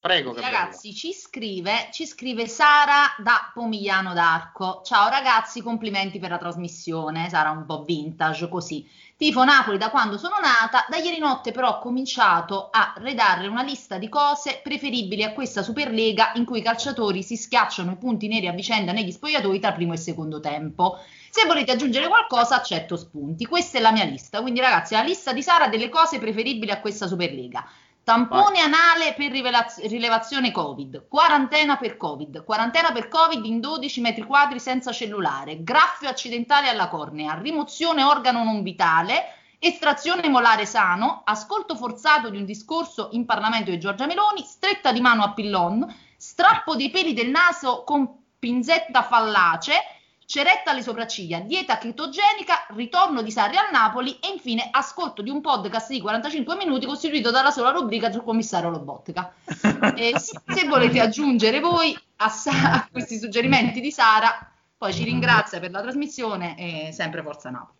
Prego. 0.07 0.33
Ragazzi, 0.33 0.93
ci 0.93 1.11
scrive, 1.11 1.89
ci 1.91 2.05
scrive 2.05 2.47
Sara 2.47 3.13
da 3.17 3.51
Pomigliano 3.53 4.13
d'Arco. 4.13 4.81
Ciao 4.85 5.09
ragazzi, 5.09 5.61
complimenti 5.61 6.17
per 6.17 6.29
la 6.29 6.37
trasmissione. 6.37 7.27
Sara 7.27 7.49
un 7.51 7.65
po' 7.65 7.83
vintage 7.83 8.47
così. 8.47 8.89
Tifo 9.17 9.43
Napoli 9.43 9.77
da 9.77 9.89
quando 9.89 10.17
sono 10.17 10.35
nata, 10.39 10.85
da 10.87 10.95
ieri 10.95 11.17
notte 11.17 11.51
però 11.51 11.71
ho 11.71 11.79
cominciato 11.79 12.69
a 12.71 12.93
redarre 12.99 13.47
una 13.47 13.63
lista 13.63 13.97
di 13.97 14.07
cose 14.07 14.61
preferibili 14.63 15.23
a 15.23 15.33
questa 15.33 15.61
Superlega 15.61 16.31
in 16.35 16.45
cui 16.45 16.59
i 16.59 16.63
calciatori 16.63 17.21
si 17.21 17.35
schiacciano 17.35 17.91
i 17.91 17.97
punti 17.97 18.29
neri 18.29 18.47
a 18.47 18.53
vicenda 18.53 18.93
negli 18.93 19.11
spogliatoi 19.11 19.59
tra 19.59 19.73
primo 19.73 19.91
e 19.91 19.97
secondo 19.97 20.39
tempo. 20.39 20.99
Se 21.29 21.45
volete 21.45 21.73
aggiungere 21.73 22.07
qualcosa, 22.07 22.55
accetto 22.55 22.95
spunti. 22.95 23.45
Questa 23.45 23.77
è 23.77 23.81
la 23.81 23.91
mia 23.91 24.05
lista. 24.05 24.39
Quindi, 24.39 24.61
ragazzi, 24.61 24.93
la 24.93 25.01
lista 25.01 25.33
di 25.33 25.43
Sara 25.43 25.67
delle 25.67 25.89
cose 25.89 26.17
preferibili 26.17 26.71
a 26.71 26.79
questa 26.79 27.07
Superlega. 27.07 27.67
Tampone 28.07 28.61
anale 28.61 29.15
per 29.17 29.29
rivelaz- 29.31 29.85
rilevazione 29.85 30.53
Covid, 30.53 31.09
quarantena 31.09 31.75
per 31.75 31.97
Covid, 31.97 32.45
quarantena 32.45 32.93
per 32.93 33.09
Covid 33.09 33.43
in 33.43 33.59
12 33.59 33.99
metri 33.99 34.23
quadri 34.23 34.61
senza 34.61 34.93
cellulare, 34.93 35.61
graffio 35.61 36.07
accidentale 36.07 36.69
alla 36.69 36.87
cornea, 36.87 37.33
rimozione 37.33 38.03
organo 38.03 38.45
non 38.45 38.63
vitale, 38.63 39.25
estrazione 39.59 40.29
molare 40.29 40.65
sano, 40.65 41.23
ascolto 41.25 41.75
forzato 41.75 42.29
di 42.29 42.37
un 42.37 42.45
discorso 42.45 43.09
in 43.11 43.25
Parlamento 43.25 43.71
di 43.71 43.77
Giorgia 43.77 44.05
Meloni, 44.05 44.41
stretta 44.41 44.93
di 44.93 45.01
mano 45.01 45.23
a 45.23 45.33
Pillon, 45.33 45.93
strappo 46.15 46.77
dei 46.77 46.89
peli 46.89 47.11
del 47.11 47.29
naso 47.29 47.83
con 47.83 48.09
pinzetta 48.39 49.03
fallace, 49.03 49.73
ceretta 50.28 50.71
alle 50.71 50.82
sopracciglia, 50.82 51.39
dieta 51.39 51.78
chetogenica, 51.78 52.67
ritorno 52.75 53.21
di 53.21 53.32
Sarri 53.32 53.55
al 53.55 53.69
Napoli 53.71 54.19
e 54.19 54.28
infine 54.28 54.67
ascolto 54.69 55.21
di 55.21 55.30
un 55.30 55.39
podcast 55.39 55.89
di 55.89 56.01
45 56.01 56.57
minuti 56.57 56.86
costituito 56.86 57.32
dalla 57.32 57.49
sola 57.49 57.71
rubrica 57.71 58.11
sul 58.11 58.25
commissario 58.25 58.69
Lobotka. 58.69 59.34
E 59.95 60.19
se 60.19 60.41
se 60.45 60.67
volete 60.67 60.99
aggiungere 60.99 61.61
voi 61.61 61.97
a, 62.17 62.28
Sa- 62.28 62.73
a 62.73 62.88
questi 62.91 63.17
suggerimenti 63.17 63.80
di 63.80 63.89
Sara, 63.89 64.51
poi 64.78 64.93
ci 64.93 65.05
ringrazia 65.05 65.61
per 65.61 65.71
la 65.71 65.82
trasmissione 65.82 66.57
e 66.57 66.91
sempre 66.91 67.23
Forza 67.23 67.49
Napoli. 67.49 67.75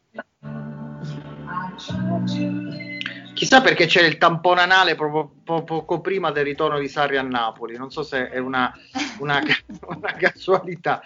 Chissà 3.38 3.62
perché 3.62 3.86
c'è 3.86 4.02
il 4.02 4.18
tampone 4.18 4.62
anale 4.62 4.96
proprio 4.96 5.32
po- 5.44 5.64
poco 5.64 6.02
prima 6.02 6.32
del 6.32 6.44
ritorno 6.44 6.80
di 6.80 6.88
Sarri 6.88 7.18
a 7.18 7.22
Napoli. 7.22 7.78
Non 7.78 7.92
so 7.92 8.02
se 8.02 8.30
è 8.32 8.40
una, 8.40 8.76
una, 9.20 9.44
una 9.86 10.14
casualità. 10.14 11.04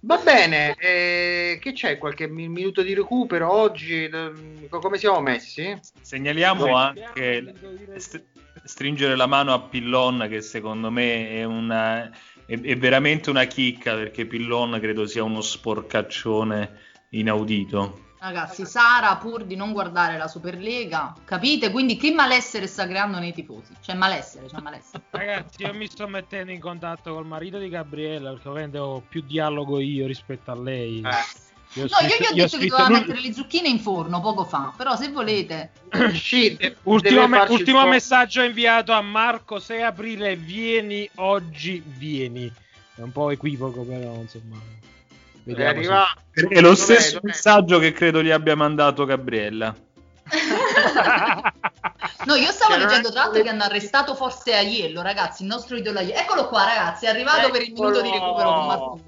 Va 0.00 0.16
bene, 0.16 0.74
eh, 0.74 1.58
che 1.62 1.72
c'è? 1.72 1.96
Qualche 1.96 2.26
mi- 2.26 2.48
minuto 2.48 2.82
di 2.82 2.94
recupero 2.94 3.52
oggi? 3.52 4.02
Eh, 4.06 4.68
Come 4.68 4.98
siamo 4.98 5.20
messi? 5.20 5.78
Segnaliamo 6.00 6.74
anche 6.74 7.54
st- 7.94 8.24
stringere 8.64 9.14
la 9.14 9.26
mano 9.26 9.54
a 9.54 9.60
Pillon 9.60 10.26
che 10.28 10.40
secondo 10.40 10.90
me 10.90 11.30
è, 11.30 11.44
una, 11.44 12.10
è, 12.44 12.60
è 12.60 12.76
veramente 12.76 13.30
una 13.30 13.44
chicca 13.44 13.94
perché 13.94 14.26
Pillon 14.26 14.80
credo 14.80 15.06
sia 15.06 15.22
uno 15.22 15.40
sporcaccione 15.40 16.72
inaudito. 17.10 18.06
Ragazzi, 18.20 18.66
Sara, 18.66 19.16
pur 19.16 19.44
di 19.44 19.54
non 19.54 19.72
guardare 19.72 20.18
la 20.18 20.26
Superlega, 20.26 21.14
capite? 21.24 21.70
Quindi 21.70 21.96
che 21.96 22.10
malessere 22.10 22.66
sta 22.66 22.86
creando 22.86 23.18
nei 23.18 23.32
tifosi? 23.32 23.74
C'è 23.80 23.94
malessere, 23.94 24.46
c'è 24.46 24.60
malessere. 24.60 25.02
Ragazzi, 25.10 25.62
io 25.62 25.72
mi 25.74 25.86
sto 25.86 26.08
mettendo 26.08 26.50
in 26.50 26.58
contatto 26.60 27.14
col 27.14 27.26
marito 27.26 27.58
di 27.58 27.68
Gabriella 27.68 28.32
perché 28.32 28.48
ovviamente 28.48 28.78
ho 28.78 29.00
più 29.08 29.22
dialogo 29.24 29.78
io 29.78 30.06
rispetto 30.06 30.50
a 30.50 30.60
lei. 30.60 31.00
Eh. 31.00 31.46
Io 31.74 31.82
No, 31.82 32.06
io 32.06 32.08
scritto- 32.08 32.08
gli 32.08 32.08
ho 32.08 32.08
io 32.08 32.08
ho 32.08 32.34
detto 32.34 32.40
che 32.40 32.48
scritto 32.48 32.76
doveva 32.76 32.88
mettere 32.98 33.20
le 33.20 33.32
zucchine 33.32 33.68
in 33.68 33.78
forno 33.78 34.20
poco 34.20 34.44
fa, 34.44 34.72
però 34.76 34.96
se 34.96 35.10
volete... 35.10 35.70
Sì, 36.14 36.56
de- 36.56 36.76
Ultimo, 36.84 37.28
me- 37.28 37.46
ultimo 37.50 37.86
messaggio 37.86 38.42
inviato 38.42 38.92
a 38.92 39.00
Marco 39.02 39.60
6 39.60 39.82
aprile, 39.82 40.34
vieni 40.34 41.08
oggi, 41.16 41.80
vieni. 41.84 42.50
È 42.94 43.00
un 43.02 43.12
po' 43.12 43.30
equivoco, 43.30 43.82
però 43.82 44.14
insomma. 44.14 44.56
È 45.48 45.52
Vediamo 45.52 45.70
se- 45.72 45.78
arrivato. 45.78 46.20
È 46.32 46.60
lo 46.60 46.60
Dov'è, 46.60 46.74
stesso 46.76 47.14
dov'è? 47.14 47.26
messaggio 47.26 47.78
che 47.78 47.92
credo 47.92 48.22
gli 48.22 48.30
abbia 48.30 48.54
mandato 48.54 49.04
Gabriella. 49.06 49.74
No, 52.26 52.34
io 52.34 52.50
stavo 52.50 52.72
Cioè, 52.72 52.78
non 52.80 52.86
è- 52.88 52.90
leggendo 52.90 53.10
tra 53.10 53.22
l'altro 53.22 53.42
che 53.42 53.48
hanno 53.48 53.62
arrestato 53.62 54.14
forse 54.14 54.54
Aiello, 54.54 55.00
ragazzi, 55.00 55.42
il 55.42 55.48
nostro 55.48 55.76
idolo 55.76 55.98
Aiello. 56.00 56.18
Eccolo 56.20 56.46
qua, 56.48 56.64
ragazzi, 56.64 57.06
è 57.06 57.08
arrivato 57.08 57.50
per 57.50 57.62
il 57.62 57.72
minuto 57.72 58.02
di 58.02 58.10
recupero 58.10 58.52
con 58.52 58.66
Marco. 58.66 59.00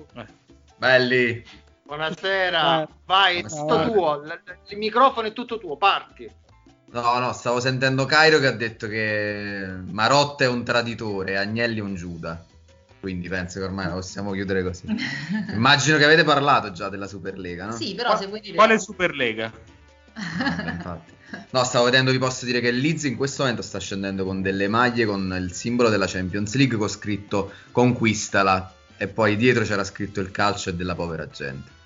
Belli. 0.76 1.44
Buonasera, 1.82 2.82
Eh. 2.82 2.88
vai, 3.04 3.40
è 3.40 3.42
tutto 3.44 3.90
tuo. 3.92 4.22
Il 4.68 4.78
microfono 4.78 5.28
è 5.28 5.32
tutto 5.32 5.58
tuo, 5.58 5.76
parti. 5.76 6.30
No, 6.92 7.18
no, 7.18 7.32
stavo 7.32 7.60
sentendo 7.60 8.04
Cairo 8.06 8.38
che 8.38 8.46
ha 8.46 8.52
detto 8.52 8.86
che 8.88 9.66
Marotta 9.90 10.44
è 10.44 10.48
un 10.48 10.64
traditore 10.64 11.36
Agnelli 11.36 11.78
è 11.78 11.82
un 11.82 11.94
Giuda. 11.94 12.42
Quindi 13.00 13.28
penso 13.28 13.58
che 13.58 13.64
ormai 13.64 13.86
la 13.86 13.94
possiamo 13.94 14.32
chiudere 14.32 14.62
così. 14.62 14.84
Immagino 15.52 15.96
che 15.96 16.04
avete 16.04 16.22
parlato 16.22 16.70
già 16.70 16.90
della 16.90 17.06
Superlega, 17.06 17.66
no? 17.66 17.72
Sì, 17.72 17.94
però 17.94 18.16
se 18.16 18.26
vuoi 18.26 18.40
dire... 18.40 18.54
Quale 18.54 18.78
Superlega? 18.78 19.50
Vabbè, 20.12 20.70
infatti. 20.70 21.12
No, 21.50 21.64
stavo 21.64 21.84
vedendo, 21.84 22.10
vi 22.10 22.18
posso 22.18 22.44
dire 22.44 22.60
che 22.60 22.70
Leeds 22.70 23.04
in 23.04 23.16
questo 23.16 23.42
momento 23.42 23.62
sta 23.62 23.78
scendendo 23.78 24.24
con 24.24 24.42
delle 24.42 24.68
maglie 24.68 25.06
con 25.06 25.34
il 25.40 25.52
simbolo 25.52 25.88
della 25.88 26.06
Champions 26.06 26.54
League 26.54 26.76
con 26.76 26.88
scritto 26.88 27.52
conquistala 27.70 28.74
e 28.96 29.06
poi 29.06 29.36
dietro 29.36 29.64
c'era 29.64 29.84
scritto 29.84 30.20
il 30.20 30.30
calcio 30.30 30.70
è 30.70 30.74
della 30.74 30.94
povera 30.94 31.28
gente. 31.28 31.78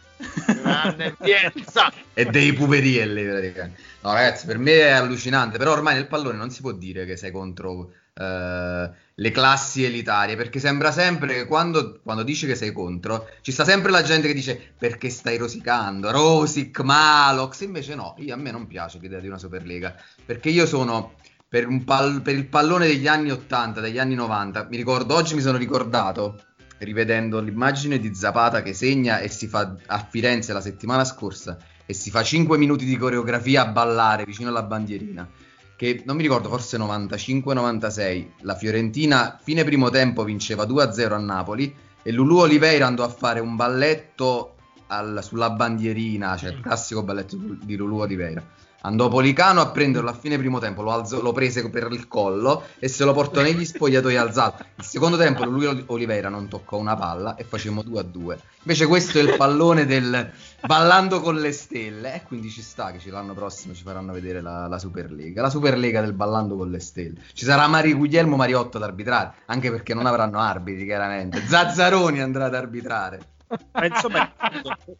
Grande 0.46 1.14
pienza. 1.20 1.92
e 2.12 2.24
dei 2.24 2.52
puperielli 2.52 3.24
praticamente. 3.24 3.80
No, 4.00 4.12
ragazzi, 4.12 4.46
per 4.46 4.58
me 4.58 4.72
è 4.72 4.90
allucinante. 4.90 5.58
Però 5.58 5.72
ormai 5.72 5.94
nel 5.94 6.06
pallone 6.06 6.36
non 6.36 6.50
si 6.50 6.60
può 6.60 6.72
dire 6.72 7.04
che 7.04 7.16
sei 7.16 7.30
contro 7.30 7.92
eh, 8.14 8.90
le 9.16 9.30
classi 9.30 9.84
elitarie. 9.84 10.36
Perché 10.36 10.58
sembra 10.58 10.92
sempre 10.92 11.34
che 11.34 11.46
quando, 11.46 12.00
quando 12.02 12.22
dici 12.22 12.46
che 12.46 12.54
sei 12.54 12.72
contro, 12.72 13.28
ci 13.40 13.52
sta 13.52 13.64
sempre 13.64 13.90
la 13.90 14.02
gente 14.02 14.26
che 14.26 14.34
dice 14.34 14.74
perché 14.78 15.10
stai 15.10 15.36
rosicando, 15.36 16.10
Rosic, 16.10 16.80
Malox. 16.80 17.60
Invece 17.60 17.94
no, 17.94 18.14
io, 18.18 18.34
a 18.34 18.36
me 18.36 18.50
non 18.50 18.66
piace 18.66 18.98
l'idea 18.98 19.20
di 19.20 19.28
una 19.28 19.38
Superlega. 19.38 19.94
Perché 20.24 20.50
io 20.50 20.66
sono. 20.66 21.14
Per, 21.46 21.68
pal- 21.84 22.20
per 22.20 22.34
il 22.34 22.48
pallone 22.48 22.88
degli 22.88 23.06
anni 23.06 23.30
80, 23.30 23.80
degli 23.80 23.98
anni 24.00 24.16
90, 24.16 24.66
mi 24.68 24.76
ricordo, 24.76 25.14
oggi 25.14 25.36
mi 25.36 25.40
sono 25.40 25.56
ricordato 25.56 26.42
rivedendo 26.78 27.38
l'immagine 27.40 27.98
di 28.00 28.12
Zapata 28.12 28.60
che 28.60 28.74
segna 28.74 29.20
e 29.20 29.28
si 29.28 29.46
fa 29.46 29.76
a 29.86 30.06
Firenze 30.08 30.52
la 30.52 30.60
settimana 30.60 31.04
scorsa 31.04 31.56
e 31.86 31.94
si 31.94 32.10
fa 32.10 32.22
5 32.22 32.56
minuti 32.58 32.84
di 32.84 32.96
coreografia 32.96 33.62
a 33.62 33.66
ballare 33.66 34.24
vicino 34.24 34.48
alla 34.48 34.62
bandierina. 34.62 35.28
Che 35.76 36.02
non 36.04 36.16
mi 36.16 36.22
ricordo, 36.22 36.48
forse 36.48 36.78
95-96. 36.78 38.26
La 38.42 38.54
Fiorentina, 38.54 39.38
fine 39.42 39.64
primo 39.64 39.90
tempo, 39.90 40.24
vinceva 40.24 40.64
2-0 40.64 41.12
a 41.12 41.18
Napoli 41.18 41.74
e 42.02 42.12
Lulu 42.12 42.38
Oliveira 42.38 42.86
andò 42.86 43.04
a 43.04 43.08
fare 43.08 43.40
un 43.40 43.56
balletto 43.56 44.54
al- 44.88 45.20
sulla 45.22 45.50
bandierina, 45.50 46.36
cioè 46.36 46.50
il 46.50 46.60
classico 46.60 47.02
balletto 47.02 47.36
di 47.62 47.76
Lulu 47.76 47.98
Oliveira. 47.98 48.42
Andò 48.86 49.08
Policano 49.08 49.62
a 49.62 49.70
prenderlo 49.70 50.10
a 50.10 50.12
fine 50.12 50.36
primo 50.36 50.58
tempo, 50.58 50.82
lo, 50.82 50.92
alzò- 50.92 51.22
lo 51.22 51.32
prese 51.32 51.68
per 51.70 51.88
il 51.90 52.06
collo 52.06 52.64
e 52.78 52.88
se 52.88 53.04
lo 53.04 53.14
portò 53.14 53.40
negli 53.40 53.64
spogliatoi 53.64 54.16
alzato. 54.16 54.64
Il 54.74 54.84
secondo 54.84 55.16
tempo 55.16 55.44
lui 55.44 55.84
Oliveira 55.86 56.28
non 56.28 56.48
toccò 56.48 56.76
una 56.76 56.94
palla 56.94 57.34
e 57.36 57.44
facemmo 57.44 57.82
2 57.82 58.00
a 58.00 58.02
2. 58.02 58.38
Invece 58.64 58.86
questo 58.86 59.18
è 59.18 59.22
il 59.22 59.36
pallone 59.36 59.86
del 59.86 60.30
ballando 60.66 61.20
con 61.20 61.36
le 61.36 61.52
stelle 61.52 62.14
e 62.14 62.22
quindi 62.24 62.50
ci 62.50 62.60
sta 62.60 62.92
che 62.92 62.98
ci- 62.98 63.08
l'anno 63.08 63.32
prossimo 63.32 63.72
ci 63.72 63.82
faranno 63.82 64.12
vedere 64.12 64.42
la, 64.42 64.66
la 64.66 64.78
Superlega, 64.78 65.40
la 65.40 65.50
Superlega 65.50 66.02
del 66.02 66.12
ballando 66.12 66.54
con 66.56 66.70
le 66.70 66.80
stelle. 66.80 67.20
Ci 67.32 67.44
sarà 67.46 67.66
Mari 67.66 67.94
Guglielmo 67.94 68.36
Mariotto 68.36 68.76
ad 68.76 68.82
arbitrare, 68.82 69.32
anche 69.46 69.70
perché 69.70 69.94
non 69.94 70.04
avranno 70.04 70.38
arbitri 70.40 70.84
chiaramente. 70.84 71.42
Zazzaroni 71.46 72.20
andrà 72.20 72.44
ad 72.46 72.54
arbitrare. 72.54 73.28
Ma 73.72 73.84
insomma, 73.86 74.32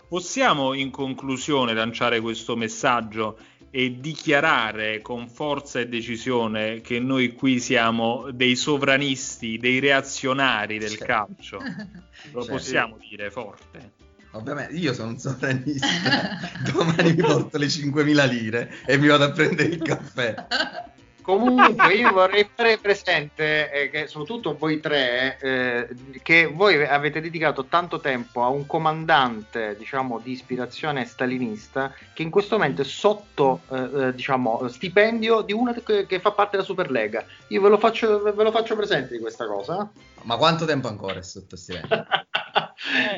possiamo 0.09 0.75
in 0.75 0.91
conclusione 0.91 1.75
lanciare 1.75 2.21
questo 2.21 2.55
messaggio 2.57 3.39
e 3.77 3.99
dichiarare 3.99 5.01
con 5.01 5.29
forza 5.29 5.81
e 5.81 5.89
decisione 5.89 6.81
che 6.81 7.01
noi 7.01 7.33
qui 7.33 7.59
siamo 7.59 8.31
dei 8.31 8.55
sovranisti, 8.55 9.59
dei 9.59 9.81
reazionari 9.81 10.79
del 10.79 10.91
Certo. 10.91 11.05
calcio. 11.05 11.59
Lo 12.31 12.43
Certo. 12.43 12.47
possiamo 12.53 12.97
dire 12.99 13.33
forte. 13.33 13.95
Ovviamente 14.31 14.75
io 14.75 14.93
sono 14.95 15.09
un 15.09 15.19
sovranista. 15.19 16.39
Domani 16.73 17.15
mi 17.15 17.23
porto 17.23 17.59
le 17.59 17.67
5.000 17.67 18.29
lire 18.29 18.73
e 18.87 18.97
mi 18.97 19.09
vado 19.09 19.25
a 19.25 19.33
prendere 19.33 19.69
il 19.71 19.83
caffè. 19.83 20.47
Comunque, 21.25 21.95
io 21.95 22.13
vorrei 22.13 22.47
fare 22.55 22.77
presente 22.77 23.73
eh, 23.73 23.89
che 23.89 24.07
soprattutto 24.09 24.59
voi 24.59 24.79
tre, 24.79 25.39
eh, 25.41 25.89
che 26.23 26.45
voi 26.45 26.85
avete 26.85 27.23
dedicato 27.23 27.65
tanto 27.65 27.99
tempo 27.99 28.43
a 28.43 28.49
un 28.49 28.67
comandante, 28.67 29.75
diciamo, 29.79 30.19
di 30.19 30.33
ispirazione 30.33 31.07
stalinista, 31.07 31.95
che 32.13 32.21
in 32.21 32.29
questo 32.29 32.59
momento 32.59 32.83
è 32.83 32.85
sotto, 32.85 33.61
eh, 33.71 34.09
eh, 34.09 34.15
diciamo, 34.15 34.69
stipendio 34.69 35.41
di 35.41 35.55
una 35.55 35.73
che, 35.73 36.05
che 36.05 36.21
fa 36.21 36.33
parte 36.33 36.59
della 36.59 36.65
Superlega. 36.65 37.25
Io 37.49 37.63
ve 37.63 37.71
lo 37.71 37.79
faccio, 37.79 38.21
ve 38.21 38.43
lo 38.43 38.51
faccio 38.51 38.77
presente 38.77 39.15
di 39.15 39.19
questa 39.19 39.47
cosa. 39.47 39.91
Ma 40.25 40.37
quanto 40.37 40.67
tempo 40.67 40.89
ancora 40.89 41.21
è 41.21 41.23
sotto 41.23 41.57
stipendio? 41.57 42.05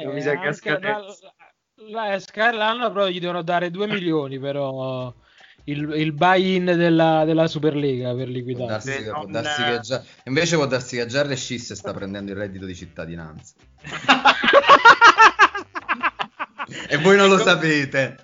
Eh, 0.01 0.07
Mi 0.07 0.23
sa 0.23 0.39
che 0.39 0.47
a 0.47 0.53
scadenza. 0.53 1.35
l'anno 2.53 2.93
però 2.93 3.09
gli 3.09 3.19
devono 3.19 3.43
dare 3.43 3.73
2 3.73 3.87
milioni 3.89 4.39
però 4.39 5.13
il, 5.69 5.93
il 5.97 6.13
buy-in 6.13 6.65
della, 6.65 7.25
della 7.25 7.47
Superlega 7.47 8.15
per 8.15 8.25
Può 8.25 8.33
liquidare. 8.35 8.67
darsi, 8.67 8.97
che, 8.97 9.11
può 9.11 9.23
non- 9.23 9.33
darsi 9.33 9.63
che 9.63 9.81
già... 9.81 10.03
Invece 10.25 10.57
può 10.57 10.67
darsi 10.67 10.97
che 10.97 11.07
già 11.07 11.23
Rescis 11.23 11.73
sta 11.73 11.93
prendendo 11.93 12.33
il 12.33 12.39
reddito 12.39 12.67
di 12.67 12.75
cittadinanza. 12.75 13.55
e 16.89 16.97
voi 16.99 17.17
non 17.17 17.29
lo 17.29 17.39
sapete. 17.39 18.17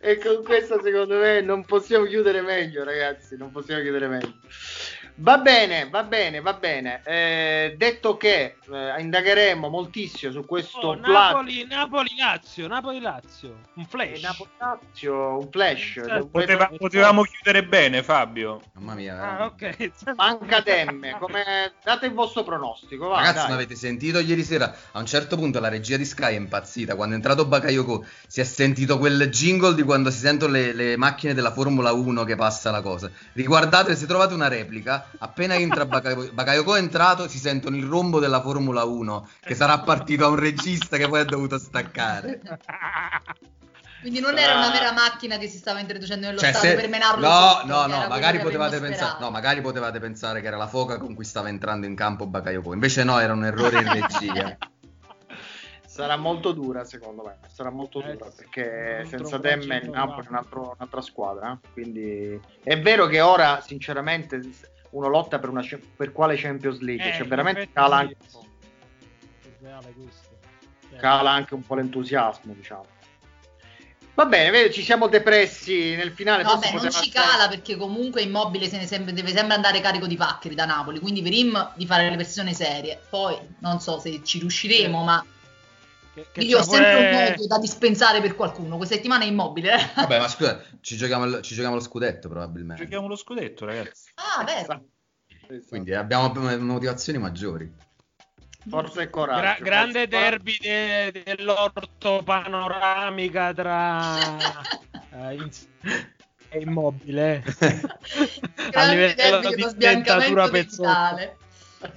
E 0.00 0.18
con 0.18 0.42
questo 0.44 0.80
secondo 0.82 1.18
me 1.18 1.40
non 1.40 1.64
possiamo 1.64 2.04
chiudere 2.06 2.40
meglio, 2.42 2.84
ragazzi. 2.84 3.36
Non 3.36 3.50
possiamo 3.50 3.82
chiudere 3.82 4.08
meglio. 4.08 4.34
Va 5.22 5.36
bene, 5.36 5.86
va 5.90 6.02
bene, 6.02 6.40
va 6.40 6.54
bene. 6.54 7.02
Eh, 7.04 7.74
detto 7.76 8.16
che 8.16 8.56
eh, 8.72 9.00
indagheremo 9.00 9.68
moltissimo 9.68 10.32
su 10.32 10.46
questo 10.46 10.78
Oh, 10.78 10.96
plat- 10.98 11.32
Napoli, 11.32 11.66
Napoli 11.66 12.08
Lazio, 12.16 12.66
Napoli 12.66 13.00
Lazio, 13.00 13.58
un 13.74 13.82
eh, 13.82 13.86
flash. 13.86 14.22
Napoli-Lazio, 14.22 15.38
un 15.38 15.48
flash. 15.50 15.92
Certo. 15.92 16.26
Poteva- 16.28 16.70
potevamo 16.74 17.22
chiudere 17.24 17.66
bene, 17.66 18.02
Fabio. 18.02 18.62
Mamma 18.72 18.94
mia. 18.94 19.38
Ah, 19.38 19.44
ok. 19.44 19.90
Manca 20.16 20.60
Demme, 20.60 21.18
come 21.18 21.72
date 21.84 22.06
il 22.06 22.14
vostro 22.14 22.42
pronostico, 22.42 23.08
va, 23.08 23.16
Ragazzi, 23.16 23.36
dai. 23.36 23.48
ma 23.48 23.54
avete 23.56 23.74
sentito 23.74 24.20
ieri 24.20 24.42
sera? 24.42 24.74
A 24.92 24.98
un 25.00 25.06
certo 25.06 25.36
punto 25.36 25.60
la 25.60 25.68
regia 25.68 25.98
di 25.98 26.06
Sky 26.06 26.32
è 26.32 26.38
impazzita. 26.38 26.94
Quando 26.94 27.12
è 27.12 27.16
entrato 27.18 27.44
Bakayoko 27.44 28.06
si 28.26 28.40
è 28.40 28.44
sentito 28.44 28.96
quel 28.96 29.28
jingle 29.28 29.74
di 29.74 29.82
quando 29.82 30.10
si 30.10 30.18
sentono 30.18 30.52
le, 30.52 30.72
le 30.72 30.96
macchine 30.96 31.34
della 31.34 31.52
Formula 31.52 31.92
1 31.92 32.24
che 32.24 32.36
passa 32.36 32.70
la 32.70 32.80
cosa. 32.80 33.10
Riguardate, 33.34 33.94
se 33.96 34.06
trovate 34.06 34.32
una 34.32 34.48
replica, 34.48 35.08
appena 35.18 35.54
entra 35.54 35.86
Bakayoko, 35.86 36.32
Bakayoko 36.32 36.74
è 36.76 36.78
entrato, 36.78 37.28
si 37.28 37.38
sentono 37.38 37.76
il 37.76 37.84
rombo 37.84 38.18
della 38.20 38.40
Formula 38.40 38.84
1 38.84 39.28
che 39.40 39.54
sarà 39.54 39.78
partito 39.80 40.24
a 40.24 40.28
un 40.28 40.36
regista 40.38 40.96
che 40.96 41.08
poi 41.08 41.20
ha 41.20 41.24
dovuto 41.24 41.58
staccare. 41.58 42.40
Quindi 44.00 44.20
non 44.20 44.38
era 44.38 44.54
una 44.56 44.70
vera 44.70 44.92
macchina 44.92 45.36
che 45.36 45.46
si 45.46 45.58
stava 45.58 45.78
introducendo 45.78 46.26
nello 46.26 46.38
Cioè, 46.38 46.50
stato 46.52 46.66
se- 46.68 46.74
per 46.74 46.88
menarlo 46.88 47.26
no, 47.28 47.40
sotto, 47.60 47.66
no, 47.66 47.86
no, 47.86 48.08
magari 48.08 48.38
potevate, 48.40 48.80
pensare, 48.80 49.18
no, 49.20 49.30
magari 49.30 49.60
potevate 49.60 50.00
pensare 50.00 50.40
che 50.40 50.46
era 50.46 50.56
la 50.56 50.68
foca 50.68 50.96
con 50.96 51.14
cui 51.14 51.24
stava 51.24 51.50
entrando 51.50 51.84
in 51.86 51.94
campo 51.94 52.26
Bakayoko. 52.26 52.72
Invece 52.72 53.04
no, 53.04 53.18
era 53.18 53.34
un 53.34 53.44
errore 53.44 53.80
in 53.80 53.92
regia. 53.92 54.56
Sarà 55.84 56.16
molto 56.16 56.52
dura, 56.52 56.84
secondo 56.84 57.24
me. 57.24 57.40
Sarà 57.52 57.68
molto 57.70 58.00
Eh, 58.02 58.12
dura 58.12 58.30
sì. 58.30 58.36
perché 58.36 59.04
senza 59.06 59.36
Demme 59.36 59.76
il 59.78 59.90
Napoli 59.90 60.24
è 60.24 60.28
un 60.30 60.36
provato. 60.36 60.36
altro- 60.36 60.74
un'altra 60.78 61.00
squadra. 61.02 61.52
eh. 61.62 61.68
Quindi 61.72 62.40
è 62.62 62.80
vero 62.80 63.06
che 63.06 63.20
ora, 63.20 63.60
sinceramente, 63.60 64.40
uno 64.90 65.08
lotta 65.08 65.38
per, 65.38 65.50
una, 65.50 65.64
per 65.96 66.12
quale 66.12 66.36
Champions 66.36 66.80
League. 66.80 67.10
Eh, 67.10 67.16
cioè, 67.16 67.26
veramente 67.26 67.68
cala 67.72 67.96
anche. 67.96 68.16
Cioè, 69.60 70.98
cala 70.98 71.30
anche 71.30 71.54
un 71.54 71.64
po' 71.64 71.74
l'entusiasmo, 71.74 72.52
diciamo. 72.54 72.86
Va 74.14 74.26
bene, 74.26 74.50
vedi, 74.50 74.74
ci 74.74 74.82
siamo 74.82 75.06
depressi 75.08 75.94
nel 75.94 76.12
finale. 76.12 76.42
Vabbè, 76.42 76.72
non 76.72 76.80
poteva 76.82 76.90
ci 77.02 77.10
cala 77.10 77.48
perché 77.48 77.76
comunque 77.76 78.20
Immobile 78.20 78.68
se 78.68 78.76
ne 78.76 78.86
sempre- 78.86 79.14
deve 79.14 79.32
sempre 79.32 79.54
andare 79.54 79.80
carico 79.80 80.06
di 80.06 80.16
paccheri 80.16 80.54
da 80.54 80.66
Napoli, 80.66 80.98
quindi 80.98 81.22
per 81.22 81.32
Im 81.32 81.72
di 81.74 81.86
fare 81.86 82.10
le 82.10 82.16
persone 82.16 82.52
serie. 82.52 83.00
Poi 83.08 83.38
non 83.60 83.80
so 83.80 83.98
se 83.98 84.22
ci 84.22 84.38
riusciremo, 84.40 85.02
ma 85.02 85.24
Che, 86.12 86.22
che 86.22 86.30
Quindi 86.32 86.54
ho 86.54 86.62
sempre 86.62 86.94
pure- 86.96 87.08
un 87.08 87.30
modo 87.30 87.46
da 87.46 87.58
dispensare 87.58 88.20
per 88.20 88.34
qualcuno. 88.34 88.76
Questa 88.76 88.96
settimana 88.96 89.24
è 89.24 89.28
immobile. 89.28 89.74
eh. 89.74 89.90
Vabbè, 89.94 90.18
ma 90.18 90.28
scusa, 90.28 90.60
ci 90.80 90.96
giochiamo, 90.96 91.24
il- 91.24 91.40
ci 91.42 91.54
giochiamo 91.54 91.76
lo 91.76 91.80
scudetto 91.82 92.28
probabilmente. 92.28 92.82
Giochiamo 92.82 93.06
lo 93.06 93.16
scudetto, 93.16 93.64
ragazzi. 93.64 94.10
Ah, 94.14 94.42
vero. 94.44 94.84
Quindi 95.68 95.94
abbiamo 95.94 96.32
motivazioni 96.58 97.18
maggiori. 97.18 97.72
Forza 98.68 99.00
e 99.02 99.08
coraggio. 99.10 99.40
Gra- 99.40 99.56
grande 99.60 100.06
derby 100.06 100.58
de- 100.60 101.22
dell'orto 101.24 102.22
panoramica 102.24 103.54
tra 103.54 104.16
eh, 105.32 105.48
e 106.50 106.58
immobile 106.60 107.42
eh. 107.42 107.42
a 107.64 108.68
Grande 108.70 109.14
livello 109.14 109.40
derby 109.40 109.64
di 109.66 109.74
dentatura 109.76 110.48
dentale. 110.48 111.36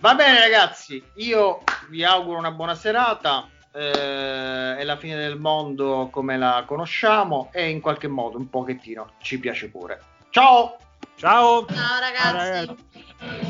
Va 0.00 0.14
bene 0.14 0.40
ragazzi, 0.40 1.02
io 1.16 1.62
vi 1.90 2.02
auguro 2.04 2.38
una 2.38 2.52
buona 2.52 2.74
serata. 2.74 3.46
Eh, 3.70 4.76
è 4.78 4.82
la 4.82 4.96
fine 4.96 5.14
del 5.14 5.38
mondo 5.38 6.08
come 6.10 6.38
la 6.38 6.64
conosciamo 6.66 7.50
e 7.52 7.68
in 7.68 7.82
qualche 7.82 8.08
modo 8.08 8.38
un 8.38 8.48
pochettino 8.48 9.12
ci 9.20 9.38
piace 9.38 9.68
pure. 9.68 10.00
Ciao! 10.30 10.78
Ciao! 11.16 11.66
Ciao 11.66 12.00
ragazzi! 12.00 12.74